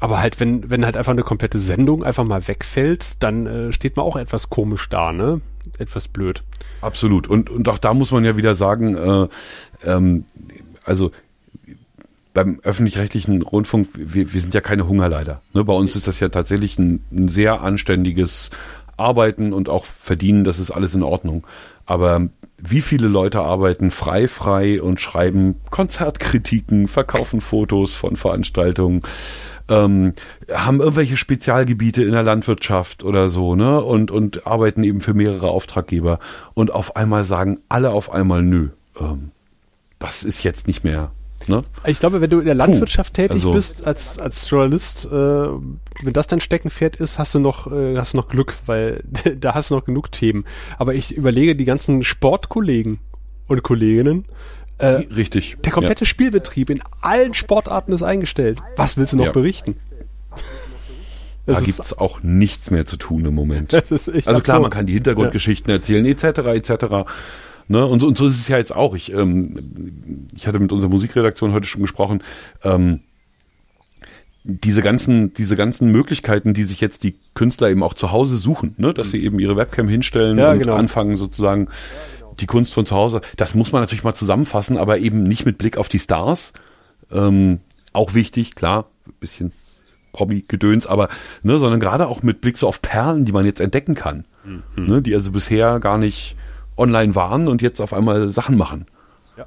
Aber 0.01 0.21
halt, 0.21 0.39
wenn, 0.39 0.71
wenn 0.71 0.85
halt 0.85 0.97
einfach 0.97 1.13
eine 1.13 1.23
komplette 1.23 1.59
Sendung 1.59 2.05
einfach 2.05 2.25
mal 2.25 2.47
wegfällt, 2.47 3.23
dann 3.23 3.47
äh, 3.47 3.73
steht 3.73 3.97
man 3.97 4.05
auch 4.05 4.17
etwas 4.17 4.51
komisch 4.51 4.89
da, 4.89 5.13
ne? 5.13 5.41
Etwas 5.79 6.09
blöd. 6.09 6.43
Absolut. 6.81 7.29
Und, 7.29 7.51
und 7.51 7.69
auch 7.69 7.79
da 7.79 7.95
muss 7.95 8.13
man 8.13 8.25
ja 8.25 8.37
wieder 8.37 8.55
sagen, 8.55 8.97
äh, 8.97 9.29
ähm, 9.85 10.25
also 10.85 11.11
beim 12.45 12.61
öffentlich-rechtlichen 12.63 13.43
Rundfunk, 13.43 13.89
wir, 13.95 14.33
wir 14.33 14.41
sind 14.41 14.55
ja 14.55 14.61
keine 14.61 14.87
Hungerleider. 14.87 15.43
Ne? 15.55 15.65
Bei 15.65 15.73
uns 15.73 15.97
ist 15.97 16.07
das 16.07 16.21
ja 16.21 16.29
tatsächlich 16.29 16.79
ein, 16.79 17.03
ein 17.11 17.29
sehr 17.29 17.63
anständiges 17.63 18.51
Arbeiten 18.97 19.53
und 19.53 19.69
auch 19.69 19.85
Verdienen, 19.85 20.45
das 20.45 20.61
ist 20.61 20.71
alles 20.71 20.95
in 20.95 21.03
Ordnung. 21.03 21.45
Aber 21.85 22.29
wie 22.63 22.81
viele 22.81 23.09
Leute 23.09 23.41
arbeiten 23.41 23.91
frei, 23.91 24.29
frei 24.29 24.81
und 24.81 25.01
schreiben 25.01 25.57
Konzertkritiken, 25.71 26.87
verkaufen 26.87 27.41
Fotos 27.41 27.95
von 27.95 28.15
Veranstaltungen, 28.15 29.03
ähm, 29.69 30.15
haben 30.53 30.79
irgendwelche 30.79 31.17
Spezialgebiete 31.17 32.05
in 32.05 32.13
der 32.13 32.23
Landwirtschaft 32.23 33.03
oder 33.03 33.31
so, 33.31 33.57
ne? 33.57 33.81
Und, 33.81 34.13
und 34.13 34.47
arbeiten 34.47 34.85
eben 34.85 35.01
für 35.01 35.13
mehrere 35.13 35.49
Auftraggeber 35.49 36.21
und 36.55 36.71
auf 36.71 36.95
einmal 36.95 37.25
sagen 37.25 37.59
alle 37.69 37.91
auf 37.91 38.13
einmal 38.13 38.45
nö. 38.45 38.69
Ähm, 39.01 39.33
das 39.99 40.23
ist 40.23 40.45
jetzt 40.45 40.69
nicht 40.69 40.85
mehr 40.85 41.11
Ne? 41.49 41.65
Ich 41.85 42.01
glaube, 42.01 42.21
wenn 42.21 42.31
du 42.31 42.39
in 42.39 42.47
der 42.47 42.55
Landwirtschaft 42.55 43.15
Puh, 43.15 43.23
tätig 43.23 43.37
also 43.37 43.53
bist 43.53 43.87
als, 43.87 44.19
als 44.19 44.49
Journalist, 44.49 45.07
äh, 45.07 45.11
wenn 45.11 46.13
das 46.13 46.27
dein 46.27 46.41
Steckenpferd 46.41 46.97
ist, 46.97 47.19
hast 47.19 47.35
du 47.35 47.39
noch, 47.39 47.71
äh, 47.73 47.97
hast 47.97 48.15
du 48.15 48.19
noch 48.19 48.29
Glück, 48.29 48.55
weil 48.67 49.03
da 49.41 49.55
hast 49.55 49.71
du 49.71 49.77
noch 49.77 49.85
genug 49.85 50.13
Themen. 50.13 50.45
Aber 50.79 50.95
ich 50.95 51.17
überlege 51.17 51.57
die 51.57 51.65
ganzen 51.65 52.03
Sportkollegen 52.03 52.99
und 53.47 53.63
Kolleginnen, 53.63 54.25
äh, 54.79 54.87
Richtig. 55.17 55.57
Der 55.65 55.73
komplette 55.73 56.05
ja. 56.05 56.09
Spielbetrieb 56.09 56.71
in 56.71 56.81
allen 57.01 57.35
Sportarten 57.35 57.93
ist 57.93 58.05
eingestellt. 58.05 58.61
Was 58.77 58.97
willst 58.97 59.13
du 59.13 59.17
noch 59.17 59.27
ja. 59.27 59.33
berichten? 59.33 59.77
da 61.47 61.61
gibt 61.61 61.81
es 61.81 61.97
auch 61.97 62.23
nichts 62.23 62.71
mehr 62.71 62.87
zu 62.87 62.97
tun 62.97 63.25
im 63.25 63.35
Moment. 63.35 63.75
also 63.91 64.41
klar, 64.43 64.61
man 64.61 64.71
kann 64.71 64.87
die 64.87 64.93
Hintergrundgeschichten 64.93 65.71
ja. 65.71 65.77
erzählen, 65.77 66.05
etc., 66.05 66.25
etc. 66.25 67.09
Ne? 67.69 67.85
Und, 67.87 68.01
so, 68.01 68.07
und 68.07 68.19
so 68.19 68.27
ist 68.27 68.41
es 68.41 68.49
ja 68.49 68.57
jetzt 68.57 68.75
auch. 68.75 68.95
Ich, 68.95 69.13
ähm, 69.13 70.29
ich 70.35 70.47
hatte 70.47 70.59
mit 70.59 70.73
unserer 70.73 70.91
Musikredaktion 70.91 71.53
heute 71.53 71.67
schon 71.67 71.83
gesprochen. 71.83 72.23
Ähm, 72.65 73.01
diese 74.45 74.81
ganzen, 74.81 75.35
diese 75.35 75.57
ganzen 75.57 75.93
Möglichkeiten, 75.93 76.55
die 76.55 76.65
sich 76.65 76.81
jetzt 76.81 77.03
die 77.05 77.17
Künstler 77.35 77.69
eben 77.69 77.83
auch 77.83 77.93
zu 77.93 78.13
Hause 78.13 78.37
suchen, 78.37 78.75
ne? 78.79 78.95
dass 78.95 79.11
sie 79.11 79.23
eben 79.23 79.39
ihre 79.39 79.57
Webcam 79.57 79.89
hinstellen 79.89 80.39
ja, 80.39 80.53
und 80.53 80.61
genau. 80.61 80.77
anfangen 80.77 81.17
sozusagen 81.17 81.69
die 82.41 82.47
Kunst 82.47 82.73
von 82.73 82.87
zu 82.87 82.95
Hause. 82.95 83.21
Das 83.37 83.55
muss 83.55 83.73
man 83.73 83.83
natürlich 83.83 84.05
mal 84.05 84.15
zusammenfassen, 84.15 84.79
aber 84.79 84.99
eben 84.99 85.23
nicht 85.23 85.45
mit 85.45 85.59
Blick 85.59 85.77
auf 85.77 85.89
die 85.89 85.99
Stars. 85.99 86.53
Ähm, 87.11 87.61
auch 87.93 88.15
wichtig, 88.15 88.55
klar, 88.55 88.87
bisschen 89.21 89.53
Promi-Gedöns, 90.13 90.87
aber 90.87 91.09
ne, 91.43 91.59
sondern 91.59 91.81
gerade 91.81 92.09
auch 92.09 92.23
mit 92.23 92.41
Blick 92.41 92.57
so 92.57 92.69
auf 92.69 92.81
Perlen, 92.81 93.25
die 93.25 93.33
man 93.33 93.45
jetzt 93.45 93.61
entdecken 93.61 93.95
kann, 93.95 94.25
mhm. 94.45 94.87
ne, 94.87 95.03
die 95.03 95.15
also 95.15 95.33
bisher 95.33 95.81
gar 95.81 95.99
nicht 95.99 96.37
online 96.79 97.15
waren 97.15 97.49
und 97.49 97.63
jetzt 97.63 97.81
auf 97.81 97.93
einmal 97.93 98.31
Sachen 98.31 98.57
machen. 98.57 98.87
Ja. 99.37 99.47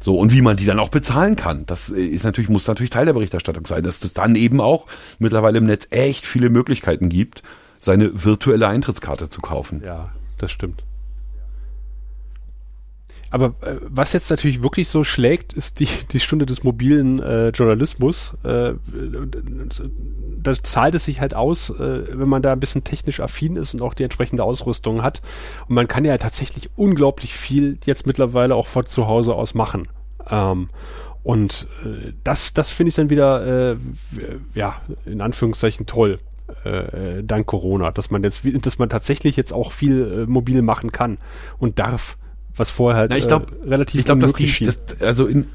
So, 0.00 0.18
und 0.18 0.32
wie 0.32 0.42
man 0.42 0.56
die 0.56 0.66
dann 0.66 0.78
auch 0.78 0.88
bezahlen 0.88 1.36
kann. 1.36 1.64
Das 1.66 1.88
ist 1.88 2.24
natürlich, 2.24 2.50
muss 2.50 2.66
natürlich 2.66 2.90
Teil 2.90 3.06
der 3.06 3.12
Berichterstattung 3.12 3.66
sein, 3.66 3.82
dass 3.82 4.02
es 4.02 4.12
dann 4.12 4.34
eben 4.34 4.60
auch 4.60 4.86
mittlerweile 5.18 5.58
im 5.58 5.64
Netz 5.64 5.86
echt 5.90 6.26
viele 6.26 6.50
Möglichkeiten 6.50 7.08
gibt, 7.08 7.42
seine 7.80 8.24
virtuelle 8.24 8.68
Eintrittskarte 8.68 9.28
zu 9.28 9.40
kaufen. 9.40 9.82
Ja, 9.84 10.10
das 10.38 10.50
stimmt. 10.50 10.82
Aber 13.32 13.54
äh, 13.62 13.76
was 13.88 14.12
jetzt 14.12 14.28
natürlich 14.28 14.62
wirklich 14.62 14.88
so 14.88 15.04
schlägt, 15.04 15.54
ist 15.54 15.80
die, 15.80 15.88
die 16.12 16.20
Stunde 16.20 16.44
des 16.44 16.64
mobilen 16.64 17.18
äh, 17.20 17.48
Journalismus. 17.48 18.34
Äh, 18.44 18.74
da 20.42 20.62
zahlt 20.62 20.94
es 20.94 21.06
sich 21.06 21.22
halt 21.22 21.32
aus, 21.32 21.70
äh, 21.70 22.18
wenn 22.18 22.28
man 22.28 22.42
da 22.42 22.52
ein 22.52 22.60
bisschen 22.60 22.84
technisch 22.84 23.20
affin 23.20 23.56
ist 23.56 23.72
und 23.72 23.80
auch 23.80 23.94
die 23.94 24.04
entsprechende 24.04 24.44
Ausrüstung 24.44 25.02
hat. 25.02 25.22
Und 25.66 25.76
man 25.76 25.88
kann 25.88 26.04
ja 26.04 26.18
tatsächlich 26.18 26.68
unglaublich 26.76 27.32
viel 27.32 27.78
jetzt 27.86 28.06
mittlerweile 28.06 28.54
auch 28.54 28.66
von 28.66 28.84
zu 28.84 29.06
Hause 29.06 29.34
aus 29.34 29.54
machen. 29.54 29.88
Ähm, 30.28 30.68
und 31.22 31.66
äh, 31.86 32.12
das, 32.24 32.52
das 32.52 32.68
finde 32.68 32.88
ich 32.90 32.96
dann 32.96 33.08
wieder, 33.08 33.70
äh, 33.72 33.76
ja, 34.54 34.82
in 35.06 35.22
Anführungszeichen 35.22 35.86
toll. 35.86 36.18
Äh, 36.64 37.22
dank 37.22 37.46
Corona, 37.46 37.92
dass 37.92 38.10
man 38.10 38.22
jetzt, 38.24 38.44
dass 38.44 38.78
man 38.78 38.90
tatsächlich 38.90 39.36
jetzt 39.36 39.54
auch 39.54 39.72
viel 39.72 40.26
äh, 40.26 40.30
mobil 40.30 40.60
machen 40.60 40.92
kann 40.92 41.16
und 41.58 41.78
darf 41.78 42.18
was 42.56 42.70
vorher 42.70 43.00
halt 43.00 43.10
Na, 43.10 43.16
ich 43.16 43.26
glaub, 43.26 43.50
äh, 43.64 43.68
relativ 43.68 44.00
ich 44.00 44.04
glaub, 44.04 44.20
dass 44.20 44.32
die, 44.34 44.64
das, 44.64 44.78
also 45.00 45.26
in, 45.26 45.46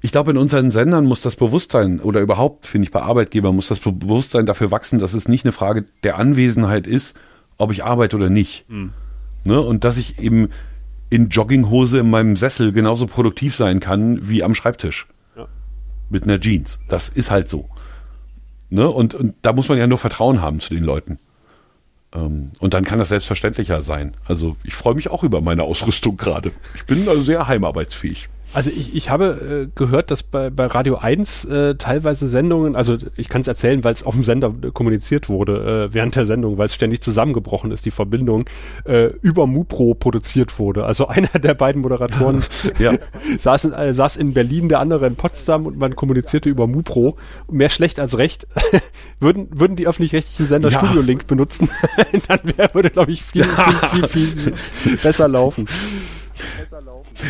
ich 0.00 0.12
glaube, 0.12 0.30
in 0.30 0.36
unseren 0.36 0.70
Sendern 0.70 1.06
muss 1.06 1.22
das 1.22 1.36
Bewusstsein 1.36 2.00
oder 2.00 2.20
überhaupt, 2.20 2.66
finde 2.66 2.84
ich, 2.84 2.92
bei 2.92 3.02
Arbeitgebern 3.02 3.54
muss 3.54 3.68
das 3.68 3.80
Bewusstsein 3.80 4.46
dafür 4.46 4.70
wachsen, 4.70 4.98
dass 4.98 5.14
es 5.14 5.28
nicht 5.28 5.44
eine 5.44 5.52
Frage 5.52 5.86
der 6.04 6.18
Anwesenheit 6.18 6.86
ist, 6.86 7.16
ob 7.56 7.72
ich 7.72 7.84
arbeite 7.84 8.16
oder 8.16 8.30
nicht. 8.30 8.70
Mhm. 8.70 8.92
Ne? 9.44 9.60
Und 9.60 9.84
dass 9.84 9.96
ich 9.96 10.18
eben 10.20 10.50
in 11.10 11.28
Jogginghose 11.28 11.98
in 11.98 12.10
meinem 12.10 12.36
Sessel 12.36 12.72
genauso 12.72 13.06
produktiv 13.06 13.56
sein 13.56 13.80
kann 13.80 14.28
wie 14.28 14.44
am 14.44 14.54
Schreibtisch. 14.54 15.06
Ja. 15.36 15.46
Mit 16.10 16.24
einer 16.24 16.38
Jeans. 16.38 16.78
Das 16.88 17.08
ist 17.08 17.30
halt 17.30 17.48
so. 17.48 17.68
Ne? 18.70 18.88
Und, 18.88 19.14
und 19.14 19.34
da 19.42 19.52
muss 19.52 19.68
man 19.68 19.78
ja 19.78 19.86
nur 19.86 19.98
Vertrauen 19.98 20.42
haben 20.42 20.60
zu 20.60 20.74
den 20.74 20.84
Leuten. 20.84 21.18
Ähm, 22.14 22.50
und 22.58 22.74
dann 22.74 22.84
kann 22.84 22.98
das 22.98 23.10
selbstverständlicher 23.10 23.82
sein. 23.82 24.14
Also 24.26 24.56
ich 24.64 24.74
freue 24.74 24.94
mich 24.94 25.10
auch 25.10 25.24
über 25.24 25.40
meine 25.40 25.64
Ausrüstung 25.64 26.16
gerade. 26.16 26.52
Ich 26.74 26.84
bin 26.84 27.08
also 27.08 27.20
sehr 27.20 27.46
heimarbeitsfähig. 27.46 28.28
Also 28.54 28.70
ich, 28.70 28.94
ich 28.94 29.10
habe 29.10 29.68
äh, 29.68 29.70
gehört, 29.74 30.10
dass 30.10 30.22
bei, 30.22 30.48
bei 30.48 30.66
Radio 30.66 30.96
1 30.96 31.44
äh, 31.44 31.74
teilweise 31.74 32.28
Sendungen, 32.28 32.76
also 32.76 32.96
ich 33.16 33.28
kann 33.28 33.42
es 33.42 33.48
erzählen, 33.48 33.84
weil 33.84 33.92
es 33.92 34.02
auf 34.02 34.14
dem 34.14 34.24
Sender 34.24 34.52
kommuniziert 34.72 35.28
wurde 35.28 35.88
äh, 35.90 35.94
während 35.94 36.16
der 36.16 36.24
Sendung, 36.24 36.56
weil 36.56 36.66
es 36.66 36.74
ständig 36.74 37.02
zusammengebrochen 37.02 37.70
ist, 37.72 37.84
die 37.84 37.90
Verbindung, 37.90 38.46
äh, 38.84 39.10
über 39.20 39.46
Mupro 39.46 39.94
produziert 39.94 40.58
wurde. 40.58 40.84
Also 40.86 41.06
einer 41.08 41.28
der 41.28 41.54
beiden 41.54 41.82
Moderatoren 41.82 42.42
Ja. 42.78 42.94
saß, 43.38 43.66
in, 43.66 43.72
äh, 43.74 43.92
saß 43.92 44.16
in 44.16 44.32
Berlin, 44.32 44.68
der 44.68 44.80
andere 44.80 45.06
in 45.06 45.16
Potsdam 45.16 45.66
und 45.66 45.76
man 45.78 45.94
kommunizierte 45.94 46.48
über 46.48 46.66
Mupro. 46.66 47.16
Mehr 47.50 47.68
schlecht 47.68 48.00
als 48.00 48.16
recht. 48.16 48.46
würden, 49.20 49.48
würden 49.50 49.76
die 49.76 49.86
öffentlich-rechtlichen 49.86 50.46
Sender 50.46 50.70
Ja. 50.70 50.78
Studio 50.78 51.02
Link 51.02 51.26
benutzen, 51.26 51.68
dann 52.28 52.40
wär, 52.56 52.74
würde, 52.74 52.90
glaube 52.90 53.12
ich, 53.12 53.22
viel, 53.22 53.44
viel, 53.44 54.08
viel, 54.08 54.28
viel 54.32 54.96
besser 54.96 55.28
laufen. 55.28 55.66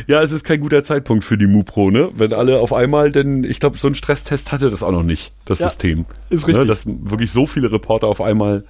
Ja, 0.06 0.22
es 0.22 0.32
ist 0.32 0.44
kein 0.44 0.60
guter 0.60 0.84
Zeitpunkt 0.84 1.24
für 1.24 1.38
die 1.38 1.46
MuPro, 1.46 1.90
ne? 1.90 2.10
Wenn 2.14 2.32
alle 2.32 2.60
auf 2.60 2.72
einmal, 2.72 3.12
denn 3.12 3.44
ich 3.44 3.60
glaube, 3.60 3.78
so 3.78 3.88
ein 3.88 3.94
Stresstest 3.94 4.52
hatte 4.52 4.70
das 4.70 4.82
auch 4.82 4.92
noch 4.92 5.02
nicht, 5.02 5.32
das 5.44 5.58
Ja, 5.60 5.68
System. 5.68 6.06
ist 6.30 6.46
richtig. 6.46 6.64
Ne? 6.64 6.68
Dass 6.68 6.84
wirklich 6.86 7.30
so 7.30 7.46
viele 7.46 7.70
Reporter 7.72 8.08
auf 8.08 8.20
einmal, 8.20 8.64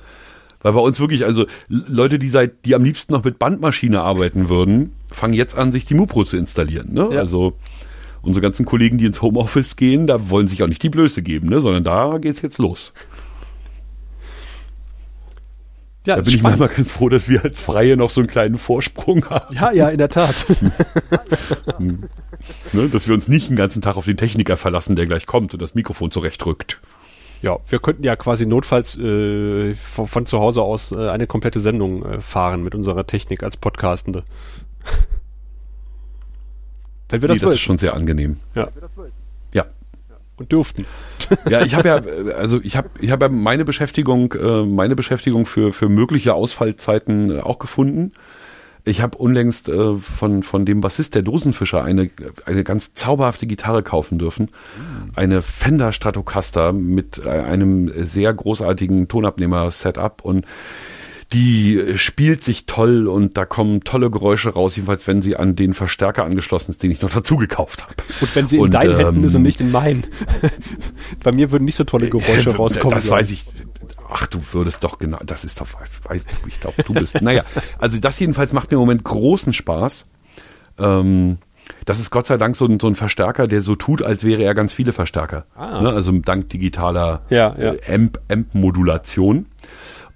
weil 0.62 0.72
bei 0.72 0.80
uns 0.80 1.00
wirklich, 1.00 1.24
also 1.24 1.46
Leute, 1.68 2.18
die 2.18 2.28
seit, 2.28 2.64
die 2.64 2.74
am 2.74 2.84
liebsten 2.84 3.12
noch 3.12 3.24
mit 3.24 3.38
Bandmaschine 3.38 4.00
arbeiten 4.00 4.48
würden, 4.48 4.92
fangen 5.10 5.34
jetzt 5.34 5.56
an, 5.56 5.72
sich 5.72 5.84
die 5.86 5.94
MuPro 5.94 6.24
zu 6.24 6.36
installieren, 6.36 6.92
ne? 6.92 7.08
Ja. 7.12 7.20
Also 7.20 7.54
unsere 8.20 8.42
ganzen 8.42 8.66
Kollegen, 8.66 8.98
die 8.98 9.06
ins 9.06 9.22
Homeoffice 9.22 9.76
gehen, 9.76 10.06
da 10.08 10.28
wollen 10.28 10.48
sich 10.48 10.62
auch 10.62 10.66
nicht 10.66 10.82
die 10.82 10.90
Blöße 10.90 11.22
geben, 11.22 11.48
ne? 11.48 11.60
Sondern 11.60 11.84
da 11.84 12.18
geht's 12.18 12.42
jetzt 12.42 12.58
los. 12.58 12.92
Ja, 16.08 16.16
Da 16.16 16.22
bin 16.22 16.34
ich 16.34 16.42
manchmal 16.42 16.68
ganz 16.68 16.90
froh, 16.90 17.10
dass 17.10 17.28
wir 17.28 17.44
als 17.44 17.60
Freie 17.60 17.98
noch 17.98 18.08
so 18.08 18.22
einen 18.22 18.28
kleinen 18.28 18.56
Vorsprung 18.56 19.26
haben. 19.28 19.54
Ja, 19.54 19.70
ja, 19.72 19.88
in 19.88 19.98
der 19.98 20.08
Tat. 20.08 20.46
Ne? 22.72 22.88
Dass 22.88 23.06
wir 23.06 23.14
uns 23.14 23.28
nicht 23.28 23.50
den 23.50 23.56
ganzen 23.56 23.82
Tag 23.82 23.98
auf 23.98 24.06
den 24.06 24.16
Techniker 24.16 24.56
verlassen, 24.56 24.96
der 24.96 25.04
gleich 25.04 25.26
kommt 25.26 25.52
und 25.52 25.60
das 25.60 25.74
Mikrofon 25.74 26.10
zurechtrückt. 26.10 26.80
Ja, 27.42 27.58
wir 27.68 27.78
könnten 27.78 28.04
ja 28.04 28.16
quasi 28.16 28.46
notfalls 28.46 28.96
äh, 28.96 29.74
von, 29.74 30.06
von 30.06 30.24
zu 30.24 30.38
Hause 30.38 30.62
aus 30.62 30.92
äh, 30.92 31.10
eine 31.10 31.26
komplette 31.26 31.60
Sendung 31.60 32.06
äh, 32.06 32.20
fahren 32.22 32.62
mit 32.62 32.74
unserer 32.74 33.06
Technik 33.06 33.42
als 33.42 33.58
Podcastende. 33.58 34.22
Wenn 37.10 37.20
wir 37.20 37.28
Nee, 37.28 37.34
das, 37.34 37.42
das 37.42 37.52
ist 37.54 37.60
schon 37.60 37.76
sehr 37.76 37.92
angenehm. 37.92 38.38
Ja. 38.54 38.68
Und 40.38 40.52
dürften. 40.52 40.86
Ja, 41.48 41.62
ich 41.62 41.74
habe 41.74 41.88
ja, 41.88 41.96
also 42.34 42.60
ich 42.62 42.76
habe, 42.76 42.88
ich 43.00 43.10
habe 43.10 43.26
ja 43.26 43.28
meine 43.28 43.64
Beschäftigung, 43.64 44.32
äh, 44.32 44.64
meine 44.64 44.96
Beschäftigung 44.96 45.46
für 45.46 45.72
für 45.72 45.88
mögliche 45.88 46.34
Ausfallzeiten 46.34 47.30
äh, 47.30 47.40
auch 47.40 47.58
gefunden. 47.58 48.12
Ich 48.84 49.02
habe 49.02 49.18
unlängst 49.18 49.68
äh, 49.68 49.96
von 49.96 50.42
von 50.42 50.64
dem 50.64 50.80
Bassist 50.80 51.14
der 51.14 51.22
Dosenfischer 51.22 51.82
eine 51.82 52.08
eine 52.46 52.64
ganz 52.64 52.94
zauberhafte 52.94 53.46
Gitarre 53.46 53.82
kaufen 53.82 54.18
dürfen, 54.18 54.48
eine 55.14 55.42
Fender 55.42 55.92
Stratocaster 55.92 56.72
mit 56.72 57.26
einem 57.26 57.92
sehr 57.94 58.32
großartigen 58.32 59.08
Tonabnehmer-Setup 59.08 60.24
und 60.24 60.46
die 61.32 61.76
äh, 61.78 61.98
spielt 61.98 62.42
sich 62.42 62.64
toll 62.66 63.06
und 63.06 63.36
da 63.36 63.44
kommen 63.44 63.84
tolle 63.84 64.10
Geräusche 64.10 64.50
raus, 64.50 64.76
jedenfalls 64.76 65.06
wenn 65.06 65.20
sie 65.22 65.36
an 65.36 65.56
den 65.56 65.74
Verstärker 65.74 66.24
angeschlossen 66.24 66.70
ist, 66.72 66.82
den 66.82 66.90
ich 66.90 67.02
noch 67.02 67.10
dazu 67.10 67.36
gekauft 67.36 67.82
habe. 67.82 67.94
Und 68.20 68.34
wenn 68.34 68.48
sie 68.48 68.56
in 68.56 68.62
Und, 68.62 68.74
deinen 68.74 68.96
Händen 68.96 69.16
ähm, 69.18 69.24
ist 69.24 69.34
und 69.34 69.42
nicht 69.42 69.60
in 69.60 69.70
meinen. 69.70 70.04
Bei 71.22 71.32
mir 71.32 71.50
würden 71.50 71.64
nicht 71.64 71.76
so 71.76 71.84
tolle 71.84 72.08
Geräusche 72.08 72.50
Äh, 72.50 72.54
rauskommen. 72.54 72.94
Das 72.94 73.10
weiß 73.10 73.30
ich. 73.30 73.46
Ach, 74.10 74.26
du 74.26 74.40
würdest 74.52 74.82
doch 74.84 74.98
genau, 74.98 75.18
das 75.24 75.44
ist 75.44 75.60
doch, 75.60 75.66
weiß, 76.04 76.24
ich 76.46 76.60
glaube, 76.60 76.82
du 76.82 76.94
bist. 76.94 77.20
naja, 77.20 77.44
also 77.78 77.98
das 78.00 78.18
jedenfalls 78.18 78.54
macht 78.54 78.70
mir 78.70 78.76
im 78.76 78.80
Moment 78.80 79.04
großen 79.04 79.52
Spaß. 79.52 80.06
Ähm, 80.78 81.36
das 81.84 82.00
ist 82.00 82.08
Gott 82.10 82.26
sei 82.26 82.38
Dank 82.38 82.56
so 82.56 82.64
ein, 82.64 82.80
so 82.80 82.86
ein 82.86 82.94
Verstärker, 82.94 83.46
der 83.46 83.60
so 83.60 83.74
tut, 83.74 84.00
als 84.00 84.24
wäre 84.24 84.42
er 84.42 84.54
ganz 84.54 84.72
viele 84.72 84.94
Verstärker. 84.94 85.44
Ah. 85.54 85.82
Ne? 85.82 85.90
Also 85.90 86.10
dank 86.12 86.48
digitaler 86.48 87.22
Ja, 87.28 87.54
ja. 87.58 87.74
äh, 87.74 87.80
Amp- 87.94 88.18
Amp-Modulation. 88.30 89.44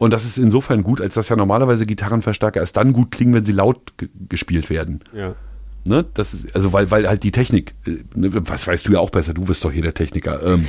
Und 0.02 0.12
das 0.12 0.24
ist 0.24 0.36
insofern 0.36 0.82
gut, 0.82 1.00
als 1.00 1.14
dass 1.14 1.28
ja 1.28 1.36
normalerweise 1.36 1.86
Gitarrenverstärker 1.86 2.58
erst 2.58 2.76
dann 2.76 2.92
gut 2.92 3.12
klingen, 3.12 3.34
wenn 3.34 3.44
sie 3.44 3.52
laut 3.52 3.96
ge- 3.98 4.08
gespielt 4.28 4.68
werden. 4.68 4.98
Ja. 5.14 5.36
Ne? 5.84 6.04
Das 6.14 6.34
ist, 6.34 6.52
also 6.56 6.72
weil, 6.72 6.90
weil 6.90 7.06
halt 7.08 7.22
die 7.22 7.30
Technik, 7.30 7.72
äh, 7.86 7.98
ne, 8.16 8.30
was 8.48 8.66
weißt 8.66 8.88
du 8.88 8.92
ja 8.94 8.98
auch 8.98 9.10
besser, 9.10 9.32
du 9.32 9.44
bist 9.44 9.64
doch 9.64 9.70
hier 9.70 9.82
der 9.82 9.94
Techniker, 9.94 10.42
ähm, 10.44 10.66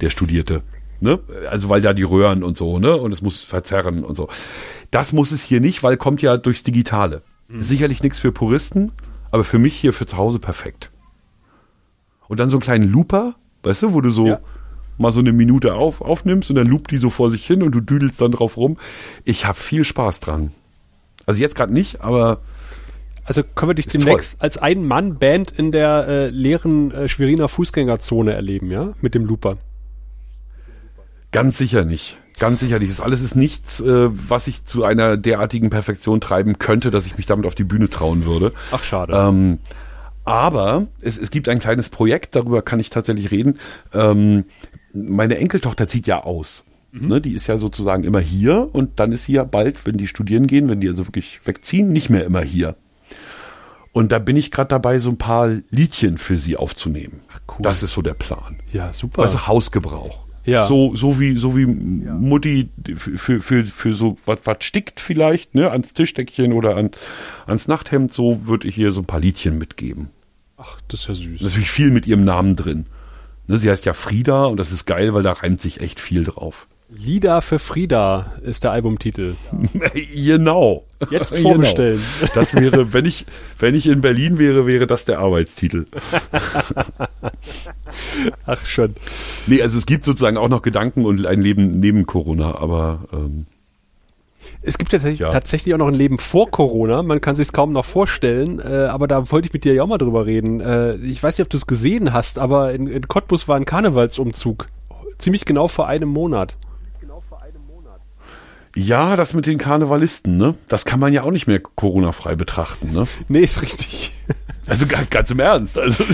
der 0.00 0.10
Studierte. 0.10 0.62
Ne? 0.98 1.20
Also 1.48 1.68
weil 1.68 1.82
da 1.82 1.92
die 1.92 2.02
Röhren 2.02 2.42
und 2.42 2.56
so, 2.56 2.80
ne? 2.80 2.96
Und 2.96 3.12
es 3.12 3.22
muss 3.22 3.44
verzerren 3.44 4.02
und 4.02 4.16
so. 4.16 4.28
Das 4.90 5.12
muss 5.12 5.30
es 5.30 5.44
hier 5.44 5.60
nicht, 5.60 5.84
weil 5.84 5.96
kommt 5.96 6.20
ja 6.20 6.36
durchs 6.36 6.64
Digitale. 6.64 7.22
Ist 7.48 7.68
Sicherlich 7.68 8.02
nichts 8.02 8.18
für 8.18 8.32
Puristen, 8.32 8.90
aber 9.30 9.44
für 9.44 9.60
mich 9.60 9.76
hier 9.76 9.92
für 9.92 10.06
zu 10.06 10.16
Hause 10.16 10.40
perfekt. 10.40 10.90
Und 12.26 12.40
dann 12.40 12.48
so 12.48 12.56
einen 12.56 12.62
kleinen 12.62 12.90
Looper, 12.90 13.36
weißt 13.62 13.82
du, 13.84 13.92
wo 13.94 14.00
du 14.00 14.10
so 14.10 14.26
Ja. 14.26 14.40
Mal 14.98 15.12
so 15.12 15.20
eine 15.20 15.32
Minute 15.32 15.74
auf, 15.74 16.00
aufnimmst 16.00 16.50
und 16.50 16.56
dann 16.56 16.66
loopt 16.66 16.90
die 16.90 16.98
so 16.98 17.10
vor 17.10 17.30
sich 17.30 17.46
hin 17.46 17.62
und 17.62 17.72
du 17.72 17.80
düdelst 17.80 18.20
dann 18.20 18.32
drauf 18.32 18.56
rum. 18.56 18.76
Ich 19.24 19.46
habe 19.46 19.58
viel 19.58 19.84
Spaß 19.84 20.20
dran. 20.20 20.52
Also 21.26 21.40
jetzt 21.40 21.56
gerade 21.56 21.72
nicht, 21.72 22.00
aber 22.00 22.40
Also 23.24 23.42
können 23.42 23.70
wir 23.70 23.74
dich 23.74 23.86
demnächst 23.86 24.40
als 24.42 24.58
Ein-Mann-Band 24.58 25.52
in 25.52 25.72
der 25.72 26.06
äh, 26.06 26.26
leeren 26.28 26.90
äh, 26.90 27.08
Schweriner 27.08 27.48
Fußgängerzone 27.48 28.34
erleben, 28.34 28.70
ja? 28.70 28.92
Mit 29.00 29.14
dem 29.14 29.24
Looper. 29.24 29.56
Ganz 31.32 31.56
sicher 31.56 31.84
nicht. 31.84 32.18
Ganz 32.38 32.60
sicher 32.60 32.78
nicht. 32.78 32.90
Das 32.90 33.00
alles 33.00 33.22
ist 33.22 33.34
nichts, 33.34 33.80
äh, 33.80 34.10
was 34.10 34.46
ich 34.46 34.64
zu 34.66 34.84
einer 34.84 35.16
derartigen 35.16 35.70
Perfektion 35.70 36.20
treiben 36.20 36.58
könnte, 36.58 36.90
dass 36.90 37.06
ich 37.06 37.16
mich 37.16 37.26
damit 37.26 37.46
auf 37.46 37.54
die 37.54 37.64
Bühne 37.64 37.88
trauen 37.88 38.26
würde. 38.26 38.52
Ach, 38.72 38.84
schade. 38.84 39.14
Ähm, 39.16 39.58
aber 40.24 40.86
es, 41.00 41.16
es 41.16 41.30
gibt 41.30 41.48
ein 41.48 41.58
kleines 41.58 41.88
Projekt, 41.88 42.34
darüber 42.34 42.60
kann 42.62 42.80
ich 42.80 42.90
tatsächlich 42.90 43.30
reden. 43.30 43.58
Ähm, 43.92 44.44
meine 44.94 45.38
Enkeltochter 45.38 45.88
zieht 45.88 46.06
ja 46.06 46.22
aus. 46.22 46.64
Ne, 46.96 47.20
die 47.20 47.32
ist 47.32 47.48
ja 47.48 47.58
sozusagen 47.58 48.04
immer 48.04 48.20
hier 48.20 48.68
und 48.72 49.00
dann 49.00 49.10
ist 49.10 49.24
sie 49.24 49.32
ja 49.32 49.42
bald, 49.42 49.84
wenn 49.84 49.96
die 49.96 50.06
studieren 50.06 50.46
gehen, 50.46 50.68
wenn 50.68 50.80
die 50.80 50.88
also 50.88 51.08
wirklich 51.08 51.40
wegziehen, 51.44 51.90
nicht 51.92 52.08
mehr 52.08 52.24
immer 52.24 52.40
hier. 52.40 52.76
Und 53.90 54.12
da 54.12 54.20
bin 54.20 54.36
ich 54.36 54.52
gerade 54.52 54.68
dabei, 54.68 55.00
so 55.00 55.10
ein 55.10 55.18
paar 55.18 55.50
Liedchen 55.70 56.18
für 56.18 56.36
sie 56.36 56.56
aufzunehmen. 56.56 57.22
cool. 57.48 57.62
Das 57.62 57.82
ist 57.82 57.92
so 57.92 58.02
der 58.02 58.14
Plan. 58.14 58.60
ja, 58.70 58.92
super. 58.92 59.22
Also 59.22 59.48
Hausgebrauch. 59.48 60.24
Ja. 60.44 60.66
So, 60.66 60.94
so 60.94 61.18
wie, 61.18 61.34
so 61.34 61.56
wie 61.56 61.66
Mutti 61.66 62.68
für, 62.96 63.18
für, 63.18 63.40
für, 63.40 63.66
für 63.66 63.94
so 63.94 64.16
was, 64.24 64.38
was 64.44 64.58
stickt 64.60 65.00
vielleicht, 65.00 65.54
ne, 65.54 65.70
ans 65.70 65.94
Tischdeckchen 65.94 66.52
oder 66.52 66.76
an, 66.76 66.90
ans 67.46 67.66
Nachthemd, 67.66 68.12
so 68.12 68.46
würde 68.46 68.68
ich 68.68 68.78
ihr 68.78 68.92
so 68.92 69.00
ein 69.00 69.06
paar 69.06 69.20
Liedchen 69.20 69.58
mitgeben. 69.58 70.10
Ach, 70.56 70.78
das 70.86 71.00
ist 71.00 71.08
ja 71.08 71.14
süß. 71.14 71.40
Natürlich 71.40 71.70
viel 71.70 71.90
mit 71.90 72.06
ihrem 72.06 72.24
Namen 72.24 72.54
drin. 72.54 72.86
Ne, 73.46 73.58
sie 73.58 73.70
heißt 73.70 73.84
ja 73.84 73.92
Frieda 73.92 74.46
und 74.46 74.58
das 74.58 74.72
ist 74.72 74.86
geil, 74.86 75.12
weil 75.14 75.22
da 75.22 75.32
reimt 75.32 75.60
sich 75.60 75.80
echt 75.80 76.00
viel 76.00 76.24
drauf. 76.24 76.66
Lieder 76.90 77.42
für 77.42 77.58
Frieda 77.58 78.34
ist 78.42 78.64
der 78.64 78.70
Albumtitel. 78.70 79.34
genau. 80.14 80.84
Jetzt 81.10 81.36
vorbestellen. 81.36 82.00
Genau. 82.20 82.32
Das 82.34 82.54
wäre, 82.54 82.92
wenn 82.92 83.04
ich, 83.04 83.26
wenn 83.58 83.74
ich 83.74 83.86
in 83.88 84.00
Berlin 84.00 84.38
wäre, 84.38 84.66
wäre 84.66 84.86
das 84.86 85.04
der 85.04 85.18
Arbeitstitel. 85.18 85.86
Ach, 88.46 88.64
schon. 88.64 88.94
Nee, 89.46 89.60
also 89.60 89.76
es 89.76 89.86
gibt 89.86 90.04
sozusagen 90.04 90.36
auch 90.36 90.48
noch 90.48 90.62
Gedanken 90.62 91.04
und 91.04 91.26
ein 91.26 91.40
Leben 91.40 91.70
neben 91.72 92.06
Corona, 92.06 92.54
aber 92.56 93.04
ähm, 93.12 93.46
Es 94.62 94.78
gibt 94.78 94.90
tatsächlich, 94.92 95.20
Ja. 95.20 95.30
tatsächlich 95.30 95.74
auch 95.74 95.78
noch 95.78 95.88
ein 95.88 95.94
Leben 95.94 96.18
vor 96.18 96.50
Corona. 96.50 97.02
Man 97.02 97.20
kann 97.20 97.36
sich 97.36 97.52
kaum 97.52 97.72
noch 97.72 97.84
vorstellen. 97.84 98.58
Äh, 98.60 98.86
aber 98.86 99.06
da 99.08 99.30
wollte 99.30 99.46
ich 99.48 99.52
mit 99.52 99.64
dir 99.64 99.74
ja 99.74 99.82
auch 99.82 99.86
mal 99.88 99.98
drüber 99.98 100.26
reden. 100.26 100.60
Äh, 100.60 100.96
ich 100.96 101.22
weiß 101.22 101.36
nicht, 101.38 101.44
ob 101.46 101.50
du 101.50 101.56
es 101.56 101.66
gesehen 101.66 102.12
hast, 102.12 102.38
aber 102.38 102.72
in, 102.72 102.86
in 102.86 103.08
Cottbus 103.08 103.46
war 103.48 103.56
ein 103.56 103.64
Karnevalsumzug. 103.64 104.66
Ziemlich 105.18 105.44
genau 105.44 105.68
vor 105.68 105.86
einem 105.88 106.08
Monat. 106.08 106.56
Ja, 108.76 109.14
das 109.14 109.34
mit 109.34 109.46
den 109.46 109.58
Karnevalisten, 109.58 110.36
ne? 110.36 110.54
Das 110.68 110.84
kann 110.84 110.98
man 110.98 111.12
ja 111.12 111.22
auch 111.22 111.30
nicht 111.30 111.46
mehr 111.46 111.60
Corona-frei 111.60 112.34
betrachten, 112.34 112.92
ne? 112.92 113.06
Nee, 113.28 113.40
ist 113.42 113.62
richtig. 113.62 114.12
Also 114.66 114.86
ga- 114.86 115.02
ganz 115.10 115.30
im 115.30 115.40
Ernst. 115.40 115.76
Also 115.78 116.04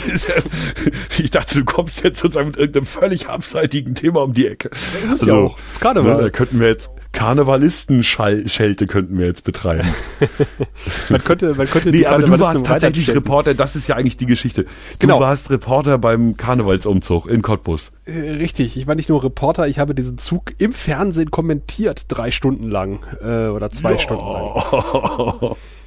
ich 1.19 1.31
dachte, 1.31 1.59
du 1.59 1.65
kommst 1.65 2.03
jetzt 2.03 2.19
sozusagen 2.21 2.49
mit 2.49 2.57
irgendeinem 2.57 2.87
völlig 2.87 3.29
abseitigen 3.29 3.95
Thema 3.95 4.23
um 4.23 4.33
die 4.35 4.47
Ecke. 4.49 4.71
ist 5.05 5.13
es 5.13 5.25
ja 5.27 5.35
auch. 5.35 5.57
Das 5.57 5.75
ist 5.75 5.81
Karneval. 5.81 6.17
Ne, 6.17 6.23
da 6.23 6.31
könnten 6.31 6.59
wir 6.61 6.69
jetzt 6.69 6.91
Karnevalisten-Schelte 7.13 8.87
könnten 8.87 9.19
wir 9.19 9.27
jetzt 9.27 9.43
betreiben. 9.45 9.89
Man 11.09 11.23
könnte, 11.25 11.55
man 11.55 11.69
könnte 11.69 11.91
Nee, 11.91 12.07
aber 12.07 12.23
du 12.23 12.39
warst 12.39 12.65
tatsächlich 12.65 13.11
Reporter, 13.13 13.55
das 13.55 13.75
ist 13.75 13.89
ja 13.89 13.97
eigentlich 13.97 14.17
die 14.17 14.27
Geschichte. 14.27 14.63
Du 14.65 14.69
Genau. 15.01 15.19
warst 15.21 15.51
Reporter 15.51 15.99
beim 15.99 16.37
Karnevalsumzug 16.37 17.27
in 17.29 17.43
Cottbus. 17.43 17.91
Äh, 18.05 18.13
Richtig, 18.35 18.77
ich 18.77 18.87
war 18.87 18.95
nicht 18.95 19.09
nur 19.09 19.25
Reporter, 19.25 19.67
ich 19.67 19.79
habe 19.81 19.95
diesen 19.95 20.19
Zug 20.19 20.53
im 20.59 20.73
Fernsehen 20.73 21.31
kommentiert, 21.33 22.05
drei 22.09 22.31
Stunden 22.31 22.71
lang 22.71 23.01
äh, 23.23 23.49
oder 23.49 23.71
zwei 23.71 23.99
Stunden 23.99 24.25
lang. 24.27 25.57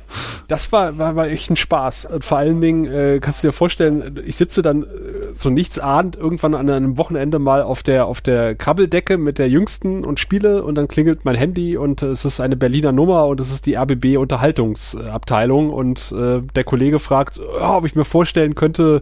Das 0.48 0.72
war, 0.72 0.98
war, 0.98 1.16
war 1.16 1.28
echt 1.28 1.50
ein 1.50 1.56
Spaß. 1.56 2.06
Und 2.06 2.24
vor 2.24 2.38
allen 2.38 2.62
Dingen 2.62 2.86
äh, 2.86 3.20
kannst 3.22 3.44
du 3.44 3.48
dir 3.48 3.54
vorstellen, 3.54 4.22
ich 4.26 4.36
sitze 4.36 4.62
dann 4.62 4.84
äh, 4.84 4.88
so 5.34 5.50
nichtsahnd 5.50 6.16
irgendwann 6.16 6.56
an 6.56 6.70
einem 6.70 6.98
Wochenende 6.98 7.40
mal 7.40 7.62
auf 7.62 7.84
der 7.84 8.06
auf 8.06 8.22
der 8.22 8.56
Krabbeldecke 8.56 9.18
mit 9.18 9.38
der 9.38 9.50
Jüngsten 9.50 10.06
und 10.06 10.20
spiele 10.20 10.64
und 10.64 10.76
dann 10.76 10.88
klingelt 10.88 11.26
mein 11.26 11.36
Handy 11.36 11.78
und 11.78 12.02
äh, 12.02 12.08
es 12.08 12.26
ist 12.26 12.40
eine 12.40 12.56
Berliner 12.56 12.92
Nummer 12.92 13.28
und 13.28 13.40
es 13.40 13.52
ist 13.52 13.66
die 13.66 13.76
RBB 13.76 14.18
Unterhaltungsabteilung 14.18 15.70
und 15.70 16.12
äh, 16.12 16.42
der 16.56 16.64
Kollege 16.64 17.00
fragt, 17.00 17.40
oh, 17.40 17.78
ob 17.78 17.86
ich 17.86 17.96
mir 17.96 18.06
vorstellen 18.06 18.56
könnte, 18.56 19.02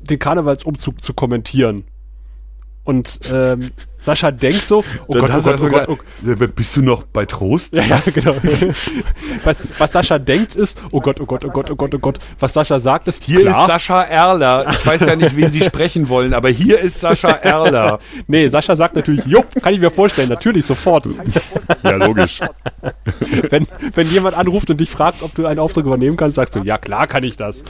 den 0.00 0.18
Karnevalsumzug 0.18 1.00
zu 1.00 1.14
kommentieren. 1.14 1.84
Und 2.88 3.20
ähm, 3.30 3.70
Sascha 4.00 4.30
denkt 4.30 4.66
so, 4.66 4.82
oh 5.08 5.12
Dann 5.12 5.26
Gott, 5.26 5.30
oh 5.30 5.42
Gott, 5.42 5.60
oh 5.60 5.68
Gott, 5.68 5.88
oh 5.90 6.34
Gott. 6.36 6.54
Bist 6.54 6.74
du 6.74 6.80
noch 6.80 7.02
bei 7.02 7.26
Trost? 7.26 7.74
Ja, 7.74 7.82
ja 7.82 8.00
genau. 8.14 8.34
was, 9.44 9.58
was 9.76 9.92
Sascha 9.92 10.18
denkt 10.18 10.54
ist, 10.54 10.80
oh 10.90 10.98
Gott, 10.98 11.20
oh 11.20 11.26
Gott, 11.26 11.44
oh 11.44 11.50
Gott, 11.50 11.70
oh 11.70 11.76
Gott, 11.76 11.94
oh 11.94 11.98
Gott. 11.98 12.18
Was 12.40 12.54
Sascha 12.54 12.80
sagt 12.80 13.06
ist, 13.06 13.22
hier 13.24 13.42
klar. 13.42 13.60
ist 13.60 13.66
Sascha 13.66 14.04
Erler. 14.04 14.70
Ich 14.70 14.86
weiß 14.86 15.02
ja 15.02 15.16
nicht, 15.16 15.36
wen 15.36 15.52
Sie 15.52 15.60
sprechen 15.60 16.08
wollen, 16.08 16.32
aber 16.32 16.48
hier 16.48 16.78
ist 16.80 16.98
Sascha 16.98 17.28
Erler. 17.28 17.98
nee, 18.26 18.48
Sascha 18.48 18.74
sagt 18.74 18.96
natürlich, 18.96 19.26
jo, 19.26 19.44
kann 19.60 19.74
ich 19.74 19.80
mir 19.80 19.90
vorstellen, 19.90 20.30
natürlich, 20.30 20.64
sofort. 20.64 21.06
ja, 21.82 21.90
logisch. 21.90 22.40
wenn, 23.50 23.66
wenn 23.94 24.10
jemand 24.10 24.34
anruft 24.34 24.70
und 24.70 24.80
dich 24.80 24.88
fragt, 24.88 25.22
ob 25.22 25.34
du 25.34 25.44
einen 25.44 25.60
Auftrag 25.60 25.84
übernehmen 25.84 26.16
kannst, 26.16 26.36
sagst 26.36 26.56
du, 26.56 26.60
ja, 26.60 26.78
klar 26.78 27.06
kann 27.06 27.22
ich 27.22 27.36
das. 27.36 27.62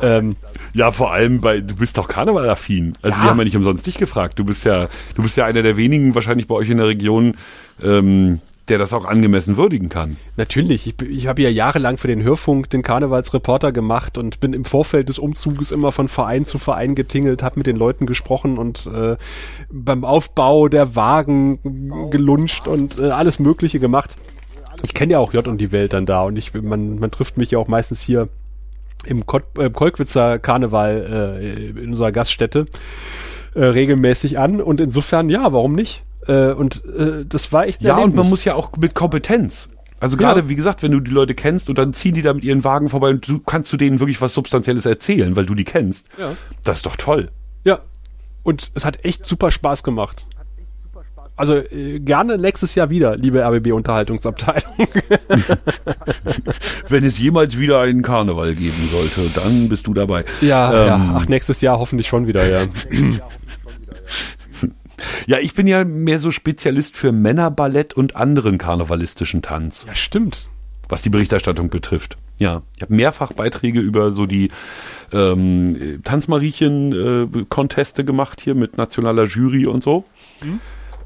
Ähm, 0.00 0.36
ja, 0.72 0.90
vor 0.90 1.12
allem 1.12 1.40
bei, 1.40 1.60
du 1.60 1.76
bist 1.76 1.98
doch 1.98 2.08
Karnevalaffin. 2.08 2.94
Also 3.02 3.18
ja. 3.18 3.24
die 3.24 3.30
haben 3.30 3.38
ja 3.38 3.44
nicht 3.44 3.56
umsonst 3.56 3.86
dich 3.86 3.98
gefragt. 3.98 4.38
Du 4.38 4.44
bist 4.44 4.64
ja, 4.64 4.88
du 5.14 5.22
bist 5.22 5.36
ja 5.36 5.44
einer 5.44 5.62
der 5.62 5.76
wenigen 5.76 6.14
wahrscheinlich 6.14 6.46
bei 6.46 6.54
euch 6.54 6.70
in 6.70 6.78
der 6.78 6.86
Region, 6.86 7.34
ähm, 7.82 8.40
der 8.68 8.78
das 8.78 8.92
auch 8.92 9.04
angemessen 9.04 9.56
würdigen 9.56 9.88
kann. 9.88 10.16
Natürlich. 10.36 10.86
Ich, 10.86 11.00
ich 11.00 11.26
habe 11.26 11.42
ja 11.42 11.48
jahrelang 11.48 11.96
für 11.96 12.08
den 12.08 12.22
Hörfunk 12.22 12.70
den 12.70 12.82
Karnevalsreporter 12.82 13.72
gemacht 13.72 14.18
und 14.18 14.40
bin 14.40 14.52
im 14.52 14.64
Vorfeld 14.64 15.08
des 15.08 15.18
Umzuges 15.18 15.72
immer 15.72 15.92
von 15.92 16.08
Verein 16.08 16.44
zu 16.44 16.58
Verein 16.58 16.94
getingelt, 16.94 17.42
habe 17.42 17.58
mit 17.58 17.66
den 17.66 17.76
Leuten 17.76 18.06
gesprochen 18.06 18.58
und 18.58 18.86
äh, 18.86 19.16
beim 19.70 20.04
Aufbau 20.04 20.68
der 20.68 20.94
Wagen 20.96 22.10
gelunscht 22.10 22.66
und 22.68 22.98
äh, 22.98 23.10
alles 23.10 23.38
Mögliche 23.38 23.78
gemacht. 23.78 24.16
Ich 24.82 24.94
kenne 24.94 25.14
ja 25.14 25.18
auch 25.18 25.32
J 25.32 25.46
und 25.48 25.58
die 25.58 25.72
Welt 25.72 25.92
dann 25.92 26.06
da 26.06 26.22
und 26.22 26.36
ich, 26.36 26.54
man, 26.54 26.98
man 26.98 27.10
trifft 27.10 27.36
mich 27.36 27.50
ja 27.50 27.58
auch 27.58 27.68
meistens 27.68 28.00
hier 28.00 28.28
im 29.06 29.22
äh, 29.56 29.70
Kolkwitzer 29.70 30.38
Karneval 30.38 31.38
äh, 31.40 31.68
in 31.68 31.90
unserer 31.90 32.12
Gaststätte 32.12 32.66
äh, 33.54 33.64
regelmäßig 33.64 34.38
an 34.38 34.60
und 34.60 34.80
insofern 34.80 35.28
ja, 35.28 35.52
warum 35.52 35.74
nicht? 35.74 36.02
Äh, 36.26 36.52
und 36.52 36.84
äh, 36.84 37.24
das 37.26 37.52
war 37.52 37.66
echt 37.66 37.82
Ja, 37.82 37.96
und 37.96 38.14
man 38.14 38.28
muss 38.28 38.44
ja 38.44 38.54
auch 38.54 38.72
mit 38.76 38.94
Kompetenz. 38.94 39.70
Also 40.00 40.16
gerade, 40.16 40.40
ja. 40.40 40.48
wie 40.48 40.54
gesagt, 40.54 40.82
wenn 40.82 40.92
du 40.92 41.00
die 41.00 41.10
Leute 41.10 41.34
kennst 41.34 41.68
und 41.68 41.76
dann 41.76 41.92
ziehen 41.92 42.14
die 42.14 42.22
da 42.22 42.32
mit 42.32 42.44
ihren 42.44 42.62
Wagen 42.62 42.88
vorbei 42.88 43.10
und 43.10 43.26
du 43.26 43.40
kannst 43.40 43.70
zu 43.70 43.76
denen 43.76 43.98
wirklich 43.98 44.20
was 44.20 44.32
Substanzielles 44.32 44.86
erzählen, 44.86 45.34
weil 45.34 45.46
du 45.46 45.54
die 45.54 45.64
kennst. 45.64 46.06
Ja. 46.18 46.36
Das 46.62 46.78
ist 46.78 46.86
doch 46.86 46.96
toll. 46.96 47.30
Ja. 47.64 47.80
Und 48.44 48.70
es 48.74 48.84
hat 48.84 49.04
echt 49.04 49.26
super 49.26 49.50
Spaß 49.50 49.82
gemacht. 49.82 50.26
Also 51.38 51.54
äh, 51.54 52.00
gerne 52.00 52.36
nächstes 52.36 52.74
Jahr 52.74 52.90
wieder, 52.90 53.16
liebe 53.16 53.44
RBB-Unterhaltungsabteilung. 53.44 54.76
Wenn 56.88 57.04
es 57.04 57.20
jemals 57.20 57.58
wieder 57.58 57.80
einen 57.80 58.02
Karneval 58.02 58.56
geben 58.56 58.88
sollte, 58.90 59.30
dann 59.38 59.68
bist 59.68 59.86
du 59.86 59.94
dabei. 59.94 60.24
Ja, 60.40 60.72
ähm, 60.72 60.88
ja. 60.88 61.14
ach, 61.16 61.28
nächstes 61.28 61.60
Jahr 61.60 61.78
hoffentlich 61.78 62.08
schon 62.08 62.26
wieder, 62.26 62.48
ja. 62.48 62.66
Ja, 65.28 65.38
ich 65.38 65.54
bin 65.54 65.68
ja 65.68 65.84
mehr 65.84 66.18
so 66.18 66.32
Spezialist 66.32 66.96
für 66.96 67.12
Männerballett 67.12 67.94
und 67.94 68.16
anderen 68.16 68.58
karnevalistischen 68.58 69.40
Tanz. 69.40 69.84
Ja, 69.86 69.94
stimmt. 69.94 70.50
Was 70.88 71.02
die 71.02 71.10
Berichterstattung 71.10 71.70
betrifft. 71.70 72.16
Ja, 72.38 72.62
ich 72.74 72.82
habe 72.82 72.94
mehrfach 72.94 73.32
Beiträge 73.32 73.78
über 73.78 74.10
so 74.10 74.26
die 74.26 74.50
ähm, 75.12 76.00
Tanzmariechen-Conteste 76.02 78.02
äh, 78.02 78.04
gemacht 78.04 78.40
hier 78.40 78.56
mit 78.56 78.76
nationaler 78.76 79.24
Jury 79.24 79.66
und 79.66 79.84
so. 79.84 80.04
Mhm. 80.42 80.58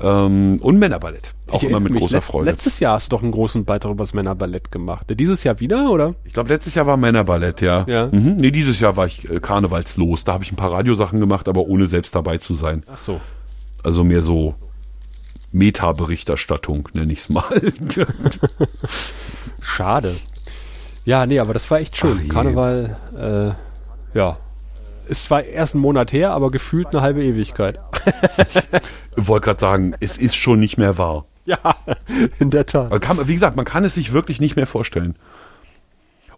Ähm, 0.03 0.59
und 0.61 0.78
Männerballett. 0.78 1.32
Auch 1.50 1.62
ich 1.62 1.68
immer 1.68 1.80
mit 1.80 1.92
großer 1.92 2.16
letzt, 2.16 2.26
Freude. 2.28 2.50
Letztes 2.50 2.80
Jahr 2.80 2.94
hast 2.94 3.12
du 3.12 3.16
doch 3.16 3.22
einen 3.22 3.32
großen 3.32 3.64
Beitrag 3.64 3.92
über 3.92 4.05
das 4.05 4.14
Männerballett 4.14 4.72
gemacht. 4.72 5.07
Dieses 5.11 5.44
Jahr 5.44 5.61
wieder, 5.61 5.90
oder? 5.90 6.14
Ich 6.24 6.32
glaube, 6.32 6.48
letztes 6.48 6.74
Jahr 6.74 6.86
war 6.86 6.96
Männerballett, 6.96 7.61
ja. 7.61 7.84
ja. 7.86 8.09
Mhm. 8.11 8.36
Nee, 8.36 8.50
dieses 8.50 8.80
Jahr 8.80 8.96
war 8.96 9.07
ich 9.07 9.28
äh, 9.30 9.38
karnevalslos. 9.38 10.24
Da 10.24 10.32
habe 10.32 10.44
ich 10.44 10.53
ein 10.53 10.57
paar 10.57 10.72
Radiosachen 10.72 11.20
gemacht, 11.20 11.48
aber 11.48 11.62
ohne 11.62 11.86
selbst 11.86 12.14
dabei 12.14 12.38
zu 12.38 12.55
sein. 12.55 12.82
Ach 12.92 12.98
so. 12.98 13.20
Also 13.82 14.05
mehr 14.05 14.22
so 14.22 14.55
Meta-Berichterstattung, 15.53 16.88
nenne 16.94 17.12
ich 17.12 17.20
es 17.20 17.28
mal. 17.28 17.44
Schade. 19.61 20.16
Ja, 21.05 21.26
nee, 21.26 21.38
aber 21.38 21.53
das 21.53 21.70
war 21.70 21.78
echt 21.78 21.96
schön. 21.96 22.20
Ach, 22.24 22.32
Karneval, 22.32 22.96
äh, 24.14 24.18
ja, 24.18 24.36
ist 25.07 25.24
zwar 25.24 25.44
erst 25.44 25.74
ein 25.74 25.80
Monat 25.80 26.12
her, 26.12 26.32
aber 26.32 26.50
gefühlt 26.50 26.88
eine 26.88 27.03
halbe 27.03 27.24
Ewigkeit. 27.24 27.78
ich 29.16 29.28
wollte 29.28 29.44
gerade 29.46 29.61
sagen, 29.61 29.94
es 30.00 30.18
ist 30.18 30.36
schon 30.36 30.61
nicht 30.61 30.78
mehr 30.78 30.98
wahr. 30.98 31.26
Ja, 31.44 31.59
in 32.38 32.50
der 32.50 32.66
Tat. 32.66 33.00
Kann, 33.00 33.26
wie 33.26 33.34
gesagt, 33.34 33.57
man 33.57 33.64
kann 33.64 33.84
es 33.84 33.94
sich 33.94 34.12
wirklich 34.12 34.40
nicht 34.40 34.57
mehr 34.57 34.66
vorstellen. 34.66 35.16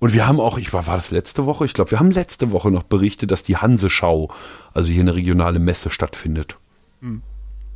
Und 0.01 0.13
wir 0.13 0.27
haben 0.27 0.41
auch, 0.41 0.59
ich 0.59 0.73
war, 0.73 0.87
war 0.87 0.97
das 0.97 1.11
letzte 1.11 1.47
Woche? 1.47 1.65
Ich 1.67 1.75
glaube, 1.75 1.91
wir 1.91 2.01
haben 2.01 2.11
letzte 2.11 2.51
Woche 2.53 2.71
noch 2.71 2.83
berichtet, 2.83 3.31
dass 3.31 3.43
die 3.43 3.57
Hanseschau, 3.57 4.31
also 4.73 4.93
hier 4.93 5.03
eine 5.03 5.15
regionale 5.15 5.59
Messe 5.59 5.91
stattfindet. 5.91 6.57
Hm. 7.01 7.23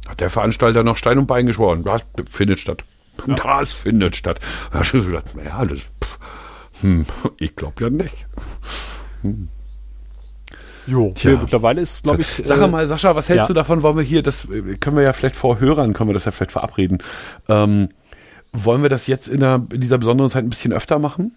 Hat 0.06 0.20
der 0.20 0.30
Veranstalter 0.30 0.82
noch 0.82 0.96
Stein 0.96 1.18
und 1.18 1.26
Bein 1.26 1.46
geschworen. 1.46 1.84
Das 1.84 2.04
findet 2.30 2.60
statt. 2.60 2.84
Ja. 3.26 3.34
Das 3.34 3.72
findet 3.72 4.16
statt. 4.16 4.40
Da 4.70 4.78
habe 4.78 4.84
ich 4.84 4.92
gedacht, 4.92 5.34
naja, 5.36 5.64
das, 5.64 5.78
pff, 5.78 6.18
hm, 6.80 7.06
ich 7.38 7.56
glaube 7.56 7.82
ja 7.82 7.90
nicht. 7.90 8.26
Hm. 9.22 9.48
Jo, 10.88 11.12
Tja. 11.14 11.36
mittlerweile 11.36 11.82
ist, 11.82 12.02
glaube 12.02 12.22
ich. 12.22 12.42
Sag 12.44 12.60
äh, 12.60 12.66
mal, 12.66 12.88
Sascha, 12.88 13.14
was 13.14 13.28
hältst 13.28 13.44
ja. 13.44 13.48
du 13.48 13.54
davon? 13.54 13.82
Wollen 13.82 13.96
wir 13.96 14.02
hier, 14.02 14.22
das 14.22 14.48
können 14.80 14.96
wir 14.96 15.02
ja 15.02 15.12
vielleicht 15.12 15.36
vor 15.36 15.60
Hörern, 15.60 15.92
können 15.92 16.08
wir 16.08 16.14
das 16.14 16.24
ja 16.24 16.30
vielleicht 16.30 16.52
verabreden. 16.52 16.98
Ähm, 17.48 17.90
wollen 18.52 18.82
wir 18.82 18.88
das 18.88 19.06
jetzt 19.06 19.28
in, 19.28 19.40
der, 19.40 19.66
in 19.70 19.82
dieser 19.82 19.98
besonderen 19.98 20.30
Zeit 20.30 20.44
ein 20.44 20.50
bisschen 20.50 20.72
öfter 20.72 20.98
machen? 20.98 21.32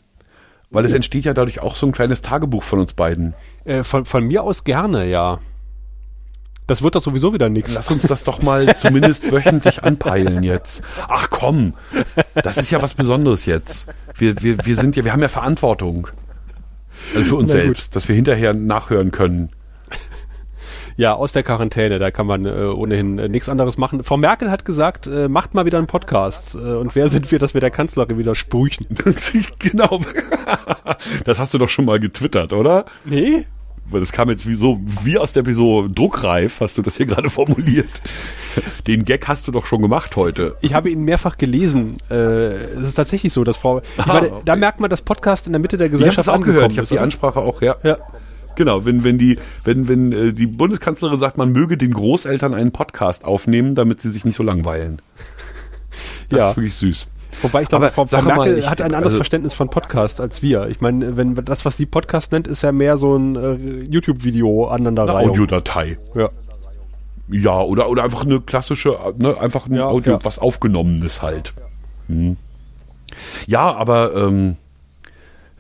Weil 0.69 0.85
es 0.85 0.93
entsteht 0.93 1.25
ja 1.25 1.33
dadurch 1.33 1.59
auch 1.59 1.75
so 1.75 1.85
ein 1.85 1.91
kleines 1.91 2.21
Tagebuch 2.21 2.63
von 2.63 2.79
uns 2.79 2.93
beiden. 2.93 3.33
Äh, 3.65 3.83
von, 3.83 4.05
von 4.05 4.25
mir 4.25 4.41
aus 4.43 4.63
gerne, 4.63 5.05
ja. 5.05 5.39
Das 6.65 6.81
wird 6.81 6.95
doch 6.95 7.03
sowieso 7.03 7.33
wieder 7.33 7.49
nichts. 7.49 7.75
Lass 7.75 7.91
uns 7.91 8.03
das 8.03 8.23
doch 8.23 8.41
mal 8.41 8.77
zumindest 8.77 9.29
wöchentlich 9.31 9.83
anpeilen 9.83 10.43
jetzt. 10.43 10.81
Ach 11.09 11.29
komm, 11.29 11.73
das 12.35 12.57
ist 12.57 12.71
ja 12.71 12.81
was 12.81 12.93
Besonderes 12.93 13.45
jetzt. 13.45 13.87
Wir, 14.15 14.41
wir, 14.41 14.65
wir 14.65 14.75
sind 14.77 14.95
ja, 14.95 15.03
wir 15.03 15.11
haben 15.11 15.21
ja 15.21 15.27
Verantwortung. 15.27 16.07
Also 17.15 17.29
für 17.29 17.35
uns 17.35 17.51
selbst, 17.51 17.95
dass 17.95 18.07
wir 18.07 18.15
hinterher 18.15 18.53
nachhören 18.53 19.11
können. 19.11 19.49
Ja, 20.97 21.13
aus 21.13 21.31
der 21.31 21.43
Quarantäne, 21.43 21.99
da 21.99 22.11
kann 22.11 22.27
man 22.27 22.45
äh, 22.45 22.49
ohnehin 22.49 23.17
äh, 23.17 23.29
nichts 23.29 23.49
anderes 23.49 23.77
machen. 23.77 24.03
Frau 24.03 24.17
Merkel 24.17 24.51
hat 24.51 24.65
gesagt, 24.65 25.07
äh, 25.07 25.27
macht 25.29 25.53
mal 25.53 25.65
wieder 25.65 25.77
einen 25.77 25.87
Podcast. 25.87 26.55
Äh, 26.55 26.59
und 26.59 26.95
wer 26.95 27.07
sind 27.07 27.31
wir, 27.31 27.39
dass 27.39 27.53
wir 27.53 27.61
der 27.61 27.71
Kanzlerin 27.71 28.17
wieder 28.17 28.35
sprüchen? 28.35 28.85
genau. 29.59 30.01
Das 31.25 31.39
hast 31.39 31.53
du 31.53 31.57
doch 31.57 31.69
schon 31.69 31.85
mal 31.85 31.99
getwittert, 31.99 32.53
oder? 32.53 32.85
Nee. 33.05 33.45
Weil 33.91 33.99
das 33.99 34.11
kam 34.13 34.29
jetzt 34.29 34.47
wie 34.47 34.55
so, 34.55 34.79
wie 35.03 35.17
aus 35.17 35.33
der 35.33 35.41
Episode 35.41 35.93
druckreif, 35.93 36.61
hast 36.61 36.77
du 36.77 36.81
das 36.81 36.97
hier 36.97 37.05
gerade 37.05 37.29
formuliert. 37.29 37.89
Den 38.87 39.03
Gag 39.03 39.27
hast 39.27 39.47
du 39.47 39.51
doch 39.51 39.65
schon 39.65 39.81
gemacht 39.81 40.15
heute. 40.15 40.55
Ich 40.61 40.73
habe 40.73 40.89
ihn 40.89 41.03
mehrfach 41.03 41.37
gelesen. 41.37 41.97
Äh, 42.09 42.15
es 42.15 42.87
ist 42.87 42.95
tatsächlich 42.95 43.33
so, 43.33 43.43
dass 43.43 43.57
Frau, 43.57 43.81
ah, 43.97 44.05
meine, 44.07 44.31
okay. 44.31 44.41
da 44.45 44.55
merkt 44.55 44.79
man, 44.79 44.89
dass 44.89 45.01
Podcast 45.01 45.45
in 45.45 45.53
der 45.53 45.59
Mitte 45.59 45.77
der 45.77 45.89
Gesellschaft 45.89 46.27
ich 46.27 46.33
auch 46.33 46.41
gehört. 46.41 46.71
Ich 46.71 46.77
habe 46.77 46.87
die 46.87 46.99
Ansprache 46.99 47.39
auch, 47.39 47.61
ja. 47.61 47.75
ja. 47.83 47.97
Genau, 48.55 48.85
wenn, 48.85 49.03
wenn 49.03 49.17
die, 49.17 49.39
wenn, 49.63 49.87
wenn 49.87 50.11
äh, 50.11 50.33
die 50.33 50.47
Bundeskanzlerin 50.47 51.19
sagt, 51.19 51.37
man 51.37 51.51
möge 51.51 51.77
den 51.77 51.93
Großeltern 51.93 52.53
einen 52.53 52.71
Podcast 52.71 53.25
aufnehmen, 53.25 53.75
damit 53.75 54.01
sie 54.01 54.09
sich 54.09 54.25
nicht 54.25 54.35
so 54.35 54.43
langweilen. 54.43 55.01
Das 56.29 56.39
ja. 56.39 56.49
ist 56.49 56.57
wirklich 56.57 56.75
süß. 56.75 57.07
Wobei 57.41 57.63
ich 57.63 57.69
glaube, 57.69 57.89
Frau, 57.91 58.05
Frau 58.05 58.21
Merkel 58.21 58.57
mal, 58.57 58.69
hat 58.69 58.82
ein 58.82 58.93
anderes 58.93 59.05
also, 59.05 59.17
Verständnis 59.17 59.53
von 59.53 59.69
Podcast 59.69 60.21
als 60.21 60.41
wir. 60.41 60.67
Ich 60.67 60.82
meine, 60.82 61.17
wenn 61.17 61.36
das, 61.36 61.65
was 61.65 61.77
sie 61.77 61.86
Podcast 61.86 62.32
nennt, 62.32 62.47
ist 62.47 62.63
ja 62.63 62.71
mehr 62.71 62.97
so 62.97 63.15
ein 63.15 63.36
äh, 63.36 63.84
YouTube-Video 63.89 64.67
aneinanderreihung. 64.67 65.32
Audiodatei. 65.32 65.97
Ja. 66.15 66.29
Ja, 67.29 67.61
oder, 67.61 67.89
oder 67.89 68.03
einfach 68.03 68.25
eine 68.25 68.41
klassische, 68.41 68.97
ne, 69.17 69.39
einfach 69.39 69.67
ein 69.67 69.75
ja, 69.75 69.88
Audio, 69.88 70.13
ja. 70.13 70.19
was 70.23 70.38
aufgenommenes 70.38 71.21
halt. 71.21 71.53
Hm. 72.07 72.36
Ja, 73.47 73.73
aber 73.73 74.13
ähm, 74.15 74.57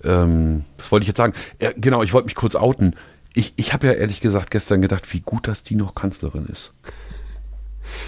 ähm, 0.03 0.65
was 0.77 0.91
wollte 0.91 1.03
ich 1.03 1.07
jetzt 1.07 1.17
sagen? 1.17 1.33
Äh, 1.59 1.73
genau, 1.77 2.03
ich 2.03 2.13
wollte 2.13 2.25
mich 2.25 2.35
kurz 2.35 2.55
outen. 2.55 2.95
Ich, 3.33 3.53
ich 3.55 3.73
habe 3.73 3.87
ja 3.87 3.93
ehrlich 3.93 4.19
gesagt 4.19 4.51
gestern 4.51 4.81
gedacht, 4.81 5.13
wie 5.13 5.21
gut, 5.21 5.47
dass 5.47 5.63
die 5.63 5.75
noch 5.75 5.95
Kanzlerin 5.95 6.47
ist. 6.47 6.73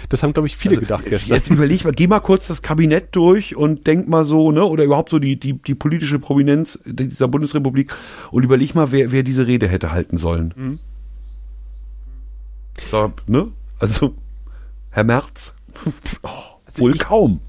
Das 0.08 0.22
haben, 0.22 0.32
glaube 0.32 0.46
ich, 0.46 0.56
viele 0.56 0.72
also, 0.72 0.80
gedacht 0.82 1.04
gestern. 1.06 1.36
Jetzt 1.36 1.50
überleg 1.50 1.84
mal, 1.84 1.92
geh 1.92 2.06
mal 2.06 2.20
kurz 2.20 2.46
das 2.46 2.62
Kabinett 2.62 3.08
durch 3.12 3.56
und 3.56 3.86
denk 3.86 4.08
mal 4.08 4.24
so, 4.24 4.52
ne, 4.52 4.64
oder 4.64 4.84
überhaupt 4.84 5.10
so 5.10 5.18
die, 5.18 5.36
die, 5.36 5.54
die 5.54 5.74
politische 5.74 6.18
Prominenz 6.18 6.78
dieser 6.84 7.28
Bundesrepublik 7.28 7.94
und 8.30 8.42
überleg 8.42 8.74
mal, 8.74 8.92
wer, 8.92 9.12
wer 9.12 9.22
diese 9.22 9.46
Rede 9.46 9.68
hätte 9.68 9.92
halten 9.92 10.16
sollen. 10.16 10.52
Mhm. 10.56 10.78
So, 12.88 13.12
ne? 13.26 13.48
Also, 13.78 14.14
Herr 14.90 15.04
Merz? 15.04 15.54
Oh, 16.22 16.28
also 16.66 16.80
wohl 16.80 16.94
ich, 16.94 17.00
kaum. 17.00 17.40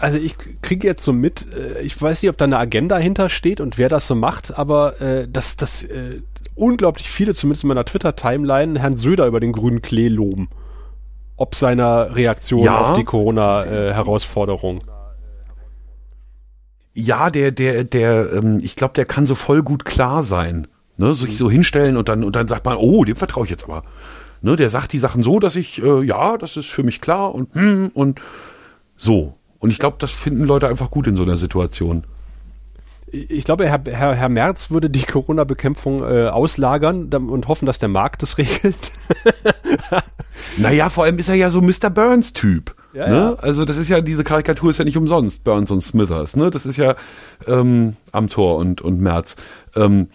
Also 0.00 0.18
ich 0.18 0.36
kriege 0.62 0.86
jetzt 0.86 1.04
so 1.04 1.12
mit, 1.12 1.54
äh, 1.54 1.82
ich 1.82 2.00
weiß 2.00 2.22
nicht, 2.22 2.30
ob 2.30 2.38
da 2.38 2.44
eine 2.44 2.58
Agenda 2.58 2.98
hintersteht 2.98 3.60
und 3.60 3.78
wer 3.78 3.88
das 3.88 4.06
so 4.06 4.14
macht, 4.14 4.56
aber 4.56 5.00
äh, 5.00 5.28
dass, 5.28 5.56
dass 5.56 5.82
äh, 5.82 6.20
unglaublich 6.54 7.08
viele, 7.08 7.34
zumindest 7.34 7.64
in 7.64 7.68
meiner 7.68 7.84
Twitter-Timeline, 7.84 8.78
Herrn 8.78 8.96
Söder 8.96 9.26
über 9.26 9.40
den 9.40 9.52
grünen 9.52 9.82
Klee 9.82 10.08
loben. 10.08 10.48
Ob 11.36 11.54
seiner 11.54 12.14
Reaktion 12.14 12.60
Ja. 12.64 12.78
auf 12.90 12.96
die 12.96 13.04
Corona-Herausforderung. 13.04 14.84
Ja, 16.94 17.30
der, 17.30 17.50
der, 17.50 17.84
der, 17.84 18.32
ähm, 18.34 18.58
ich 18.62 18.76
glaube, 18.76 18.94
der 18.94 19.04
kann 19.04 19.26
so 19.26 19.34
voll 19.34 19.62
gut 19.62 19.84
klar 19.84 20.22
sein. 20.22 20.68
Ne, 20.96 21.12
sich 21.12 21.36
so 21.36 21.50
hinstellen 21.50 21.96
und 21.96 22.08
dann, 22.08 22.22
und 22.22 22.36
dann 22.36 22.46
sagt 22.46 22.64
man, 22.66 22.76
oh, 22.76 23.04
dem 23.04 23.16
vertraue 23.16 23.44
ich 23.44 23.50
jetzt 23.50 23.64
aber. 23.64 23.82
Ne, 24.42 24.54
der 24.54 24.68
sagt 24.68 24.92
die 24.92 24.98
Sachen 24.98 25.24
so, 25.24 25.40
dass 25.40 25.56
ich, 25.56 25.82
äh, 25.82 26.04
ja, 26.04 26.36
das 26.38 26.56
ist 26.56 26.68
für 26.70 26.84
mich 26.84 27.00
klar 27.00 27.34
und, 27.34 27.52
hm, 27.54 27.90
und 27.94 28.20
so. 28.96 29.34
Und 29.58 29.70
ich 29.70 29.80
glaube, 29.80 29.96
das 29.98 30.12
finden 30.12 30.44
Leute 30.44 30.68
einfach 30.68 30.92
gut 30.92 31.08
in 31.08 31.16
so 31.16 31.24
einer 31.24 31.36
Situation. 31.36 32.04
Ich 33.06 33.44
glaube, 33.44 33.68
Herr, 33.68 33.80
Herr, 33.86 34.14
Herr 34.14 34.28
Merz 34.28 34.70
würde 34.70 34.90
die 34.90 35.02
Corona-Bekämpfung 35.02 36.00
äh, 36.00 36.28
auslagern 36.28 37.12
und 37.12 37.48
hoffen, 37.48 37.66
dass 37.66 37.78
der 37.78 37.88
Markt 37.88 38.22
das 38.22 38.38
regelt. 38.38 38.76
Naja, 40.56 40.90
vor 40.90 41.04
allem 41.04 41.18
ist 41.18 41.28
er 41.28 41.34
ja 41.34 41.50
so 41.50 41.60
Mr. 41.60 41.90
Burns-Typ. 41.90 42.74
Ja, 42.92 43.08
ne? 43.08 43.14
ja. 43.14 43.34
Also 43.34 43.64
das 43.64 43.76
ist 43.76 43.88
ja, 43.88 44.00
diese 44.00 44.24
Karikatur 44.24 44.70
ist 44.70 44.78
ja 44.78 44.84
nicht 44.84 44.96
umsonst, 44.96 45.42
Burns 45.42 45.70
und 45.70 45.80
Smithers, 45.80 46.36
ne? 46.36 46.50
Das 46.50 46.64
ist 46.64 46.76
ja 46.76 46.94
ähm, 47.46 47.96
Amtor 48.12 48.56
und, 48.56 48.80
und 48.80 49.00
Merz. 49.00 49.36
Ähm, 49.74 50.08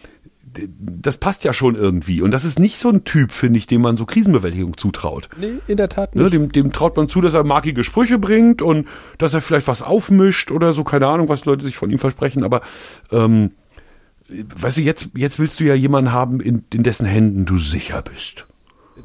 das 0.79 1.17
passt 1.17 1.43
ja 1.43 1.53
schon 1.53 1.75
irgendwie. 1.75 2.21
Und 2.21 2.31
das 2.31 2.43
ist 2.45 2.59
nicht 2.59 2.77
so 2.77 2.89
ein 2.89 3.03
Typ, 3.03 3.31
finde 3.31 3.57
ich, 3.59 3.67
dem 3.67 3.81
man 3.81 3.97
so 3.97 4.05
Krisenbewältigung 4.05 4.77
zutraut. 4.77 5.29
nee, 5.39 5.53
in 5.67 5.77
der 5.77 5.89
Tat 5.89 6.15
Ne, 6.15 6.23
nicht. 6.23 6.33
dem, 6.33 6.51
dem 6.51 6.71
traut 6.71 6.97
man 6.97 7.09
zu, 7.09 7.21
dass 7.21 7.33
er 7.33 7.43
markige 7.43 7.83
Sprüche 7.83 8.17
bringt 8.19 8.61
und 8.61 8.87
dass 9.17 9.33
er 9.33 9.41
vielleicht 9.41 9.67
was 9.67 9.81
aufmischt 9.81 10.51
oder 10.51 10.73
so, 10.73 10.83
keine 10.83 11.07
Ahnung, 11.07 11.29
was 11.29 11.45
Leute 11.45 11.63
sich 11.63 11.77
von 11.77 11.89
ihm 11.91 11.99
versprechen, 11.99 12.43
aber 12.43 12.61
ähm, 13.11 13.51
weißt 14.29 14.77
du, 14.77 14.81
jetzt, 14.81 15.09
jetzt 15.15 15.39
willst 15.39 15.59
du 15.59 15.63
ja 15.63 15.73
jemanden 15.73 16.11
haben, 16.11 16.39
in, 16.39 16.63
in 16.73 16.83
dessen 16.83 17.05
Händen 17.05 17.45
du 17.45 17.57
sicher 17.59 18.01
bist. 18.01 18.45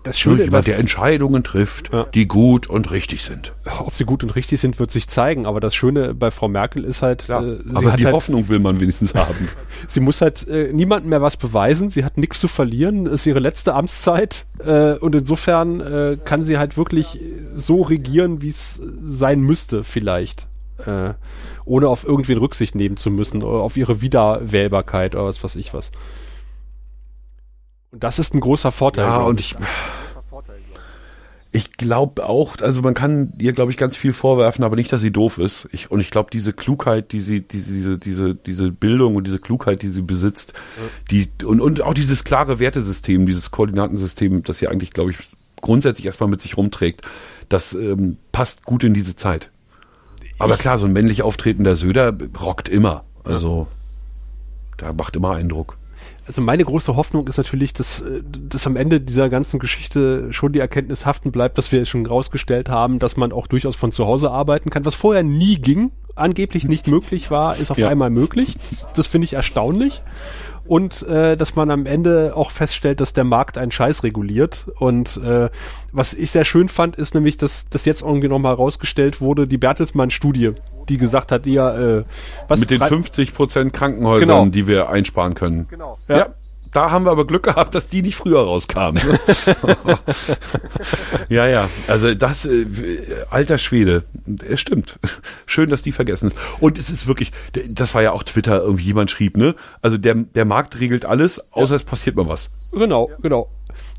Das 0.03 0.17
Ne? 0.17 0.21
Schöne, 0.21 0.45
Jemand, 0.45 0.67
der 0.67 0.79
Entscheidungen 0.79 1.45
trifft, 1.45 1.93
Ja. 1.93 2.05
die 2.15 2.27
gut 2.27 2.67
und 2.67 2.91
richtig 2.91 3.23
sind. 3.23 3.53
ob 3.79 3.95
sie 3.95 4.05
gut 4.05 4.23
und 4.23 4.35
richtig 4.37 4.61
sind, 4.61 4.79
wird 4.79 4.91
sich 4.91 5.09
zeigen. 5.09 5.47
Aber 5.47 5.61
das 5.61 5.75
Schöne 5.75 6.15
bei 6.15 6.31
Frau 6.31 6.49
Merkel 6.49 6.85
ist 6.85 7.03
halt, 7.03 7.23
äh, 7.23 7.27
sie 7.27 7.31
aber 7.75 7.93
hat 7.93 8.01
die 8.01 8.05
halt, 8.07 8.15
Hoffnung 8.15 8.49
will 8.49 8.59
man 8.59 8.81
wenigstens 8.81 9.15
haben. 9.15 9.49
sie 9.89 10.01
muss 10.01 10.21
halt 10.21 10.47
äh, 10.49 10.73
niemandem 10.73 11.11
mehr 11.11 11.23
was 11.23 11.37
beweisen. 11.37 11.91
Sie 11.91 12.05
hat 12.05 12.19
nichts 12.19 12.41
zu 12.41 12.49
verlieren. 12.49 13.07
Ist 13.07 13.27
ihre 13.27 13.39
letzte 13.41 13.75
Amtszeit 13.75 14.47
äh, 14.65 14.95
und 14.95 15.15
insofern 15.15 15.81
äh, 15.81 16.19
kann 16.25 16.43
sie 16.45 16.59
halt 16.59 16.77
wirklich 16.77 17.21
so 17.55 17.83
regieren, 17.83 18.43
wie 18.43 18.49
es 18.49 18.81
sein 19.03 19.41
müsste, 19.41 19.85
vielleicht. 19.85 20.47
Äh, 20.85 21.15
ohne 21.67 21.89
auf 21.89 22.05
irgendwen 22.05 22.37
Rücksicht 22.39 22.75
nehmen 22.75 22.97
zu 22.97 23.11
müssen 23.11 23.43
oder 23.43 23.63
auf 23.63 23.77
ihre 23.77 24.01
Wiederwählbarkeit 24.03 25.15
oder 25.15 25.25
was 25.27 25.43
weiß 25.43 25.57
ich 25.57 25.73
was. 25.73 25.91
Und 27.95 28.03
das 28.03 28.19
ist 28.19 28.35
ein 28.35 28.41
großer 28.41 28.73
Vorteil. 28.73 29.05
Ja, 29.05 29.19
und 29.19 29.39
ich, 29.39 29.55
ich 31.53 31.71
glaube 31.75 32.29
auch, 32.29 32.57
also 32.61 32.83
man 32.83 32.93
kann 32.93 33.33
ihr, 33.39 33.53
glaube 33.53 33.71
ich, 33.71 33.77
ganz 33.77 33.97
viel 33.97 34.13
vorwerfen, 34.13 34.65
aber 34.65 34.75
nicht, 34.75 34.93
dass 34.93 35.01
sie 35.01 35.13
doof 35.13 35.39
ist. 35.39 35.69
Ich, 35.71 35.93
und 35.93 36.01
ich 36.01 36.11
glaube, 36.11 36.29
diese 36.33 36.53
Klugheit, 36.53 37.13
die 37.13 37.21
sie, 37.21 37.43
die, 37.43 37.63
diese, 37.63 37.97
diese, 37.97 38.35
diese 38.35 38.73
Bildung 38.73 39.15
und 39.15 39.29
diese 39.29 39.39
Klugheit, 39.39 39.83
die 39.83 39.91
sie 39.91 40.03
besitzt, 40.03 40.55
die, 41.13 41.29
und, 41.45 41.61
und 41.61 41.83
auch 41.83 41.95
dieses 41.95 42.25
klare 42.25 42.59
Wertesystem, 42.59 43.27
dieses 43.27 43.53
Koordinatensystem, 43.53 44.43
das 44.43 44.59
sie 44.59 44.67
eigentlich, 44.67 44.91
glaube 44.91 45.13
ich, 45.13 45.19
grundsätzlich 45.61 46.07
erstmal 46.07 46.29
mit 46.29 46.43
sich 46.43 46.57
rumträgt, 46.57 47.03
das 47.49 47.75
ähm, 47.75 48.17
passt 48.33 48.65
gut 48.65 48.83
in 48.83 48.93
diese 48.93 49.15
Zeit. 49.15 49.53
Aber 50.41 50.57
klar, 50.57 50.81
so 50.81 50.87
ein 50.87 50.93
männlich 50.93 51.23
auftretender 51.23 51.77
Söder 51.77 52.13
rockt 52.41 52.69
immer. 52.69 53.05
Also, 53.23 53.69
der 54.81 54.93
macht 54.95 55.15
immer 55.15 55.31
Eindruck. 55.31 55.79
Also 56.27 56.41
meine 56.41 56.65
große 56.65 56.97
Hoffnung 56.97 57.29
ist 57.29 57.37
natürlich, 57.37 57.73
dass, 57.75 58.01
äh, 58.01 58.23
dass 58.25 58.67
am 58.67 58.77
Ende 58.77 59.01
dieser 59.01 59.29
ganzen 59.29 59.59
Geschichte 59.59 60.33
schon 60.33 60.53
die 60.53 60.59
Erkenntnis 60.59 61.05
haften 61.07 61.33
bleibt, 61.33 61.59
dass 61.59 61.71
wir 61.73 61.85
schon 61.85 62.07
rausgestellt 62.07 62.69
haben, 62.69 62.99
dass 62.99 63.17
man 63.17 63.33
auch 63.33 63.47
durchaus 63.47 63.77
von 63.77 63.93
zu 63.93 64.07
Hause 64.07 64.31
arbeiten 64.31 64.71
kann, 64.71 64.85
was 64.85 64.95
vorher 64.95 65.23
nie 65.23 65.57
ging, 65.57 65.91
angeblich 66.15 66.65
nicht 66.65 66.87
möglich 66.87 67.31
war, 67.31 67.57
ist 67.57 67.71
auf 67.71 67.79
Ja. 67.79 67.89
einmal 67.89 68.09
möglich. 68.11 68.57
Das 68.97 69.07
finde 69.07 69.27
ich 69.27 69.35
erstaunlich. 69.35 70.03
Und 70.67 71.03
äh, 71.03 71.37
dass 71.37 71.57
man 71.57 71.71
am 71.71 71.85
Ende 71.87 72.33
auch 72.37 72.51
feststellt, 72.51 73.01
dass 73.01 73.13
der 73.13 73.25
Markt 73.25 73.59
einen 73.59 73.71
Scheiß 73.71 74.03
reguliert. 74.03 74.67
Und 74.79 75.19
äh, 75.19 75.51
was 75.93 76.15
ich 76.15 76.31
sehr 76.31 76.45
schön 76.45 76.69
fand, 76.69 76.97
ist 76.97 77.15
nämlich, 77.15 77.37
dass 77.37 77.69
das 77.69 77.85
jetzt 77.85 78.03
irgendwie 78.03 78.29
nochmal 78.29 78.55
rausgestellt 78.55 79.21
wurde, 79.21 79.47
die 79.47 79.59
Bertelsmann-Studie, 79.59 80.53
die 80.89 80.97
gesagt 80.97 81.33
hat, 81.33 81.47
ja, 81.47 81.75
äh, 81.99 82.05
was 82.49 82.61
Mit 82.61 82.71
den 82.71 82.79
drei- 82.79 82.89
50 82.89 83.35
Prozent 83.35 83.73
Krankenhäusern, 83.73 84.29
Genau. 84.45 84.47
die 84.51 84.67
wir 84.67 84.89
einsparen 84.89 85.35
können. 85.35 85.67
Genau. 85.69 85.99
Ja. 86.09 86.17
Ja. 86.19 86.27
Da 86.75 86.91
haben 86.91 87.07
wir 87.07 87.13
aber 87.13 87.25
Glück 87.25 87.45
gehabt, 87.45 87.73
dass 87.77 87.89
die 87.89 88.03
nicht 88.03 88.17
früher 88.17 88.41
rauskamen. 88.41 89.01
ja, 91.29 91.47
ja. 91.47 91.71
Also 91.87 92.13
das, 92.15 92.47
äh, 92.47 92.67
alter 93.31 93.59
Schwede. 93.59 94.03
Es 94.49 94.61
stimmt. 94.61 94.99
Schön, 95.47 95.71
dass 95.71 95.83
die 95.83 95.93
vergessen 95.93 96.27
ist. 96.27 96.37
Und 96.59 96.77
es 96.77 96.91
ist 96.91 97.07
wirklich, 97.07 97.31
das 97.71 97.95
war 97.95 98.03
ja 98.03 98.11
auch 98.11 98.25
Twitter, 98.25 98.61
irgendwie 98.61 98.83
jemand 98.83 99.13
schrieb, 99.13 99.37
ne? 99.37 99.55
Also 99.83 99.99
der, 99.99 100.17
der 100.17 100.45
Markt 100.45 100.81
regelt 100.81 101.05
alles, 101.05 101.41
außer 101.53 101.77
es 101.77 101.85
passiert 101.85 102.17
mal 102.17 102.27
was. 102.27 102.51
Genau, 102.73 103.09
genau. 103.23 103.49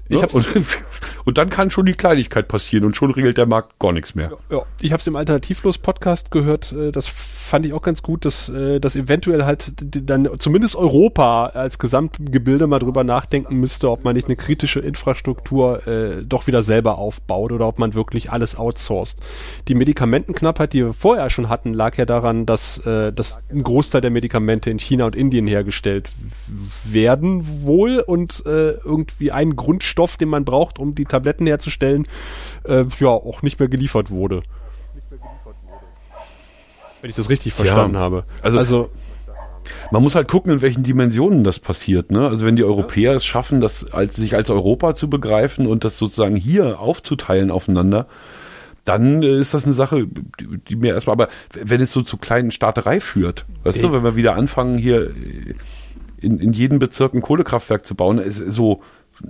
Ich 0.07 0.21
hab's, 0.21 0.33
und, 0.33 0.47
und 1.25 1.37
dann 1.37 1.49
kann 1.49 1.71
schon 1.71 1.85
die 1.85 1.93
Kleinigkeit 1.93 2.47
passieren 2.47 2.85
und 2.85 2.95
schon 2.95 3.11
regelt 3.11 3.37
der 3.37 3.45
Markt 3.45 3.79
gar 3.79 3.91
nichts 3.91 4.15
mehr. 4.15 4.31
Ja, 4.49 4.61
ich 4.79 4.91
habe 4.91 5.01
es 5.01 5.07
im 5.07 5.15
Alternativlos-Podcast 5.15 6.31
gehört. 6.31 6.71
äh, 6.73 6.91
Das 6.91 7.07
fand 7.07 7.65
ich 7.65 7.73
auch 7.73 7.81
ganz 7.81 8.01
gut, 8.01 8.25
dass, 8.25 8.49
äh, 8.49 8.79
dass 8.79 8.95
eventuell 8.95 9.45
halt 9.45 9.73
dann 9.81 10.29
zumindest 10.39 10.75
Europa 10.75 11.47
als 11.47 11.79
Gesamtgebilde 11.79 12.67
mal 12.67 12.79
drüber 12.79 13.03
nachdenken 13.03 13.55
müsste, 13.57 13.89
ob 13.89 14.03
man 14.03 14.15
nicht 14.15 14.27
eine 14.27 14.35
kritische 14.35 14.79
Infrastruktur 14.79 15.87
äh, 15.87 16.23
doch 16.23 16.47
wieder 16.47 16.61
selber 16.61 16.97
aufbaut 16.97 17.51
oder 17.51 17.67
ob 17.67 17.79
man 17.79 17.93
wirklich 17.93 18.31
alles 18.31 18.55
outsourced. 18.55 19.19
Die 19.67 19.75
Medikamentenknappheit, 19.75 20.73
die 20.73 20.85
wir 20.85 20.93
vorher 20.93 21.29
schon 21.29 21.49
hatten, 21.49 21.73
lag 21.73 21.97
ja 21.97 22.05
daran, 22.05 22.45
dass, 22.45 22.77
äh, 22.85 23.11
dass 23.11 23.39
ein 23.51 23.63
Großteil 23.63 24.01
der 24.01 24.11
Medikamente 24.11 24.69
in 24.69 24.79
China 24.79 25.05
und 25.05 25.15
Indien 25.15 25.47
hergestellt 25.47 26.11
werden 26.83 27.63
wohl 27.63 27.99
und 27.99 28.43
äh, 28.45 28.71
irgendwie 28.71 29.31
ein 29.31 29.55
Grundstoff, 29.95 30.17
den 30.17 30.29
man 30.29 30.45
braucht, 30.45 30.77
um 30.79 30.93
die 30.95 31.05
Tabletten 31.05 31.47
herzustellen, 31.47 32.07
äh, 32.65 32.85
ja 32.99 33.07
auch 33.09 33.41
nicht 33.41 33.59
mehr 33.59 33.69
geliefert 33.69 34.11
wurde. 34.11 34.41
Wenn 37.01 37.09
ich 37.09 37.15
das 37.15 37.29
richtig 37.29 37.53
verstanden 37.53 37.97
habe. 37.97 38.23
also- 38.41 38.59
also 38.59 38.89
Man 39.91 40.03
muss 40.03 40.13
halt 40.15 40.27
gucken, 40.27 40.51
in 40.51 40.61
welchen 40.61 40.83
Dimensionen 40.83 41.43
das 41.43 41.57
passiert. 41.59 42.11
Ne? 42.11 42.27
Also 42.27 42.45
wenn 42.45 42.55
die 42.55 42.63
Europäer 42.63 43.13
es 43.13 43.25
schaffen, 43.25 43.61
das 43.61 43.91
als, 43.91 44.15
sich 44.15 44.35
als 44.35 44.49
Europa 44.51 44.93
zu 44.93 45.09
begreifen 45.09 45.65
und 45.65 45.83
das 45.83 45.97
sozusagen 45.97 46.35
hier 46.35 46.79
aufzuteilen 46.79 47.49
aufeinander, 47.49 48.05
dann 48.83 49.23
äh, 49.23 49.39
ist 49.39 49.55
das 49.55 49.65
eine 49.65 49.73
Sache, 49.73 50.05
die, 50.39 50.57
die 50.69 50.75
mir 50.75 50.93
erstmal, 50.93 51.13
aber 51.13 51.29
wenn 51.53 51.81
es 51.81 51.91
so 51.91 52.03
zu 52.03 52.17
kleinen 52.17 52.51
Staaterei 52.51 52.99
führt, 52.99 53.45
weißt 53.63 53.81
du, 53.81 53.87
Ey. 53.87 53.93
wenn 53.93 54.03
wir 54.03 54.15
wieder 54.15 54.35
anfangen, 54.35 54.77
hier 54.77 55.07
äh, 55.07 55.55
in, 56.21 56.39
in 56.39 56.53
jedem 56.53 56.77
Bezirk 56.77 57.13
ein 57.15 57.21
Kohlekraftwerk 57.23 57.85
zu 57.87 57.95
bauen, 57.95 58.19
ist 58.19 58.37
so, 58.37 58.81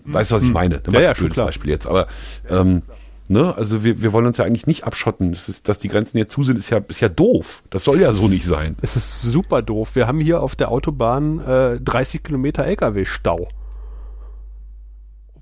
weißt 0.05 0.31
du, 0.31 0.35
was 0.35 0.43
ich 0.43 0.51
meine? 0.53 0.81
Ja, 0.91 0.99
ja, 1.01 1.09
Ein 1.09 1.15
schon 1.15 1.21
blödes 1.25 1.35
klar. 1.35 1.45
Beispiel 1.47 1.69
jetzt, 1.71 1.87
aber 1.87 2.07
ähm, 2.49 2.81
ne, 3.27 3.55
also 3.55 3.83
wir, 3.83 4.01
wir 4.01 4.13
wollen 4.13 4.25
uns 4.25 4.37
ja 4.37 4.45
eigentlich 4.45 4.67
nicht 4.67 4.83
abschotten. 4.83 5.31
Das 5.33 5.49
ist, 5.49 5.67
dass 5.69 5.79
die 5.79 5.87
Grenzen 5.87 6.17
jetzt 6.17 6.31
zu 6.33 6.43
sind, 6.43 6.57
ist 6.57 6.69
ja, 6.69 6.79
ist 6.87 6.99
ja 7.01 7.09
doof. 7.09 7.63
Das 7.69 7.83
soll 7.83 8.01
ja 8.01 8.11
so 8.13 8.27
nicht 8.27 8.45
sein. 8.45 8.75
es 8.81 8.95
ist 8.95 9.21
super 9.21 9.61
doof. 9.61 9.95
Wir 9.95 10.07
haben 10.07 10.19
hier 10.19 10.41
auf 10.41 10.55
der 10.55 10.69
Autobahn 10.69 11.39
äh, 11.39 11.79
30 11.81 12.23
Kilometer 12.23 12.65
LKW-Stau. 12.65 13.47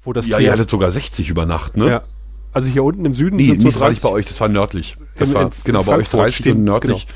Wo 0.04 0.14
das 0.14 0.28
Ja, 0.28 0.40
ihr 0.40 0.52
hattet 0.52 0.70
sogar 0.70 0.92
60 0.92 1.30
über 1.30 1.46
Nacht, 1.46 1.78
ne? 1.78 1.90
ja. 1.90 2.02
Also 2.52 2.70
hier 2.70 2.84
unten 2.84 3.04
im 3.06 3.14
Süden 3.14 3.38
Nee, 3.38 3.46
sind 3.46 3.62
so 3.62 3.70
das 3.70 3.80
war 3.80 3.90
nicht 3.90 4.02
30 4.02 4.04
bei 4.04 4.10
euch, 4.10 4.26
das 4.28 4.40
war 4.40 4.48
nördlich. 4.48 4.96
Das 5.18 5.30
In- 5.30 5.36
war, 5.36 5.44
in 5.46 5.52
genau, 5.64 5.80
bei 5.84 5.94
euch 5.94 6.08
Frankfurt 6.08 6.20
30 6.20 6.36
stehen- 6.36 6.58
und 6.58 6.64
nördlich. 6.66 7.08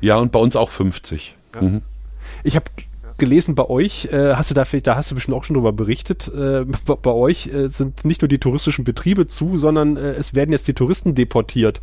Ja, 0.00 0.16
und 0.16 0.32
bei 0.32 0.38
uns 0.40 0.56
auch 0.56 0.70
50. 0.70 1.36
Mhm. 1.60 1.82
Ich 2.44 2.56
habe 2.56 2.64
gelesen 3.18 3.54
bei 3.54 3.68
euch, 3.68 4.06
äh, 4.06 4.34
hast 4.34 4.50
du 4.50 4.54
da 4.54 4.64
vielleicht, 4.64 4.86
da 4.86 4.96
hast 4.96 5.10
du 5.10 5.14
bestimmt 5.14 5.36
auch 5.36 5.44
schon 5.44 5.54
drüber 5.54 5.72
berichtet, 5.72 6.28
äh, 6.28 6.64
bei, 6.86 6.94
bei 6.94 7.10
euch 7.10 7.48
äh, 7.48 7.68
sind 7.68 8.04
nicht 8.04 8.22
nur 8.22 8.28
die 8.28 8.38
touristischen 8.38 8.84
Betriebe 8.84 9.26
zu, 9.26 9.56
sondern 9.56 9.96
äh, 9.96 10.12
es 10.12 10.34
werden 10.34 10.52
jetzt 10.52 10.68
die 10.68 10.74
Touristen 10.74 11.14
deportiert. 11.14 11.80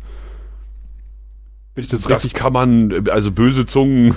Bin 1.74 1.84
ich 1.84 1.90
das, 1.90 2.02
Das 2.02 2.10
richtig? 2.24 2.34
kann 2.34 2.52
man, 2.52 3.08
also 3.10 3.30
böse 3.32 3.66
Zungen, 3.66 4.14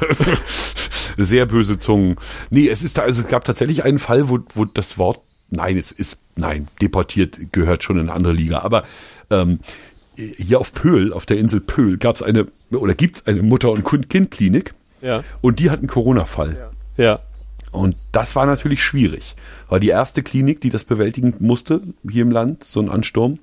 sehr 1.17 1.45
böse 1.45 1.77
Zungen. 1.77 2.15
Nee, 2.49 2.69
es 2.69 2.83
ist 2.83 2.97
da, 2.97 3.01
also 3.01 3.21
es 3.21 3.27
gab 3.27 3.43
tatsächlich 3.43 3.83
einen 3.83 3.99
Fall, 3.99 4.29
wo, 4.29 4.39
wo 4.55 4.65
das 4.65 4.97
Wort, 4.97 5.19
nein, 5.49 5.77
es 5.77 5.91
ist, 5.91 6.19
nein, 6.35 6.67
deportiert 6.81 7.51
gehört 7.51 7.83
schon 7.83 7.97
in 7.97 8.03
eine 8.03 8.13
andere 8.13 8.33
Liga, 8.33 8.59
aber 8.59 8.83
ähm, 9.29 9.59
hier 10.15 10.59
auf 10.59 10.73
Pöhl, 10.73 11.11
auf 11.13 11.25
der 11.25 11.37
Insel 11.37 11.59
Pöhl, 11.59 11.97
gab 11.97 12.15
es 12.15 12.21
eine, 12.23 12.47
oder 12.71 12.93
gibt 12.93 13.17
es 13.17 13.27
eine 13.27 13.41
Mutter- 13.41 13.71
und 13.71 13.83
Kind-Klinik 14.09 14.73
Ja. 15.01 15.21
und 15.41 15.59
die 15.59 15.69
hat 15.69 15.79
einen 15.79 15.87
Corona-Fall. 15.87 16.55
Ja. 16.57 16.69
Und 17.71 17.95
das 18.11 18.35
war 18.35 18.45
natürlich 18.45 18.83
schwierig. 18.83 19.35
War 19.67 19.79
die 19.79 19.89
erste 19.89 20.23
Klinik, 20.23 20.61
die 20.61 20.69
das 20.69 20.83
bewältigen 20.83 21.35
musste 21.39 21.81
hier 22.09 22.23
im 22.23 22.31
Land, 22.31 22.63
so 22.63 22.79
ein 22.79 22.89
Ansturm. 22.89 23.39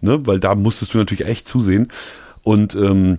Ne, 0.00 0.26
weil 0.26 0.40
da 0.40 0.56
musstest 0.56 0.94
du 0.94 0.98
natürlich 0.98 1.26
echt 1.26 1.46
zusehen. 1.46 1.88
Und 2.42 2.74
ähm, 2.74 3.18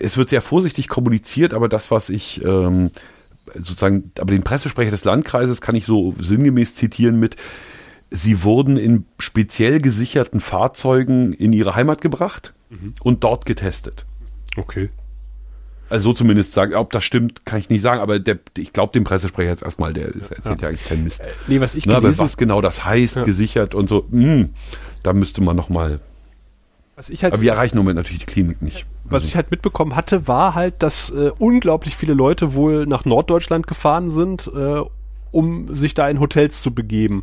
es 0.00 0.16
wird 0.16 0.30
sehr 0.30 0.40
vorsichtig 0.40 0.88
kommuniziert, 0.88 1.52
aber 1.52 1.68
das, 1.68 1.90
was 1.90 2.08
ich 2.08 2.42
ähm, 2.42 2.90
sozusagen, 3.54 4.12
aber 4.18 4.32
den 4.32 4.44
Pressesprecher 4.44 4.90
des 4.90 5.04
Landkreises 5.04 5.60
kann 5.60 5.74
ich 5.74 5.84
so 5.84 6.14
sinngemäß 6.18 6.74
zitieren 6.74 7.20
mit, 7.20 7.36
sie 8.10 8.44
wurden 8.44 8.76
in 8.76 9.04
speziell 9.18 9.80
gesicherten 9.80 10.40
Fahrzeugen 10.40 11.32
in 11.32 11.52
ihre 11.52 11.74
Heimat 11.74 12.00
gebracht 12.00 12.54
mhm. 12.70 12.94
und 13.02 13.24
dort 13.24 13.46
getestet. 13.46 14.06
Okay. 14.56 14.88
Also 15.88 16.10
so 16.10 16.14
zumindest 16.14 16.52
sagen, 16.52 16.74
ob 16.74 16.90
das 16.90 17.04
stimmt, 17.04 17.44
kann 17.44 17.58
ich 17.58 17.70
nicht 17.70 17.80
sagen, 17.80 18.00
aber 18.00 18.18
der, 18.18 18.38
ich 18.56 18.72
glaube 18.72 18.92
dem 18.92 19.04
Pressesprecher 19.04 19.50
jetzt 19.50 19.62
erstmal, 19.62 19.92
der 19.92 20.06
erzählt 20.06 20.44
ja, 20.44 20.54
ja 20.54 20.68
eigentlich 20.68 20.84
keinen 20.84 21.04
Mist. 21.04 21.20
Äh, 21.20 21.28
nee, 21.46 21.60
was 21.60 21.74
ich 21.74 21.86
ne, 21.86 21.96
aber 21.96 22.16
was 22.18 22.36
genau 22.36 22.60
das 22.60 22.84
heißt, 22.84 23.16
ja. 23.16 23.22
gesichert 23.22 23.74
und 23.74 23.88
so, 23.88 24.06
mh, 24.10 24.22
hm, 24.24 24.50
da 25.02 25.12
müsste 25.12 25.42
man 25.42 25.54
nochmal. 25.54 26.00
Was 26.96 27.10
ich 27.10 27.22
halt, 27.22 27.34
aber 27.34 27.42
wir 27.42 27.52
erreichen 27.52 27.76
im 27.76 27.82
Moment 27.82 27.96
natürlich 27.96 28.20
die 28.20 28.26
Klinik 28.26 28.62
nicht. 28.62 28.86
Was 29.04 29.22
also. 29.22 29.28
ich 29.28 29.36
halt 29.36 29.50
mitbekommen 29.50 29.94
hatte, 29.94 30.26
war 30.26 30.54
halt, 30.54 30.82
dass 30.82 31.10
äh, 31.10 31.30
unglaublich 31.38 31.94
viele 31.94 32.14
Leute 32.14 32.54
wohl 32.54 32.86
nach 32.86 33.04
Norddeutschland 33.04 33.66
gefahren 33.68 34.10
sind, 34.10 34.50
äh, 34.54 34.80
um 35.30 35.74
sich 35.74 35.94
da 35.94 36.08
in 36.08 36.18
Hotels 36.18 36.62
zu 36.62 36.72
begeben. 36.72 37.22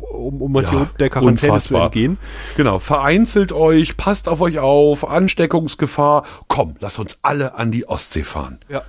Um, 0.00 0.42
um 0.42 0.54
ja, 0.56 0.86
der 0.98 1.10
Quarantäne 1.10 1.52
unfassbar. 1.52 1.80
zu 1.80 1.84
entgehen. 1.86 2.18
Genau, 2.56 2.78
vereinzelt 2.78 3.52
euch, 3.52 3.96
passt 3.96 4.28
auf 4.28 4.40
euch 4.40 4.58
auf, 4.58 5.08
Ansteckungsgefahr. 5.08 6.24
Komm, 6.48 6.76
lass 6.80 6.98
uns 6.98 7.18
alle 7.22 7.54
an 7.54 7.70
die 7.70 7.88
Ostsee 7.88 8.24
fahren. 8.24 8.58
Ja. 8.68 8.82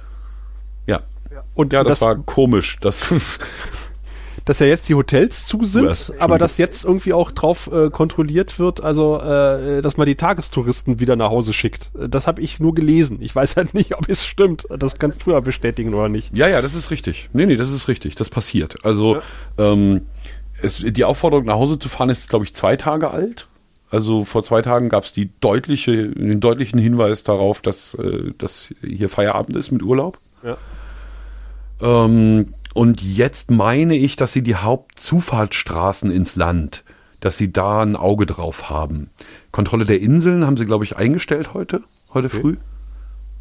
Ja. 1.31 1.43
Und 1.53 1.73
ja, 1.73 1.83
das, 1.83 1.99
das 1.99 2.07
war 2.07 2.15
komisch. 2.15 2.77
Das 2.81 3.13
dass 4.45 4.59
ja 4.59 4.65
jetzt 4.65 4.89
die 4.89 4.95
Hotels 4.95 5.45
zu 5.45 5.63
sind, 5.63 6.13
aber 6.17 6.39
dass 6.39 6.57
jetzt 6.57 6.83
irgendwie 6.83 7.13
auch 7.13 7.29
drauf 7.29 7.69
äh, 7.71 7.91
kontrolliert 7.91 8.57
wird, 8.57 8.81
also 8.81 9.19
äh, 9.19 9.81
dass 9.81 9.95
man 9.97 10.07
die 10.07 10.15
Tagestouristen 10.15 10.99
wieder 10.99 11.15
nach 11.15 11.29
Hause 11.29 11.53
schickt. 11.53 11.91
Das 11.93 12.25
habe 12.25 12.41
ich 12.41 12.59
nur 12.59 12.73
gelesen. 12.73 13.19
Ich 13.21 13.35
weiß 13.35 13.57
halt 13.57 13.75
nicht, 13.75 13.95
ob 13.95 14.09
es 14.09 14.25
stimmt. 14.25 14.65
Das 14.75 14.97
kannst 14.97 15.25
du 15.25 15.31
ja 15.31 15.39
bestätigen 15.39 15.93
oder 15.93 16.09
nicht. 16.09 16.35
Ja, 16.35 16.47
ja, 16.47 16.63
das 16.63 16.73
ist 16.73 16.89
richtig. 16.89 17.29
Nee, 17.31 17.45
nee, 17.45 17.57
das 17.57 17.71
ist 17.71 17.87
richtig. 17.87 18.15
Das 18.15 18.29
passiert. 18.29 18.83
Also 18.83 19.17
ja. 19.17 19.21
ähm, 19.73 20.01
es, 20.61 20.77
die 20.77 21.05
Aufforderung 21.05 21.45
nach 21.45 21.55
Hause 21.55 21.79
zu 21.79 21.89
fahren 21.89 22.09
ist, 22.09 22.29
glaube 22.29 22.45
ich, 22.45 22.53
zwei 22.53 22.75
Tage 22.75 23.11
alt. 23.11 23.47
Also 23.91 24.23
vor 24.23 24.43
zwei 24.43 24.61
Tagen 24.61 24.89
gab 24.89 25.03
es 25.03 25.13
die 25.13 25.31
deutliche, 25.39 26.09
den 26.09 26.39
deutlichen 26.39 26.79
Hinweis 26.79 27.23
darauf, 27.23 27.61
dass, 27.61 27.95
äh, 27.95 28.31
dass 28.37 28.73
hier 28.81 29.09
Feierabend 29.09 29.57
ist 29.57 29.71
mit 29.71 29.83
Urlaub. 29.83 30.19
Ja. 30.43 30.57
Ähm, 31.81 32.53
und 32.73 33.01
jetzt 33.01 33.49
meine 33.49 33.95
ich, 33.95 34.15
dass 34.15 34.31
sie 34.31 34.43
die 34.43 34.55
Hauptzufahrtsstraßen 34.55 36.11
ins 36.11 36.35
Land, 36.35 36.83
dass 37.19 37.37
sie 37.37 37.51
da 37.51 37.81
ein 37.81 37.95
Auge 37.95 38.27
drauf 38.27 38.69
haben. 38.69 39.09
Kontrolle 39.51 39.85
der 39.85 40.01
Inseln 40.01 40.45
haben 40.45 40.57
sie, 40.57 40.65
glaube 40.65 40.83
ich, 40.83 40.95
eingestellt 40.95 41.53
heute, 41.55 41.83
heute 42.13 42.27
okay. 42.27 42.41
früh. 42.41 42.57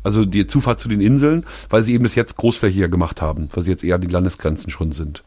Also 0.03 0.25
die 0.25 0.47
Zufahrt 0.47 0.81
zu 0.81 0.89
den 0.89 1.03
Inseln, 1.03 1.45
weil 1.69 1.83
sie 1.83 1.93
eben 1.93 2.05
bis 2.05 2.15
jetzt 2.15 2.37
großflächiger 2.37 2.89
gemacht 2.89 3.21
haben, 3.21 3.51
weil 3.53 3.65
sie 3.65 3.71
jetzt 3.71 3.85
eher 3.85 3.99
die 3.99 4.07
Landesgrenzen 4.07 4.71
schon 4.71 4.93
sind. 4.93 5.23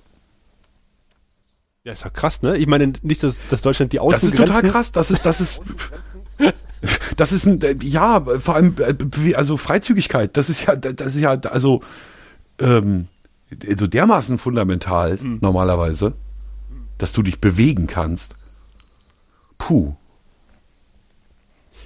Ja, 1.84 1.94
ist 1.94 2.04
ja 2.04 2.10
krass, 2.12 2.44
ne? 2.44 2.58
Ich 2.58 2.68
meine 2.68 2.94
nicht, 3.02 3.24
dass, 3.24 3.38
dass 3.50 3.62
Deutschland 3.62 3.92
die 3.92 4.00
Außengrenzen... 4.00 4.38
Das 4.38 4.50
ist 4.50 4.56
total 4.56 4.72
krass. 4.72 4.92
Das 4.92 5.12
ist, 5.12 5.26
das 5.26 5.42
ist... 5.42 5.62
Das 7.16 7.32
ist 7.32 7.46
ein, 7.46 7.60
ja, 7.84 8.20
vor 8.40 8.56
allem, 8.56 8.74
äh, 8.80 9.36
also 9.36 9.56
Freizügigkeit, 9.56 10.36
das 10.36 10.50
ist 10.50 10.66
ja, 10.66 10.76
das 10.76 11.14
ist 11.14 11.22
ja, 11.22 11.40
also, 11.42 11.82
ähm, 12.58 13.08
so 13.78 13.86
dermaßen 13.86 14.40
fundamental, 14.40 15.20
mhm. 15.22 15.38
normalerweise, 15.42 16.14
dass 16.98 17.14
du 17.14 17.22
dich 17.22 17.40
bewegen 17.40 17.86
kannst. 17.86 18.36
Puh. 19.60 19.94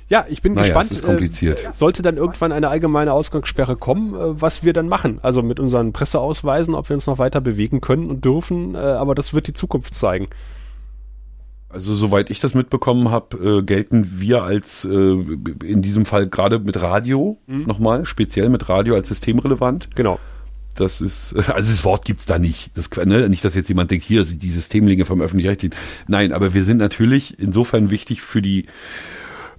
Ja, 0.07 0.25
ich 0.29 0.41
bin 0.41 0.53
naja, 0.53 0.67
gespannt. 0.67 0.85
Es 0.85 0.91
ist 0.91 1.03
kompliziert. 1.03 1.63
Äh, 1.63 1.73
sollte 1.73 2.03
dann 2.03 2.17
irgendwann 2.17 2.51
eine 2.51 2.69
allgemeine 2.69 3.13
Ausgangssperre 3.13 3.75
kommen, 3.75 4.13
äh, 4.13 4.41
was 4.41 4.63
wir 4.63 4.73
dann 4.73 4.87
machen. 4.87 5.19
Also 5.23 5.41
mit 5.41 5.59
unseren 5.59 5.93
Presseausweisen, 5.93 6.75
ob 6.75 6.89
wir 6.89 6.95
uns 6.95 7.07
noch 7.07 7.17
weiter 7.17 7.41
bewegen 7.41 7.81
können 7.81 8.09
und 8.09 8.23
dürfen. 8.23 8.75
Äh, 8.75 8.77
aber 8.77 9.15
das 9.15 9.33
wird 9.33 9.47
die 9.47 9.53
Zukunft 9.53 9.93
zeigen. 9.93 10.27
Also 11.69 11.93
soweit 11.93 12.29
ich 12.29 12.39
das 12.39 12.53
mitbekommen 12.53 13.09
habe, 13.09 13.59
äh, 13.59 13.63
gelten 13.63 14.19
wir 14.19 14.43
als 14.43 14.85
äh, 14.85 14.89
in 14.89 15.81
diesem 15.81 16.05
Fall 16.05 16.27
gerade 16.27 16.59
mit 16.59 16.79
Radio 16.81 17.37
mhm. 17.47 17.63
nochmal, 17.63 18.05
speziell 18.05 18.49
mit 18.49 18.69
Radio 18.69 18.95
als 18.95 19.07
systemrelevant. 19.07 19.89
Genau. 19.95 20.19
Das 20.75 21.01
ist, 21.01 21.33
also 21.49 21.71
das 21.71 21.83
Wort 21.83 22.05
gibt's 22.05 22.25
da 22.25 22.37
nicht. 22.37 22.71
Das, 22.77 22.89
ne, 23.05 23.27
nicht, 23.27 23.43
dass 23.43 23.55
jetzt 23.55 23.69
jemand 23.69 23.89
denkt, 23.91 24.05
hier 24.05 24.23
sind 24.23 24.43
die 24.43 24.51
Systemlinge 24.51 25.05
vom 25.05 25.19
öffentlich-rechtlichen. 25.19 25.75
Nein, 26.07 26.31
aber 26.31 26.53
wir 26.53 26.63
sind 26.63 26.77
natürlich 26.77 27.39
insofern 27.39 27.89
wichtig 27.89 28.21
für 28.21 28.41
die 28.41 28.67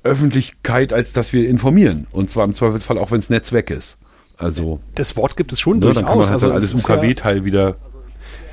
Öffentlichkeit, 0.06 0.92
als 0.92 1.12
dass 1.12 1.32
wir 1.32 1.48
informieren. 1.48 2.06
Und 2.12 2.30
zwar 2.30 2.44
im 2.44 2.54
Zweifelsfall 2.54 2.98
auch, 2.98 3.10
wenn 3.10 3.20
das 3.20 3.30
Netz 3.30 3.52
weg 3.52 3.70
ist. 3.70 3.98
Also. 4.38 4.80
Das 4.94 5.16
Wort 5.16 5.36
gibt 5.36 5.52
es 5.52 5.60
schon 5.60 5.78
ne, 5.78 5.80
durchaus. 5.80 5.94
Dann 5.96 6.06
kann 6.06 6.18
man 6.18 6.26
halt 6.26 6.42
also 6.42 6.52
alles 6.52 6.74
UKW-Teil 6.74 7.38
ja, 7.38 7.44
wieder. 7.44 7.76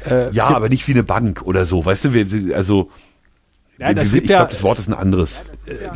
Äh, 0.06 0.32
ja, 0.32 0.47
aber 0.47 0.70
nicht 0.70 0.88
wie 0.88 0.93
eine 0.93 1.04
Bank 1.04 1.41
oder 1.43 1.66
so. 1.66 1.86
Weißt 1.86 2.06
du, 2.06 2.14
wir, 2.14 2.56
also. 2.56 2.89
Ja, 3.78 3.95
wir, 3.95 4.01
ich 4.01 4.24
glaube, 4.26 4.51
das 4.51 4.64
Wort 4.64 4.80
ist 4.80 4.88
ein 4.88 4.93
anderes. 4.93 5.45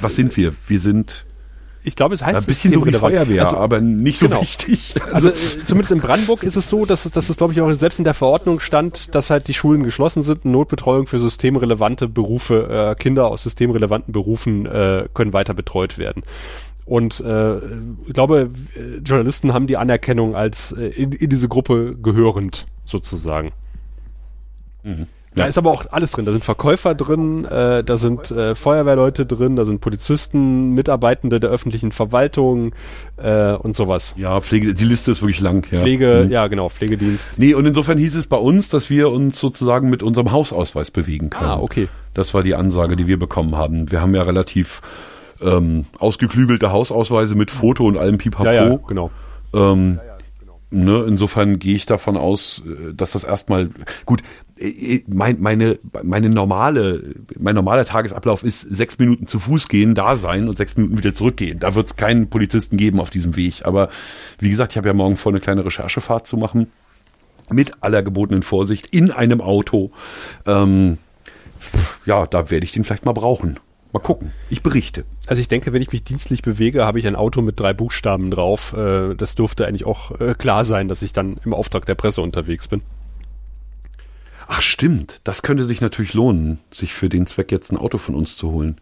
Was 0.01 0.15
sind 0.15 0.35
wir? 0.35 0.53
Wir 0.67 0.79
sind 0.79 1.25
ich 1.83 1.95
glaube, 1.95 2.15
es 2.15 2.23
heißt 2.23 2.41
ein 2.41 2.45
bisschen 2.45 2.73
so 2.73 2.85
wie 2.85 2.91
Feuerwehr, 2.91 3.45
also, 3.45 3.57
aber 3.57 3.81
nicht 3.81 4.19
so 4.19 4.27
genau. 4.27 4.41
wichtig. 4.41 4.95
Also, 5.07 5.29
also 5.29 5.59
zumindest 5.65 5.91
in 5.91 5.99
Brandenburg 5.99 6.43
ist 6.43 6.55
es 6.57 6.69
so, 6.69 6.85
dass 6.85 7.05
es, 7.05 7.11
dass 7.11 7.29
es 7.29 7.37
glaube 7.37 7.53
ich 7.53 7.61
auch 7.61 7.71
selbst 7.73 7.97
in 7.97 8.03
der 8.03 8.13
Verordnung 8.13 8.59
stand, 8.59 9.15
dass 9.15 9.29
halt 9.29 9.47
die 9.47 9.53
Schulen 9.53 9.83
geschlossen 9.83 10.21
sind, 10.21 10.45
Notbetreuung 10.45 11.07
für 11.07 11.19
systemrelevante 11.19 12.07
Berufe, 12.07 12.91
äh, 12.91 13.01
Kinder 13.01 13.27
aus 13.27 13.43
systemrelevanten 13.43 14.11
Berufen 14.11 14.65
äh, 14.65 15.07
können 15.13 15.33
weiter 15.33 15.53
betreut 15.53 15.97
werden. 15.97 16.23
Und 16.85 17.19
äh, 17.19 17.57
ich 17.57 18.13
glaube, 18.13 18.49
Journalisten 19.03 19.53
haben 19.53 19.67
die 19.67 19.77
Anerkennung 19.77 20.35
als 20.35 20.71
äh, 20.71 20.87
in, 20.87 21.11
in 21.11 21.29
diese 21.29 21.47
Gruppe 21.47 21.95
gehörend 22.01 22.65
sozusagen. 22.85 23.51
Mhm. 24.83 25.07
Da 25.37 25.45
ist 25.45 25.57
aber 25.57 25.71
auch 25.71 25.85
alles 25.91 26.11
drin. 26.11 26.25
Da 26.25 26.31
sind 26.31 26.43
Verkäufer 26.43 26.95
drin, 26.95 27.45
äh, 27.45 27.83
da 27.83 27.97
sind 27.97 28.31
äh, 28.31 28.55
Feuerwehrleute 28.55 29.25
drin, 29.25 29.55
da 29.55 29.65
sind 29.65 29.81
Polizisten, 29.81 30.73
Mitarbeitende 30.73 31.39
der 31.39 31.49
öffentlichen 31.49 31.91
Verwaltung 31.91 32.73
äh, 33.17 33.53
und 33.53 33.75
sowas. 33.75 34.15
Ja, 34.17 34.39
Pflege, 34.41 34.73
die 34.73 34.85
Liste 34.85 35.11
ist 35.11 35.21
wirklich 35.21 35.39
lang. 35.39 35.65
Ja. 35.71 35.81
Pflege, 35.81 36.23
mhm. 36.25 36.31
ja 36.31 36.47
genau, 36.47 36.69
Pflegedienst. 36.69 37.31
Nee, 37.37 37.53
und 37.53 37.65
insofern 37.65 37.97
hieß 37.97 38.15
es 38.15 38.27
bei 38.27 38.37
uns, 38.37 38.69
dass 38.69 38.89
wir 38.89 39.09
uns 39.11 39.39
sozusagen 39.39 39.89
mit 39.89 40.03
unserem 40.03 40.31
Hausausweis 40.31 40.91
bewegen 40.91 41.29
können. 41.29 41.49
Ah, 41.49 41.59
okay. 41.59 41.87
Das 42.13 42.33
war 42.33 42.43
die 42.43 42.55
Ansage, 42.55 42.95
die 42.95 43.07
wir 43.07 43.19
bekommen 43.19 43.55
haben. 43.55 43.91
Wir 43.91 44.01
haben 44.01 44.15
ja 44.15 44.23
relativ 44.23 44.81
ähm, 45.41 45.85
ausgeklügelte 45.99 46.71
Hausausweise 46.71 47.35
mit 47.35 47.51
Foto 47.51 47.85
und 47.85 47.97
allem 47.97 48.17
Pipapo. 48.17 48.45
Ja, 48.45 48.67
ja, 48.69 48.79
genau. 48.87 49.11
Ähm, 49.53 49.99
Ne, 50.69 51.05
insofern 51.07 51.59
gehe 51.59 51.75
ich 51.75 51.85
davon 51.85 52.17
aus, 52.17 52.61
äh, 52.65 52.93
dass 52.93 53.11
das 53.11 53.23
erstmal 53.23 53.69
gut. 54.05 54.21
Äh, 54.57 54.95
äh, 54.95 55.03
mein, 55.07 55.39
meine, 55.39 55.79
meine 56.03 56.29
normale, 56.29 57.15
mein 57.37 57.55
normaler 57.55 57.85
Tagesablauf 57.85 58.43
ist 58.43 58.61
sechs 58.61 58.97
Minuten 58.99 59.27
zu 59.27 59.39
Fuß 59.39 59.67
gehen, 59.67 59.95
da 59.95 60.15
sein 60.15 60.47
und 60.49 60.57
sechs 60.57 60.77
Minuten 60.77 60.97
wieder 60.97 61.13
zurückgehen. 61.13 61.59
Da 61.59 61.75
wird 61.75 61.87
es 61.87 61.95
keinen 61.95 62.29
Polizisten 62.29 62.77
geben 62.77 62.99
auf 62.99 63.09
diesem 63.09 63.35
Weg. 63.35 63.65
Aber 63.65 63.89
wie 64.39 64.49
gesagt, 64.49 64.73
ich 64.73 64.77
habe 64.77 64.87
ja 64.87 64.93
morgen 64.93 65.15
vor, 65.15 65.31
eine 65.31 65.39
kleine 65.39 65.65
Recherchefahrt 65.65 66.27
zu 66.27 66.37
machen 66.37 66.67
mit 67.49 67.81
aller 67.81 68.03
gebotenen 68.03 68.43
Vorsicht 68.43 68.87
in 68.87 69.11
einem 69.11 69.41
Auto. 69.41 69.91
Ähm, 70.45 70.97
ja, 72.05 72.27
da 72.27 72.49
werde 72.49 72.65
ich 72.65 72.73
den 72.73 72.83
vielleicht 72.83 73.05
mal 73.05 73.13
brauchen. 73.13 73.59
Mal 73.93 73.99
gucken. 73.99 74.33
Ich 74.49 74.63
berichte. 74.63 75.05
Also 75.27 75.39
ich 75.39 75.47
denke, 75.47 75.71
wenn 75.71 75.81
ich 75.81 75.93
mich 75.93 76.03
dienstlich 76.03 76.41
bewege, 76.41 76.85
habe 76.85 76.99
ich 76.99 77.07
ein 77.07 77.15
Auto 77.15 77.41
mit 77.41 77.57
drei 77.57 77.73
Buchstaben 77.73 78.31
drauf. 78.31 78.73
Äh, 78.73 79.15
das 79.15 79.35
dürfte 79.35 79.65
eigentlich 79.65 79.85
auch 79.85 80.11
klar 80.37 80.65
sein, 80.65 80.89
dass 80.89 81.01
ich 81.01 81.13
dann 81.13 81.37
im 81.45 81.53
Auftrag 81.53 81.85
der 81.85 81.95
Presse 81.95 82.21
unterwegs 82.21 82.67
bin. 82.67 82.81
Ach 84.47 84.61
stimmt, 84.61 85.19
das 85.25 85.41
könnte 85.41 85.65
sich 85.65 85.81
natürlich 85.81 86.13
lohnen, 86.13 86.59
sich 86.71 86.93
für 86.93 87.09
den 87.09 87.27
Zweck 87.27 87.51
jetzt 87.51 87.71
ein 87.71 87.77
Auto 87.77 87.97
von 87.97 88.15
uns 88.15 88.37
zu 88.37 88.51
holen. 88.51 88.79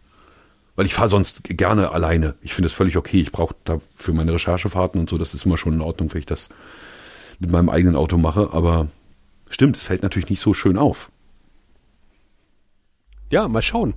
Weil 0.76 0.86
ich 0.86 0.94
fahre 0.94 1.08
sonst 1.08 1.42
gerne 1.44 1.90
alleine. 1.90 2.34
Ich 2.42 2.54
finde 2.54 2.66
das 2.68 2.74
völlig 2.74 2.96
okay. 2.96 3.20
Ich 3.20 3.32
brauche 3.32 3.56
da 3.64 3.80
für 3.94 4.12
meine 4.12 4.32
Recherchefahrten 4.32 5.00
und 5.00 5.10
so, 5.10 5.18
das 5.18 5.34
ist 5.34 5.46
immer 5.46 5.58
schon 5.58 5.72
in 5.72 5.80
Ordnung, 5.80 6.12
wenn 6.12 6.20
ich 6.20 6.26
das 6.26 6.50
mit 7.40 7.50
meinem 7.50 7.68
eigenen 7.68 7.96
Auto 7.96 8.18
mache. 8.18 8.50
Aber 8.52 8.88
stimmt, 9.48 9.76
es 9.76 9.82
fällt 9.82 10.02
natürlich 10.02 10.28
nicht 10.30 10.40
so 10.40 10.54
schön 10.54 10.76
auf. 10.76 11.10
Ja, 13.30 13.48
mal 13.48 13.62
schauen. 13.62 13.94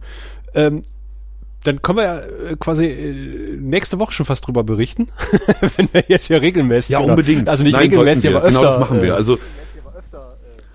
Ähm, 0.55 0.82
dann 1.63 1.82
können 1.82 1.97
wir 1.97 2.03
ja 2.05 2.20
äh, 2.20 2.55
quasi 2.57 2.86
äh, 2.86 3.57
nächste 3.57 3.99
Woche 3.99 4.13
schon 4.13 4.26
fast 4.26 4.47
drüber 4.47 4.63
berichten, 4.63 5.09
wenn 5.76 5.89
wir 5.91 6.05
jetzt 6.07 6.28
hier 6.28 6.41
regelmäßig. 6.41 6.91
Ja, 6.91 6.99
unbedingt. 6.99 7.43
Oder, 7.43 7.51
also 7.51 7.63
nicht 7.63 7.74
Nein, 7.74 7.89
regelmäßig, 7.89 8.30
aber 8.30 8.43
öfter. 8.43 8.59
Genau, 8.59 8.72
das 8.72 8.80
machen 8.80 9.01
wir. 9.01 9.09
Äh, 9.09 9.17
also, 9.17 9.38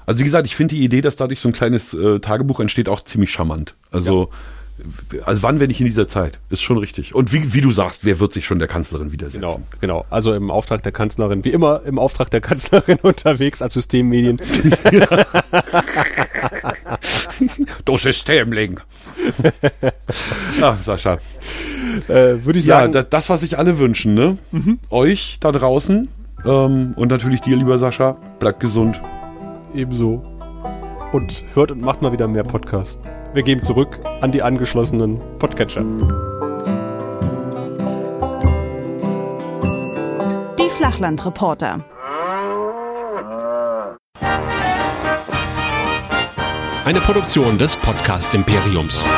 also 0.07 0.21
wie 0.21 0.25
gesagt, 0.25 0.47
ich 0.47 0.57
finde 0.57 0.75
die 0.75 0.85
Idee, 0.85 1.01
dass 1.01 1.17
dadurch 1.17 1.41
so 1.41 1.49
ein 1.49 1.53
kleines 1.53 1.95
äh, 1.95 2.19
Tagebuch 2.21 2.61
entsteht, 2.61 2.89
auch 2.89 3.03
ziemlich 3.03 3.31
charmant. 3.33 3.75
Also, 3.91 4.31
ja. 5.13 5.23
also 5.25 5.43
wann, 5.43 5.61
wenn 5.61 5.69
nicht 5.69 5.81
in 5.81 5.87
dieser 5.87 6.09
Zeit? 6.09 6.39
Ist 6.51 6.63
schon 6.63 6.79
richtig. 6.79 7.15
Und 7.15 7.33
wie, 7.33 7.55
wie 7.55 7.61
du 7.61 7.73
sagst, 7.73 8.05
wer 8.05 8.21
wird 8.21 8.33
sich 8.33 8.45
schon 8.47 8.59
der 8.59 8.69
Kanzlerin 8.69 9.13
widersetzen? 9.13 9.41
Genau, 9.41 9.61
genau. 9.81 10.05
Also 10.11 10.35
im 10.35 10.51
Auftrag 10.51 10.83
der 10.83 10.93
Kanzlerin, 10.93 11.45
wie 11.45 11.51
immer 11.51 11.83
im 11.85 11.99
Auftrag 11.99 12.31
der 12.31 12.41
Kanzlerin 12.41 12.99
unterwegs 13.03 13.63
als 13.63 13.75
Systemmedien. 13.75 14.41
du 17.85 17.97
Systemling. 17.97 18.81
ja, 20.61 20.77
Sascha. 20.81 21.19
äh, 22.09 22.45
würde 22.45 22.59
ich 22.59 22.67
Ja, 22.67 22.81
sagen, 22.81 22.93
das, 22.93 23.09
das, 23.09 23.29
was 23.31 23.41
sich 23.41 23.59
alle 23.59 23.79
wünschen, 23.79 24.15
ne? 24.15 24.39
Euch 24.91 25.39
da 25.41 25.53
draußen 25.53 26.09
ähm, 26.45 26.93
und 26.97 27.09
natürlich 27.11 27.41
dir, 27.41 27.57
lieber 27.57 27.79
Sascha, 27.79 28.17
bleibt 28.39 28.61
gesund. 28.61 29.01
Ebenso. 29.75 30.23
Und 31.13 31.45
hört 31.55 31.71
und 31.71 31.81
macht 31.81 32.03
mal 32.03 32.13
wieder 32.13 32.27
mehr 32.27 32.45
Podcasts. 32.45 32.99
Wir 33.35 33.43
geben 33.43 33.63
zurück 33.63 34.01
an 34.21 34.33
die 34.33 34.43
angeschlossenen 34.43 35.21
Podcatcher. 35.39 35.83
Die 40.59 40.71
Flachlandreporter. 40.71 41.85
Eine 46.85 47.01
Produktion 47.01 47.57
des 47.59 47.77
Podcast 47.77 48.35
Imperiums. 48.35 49.09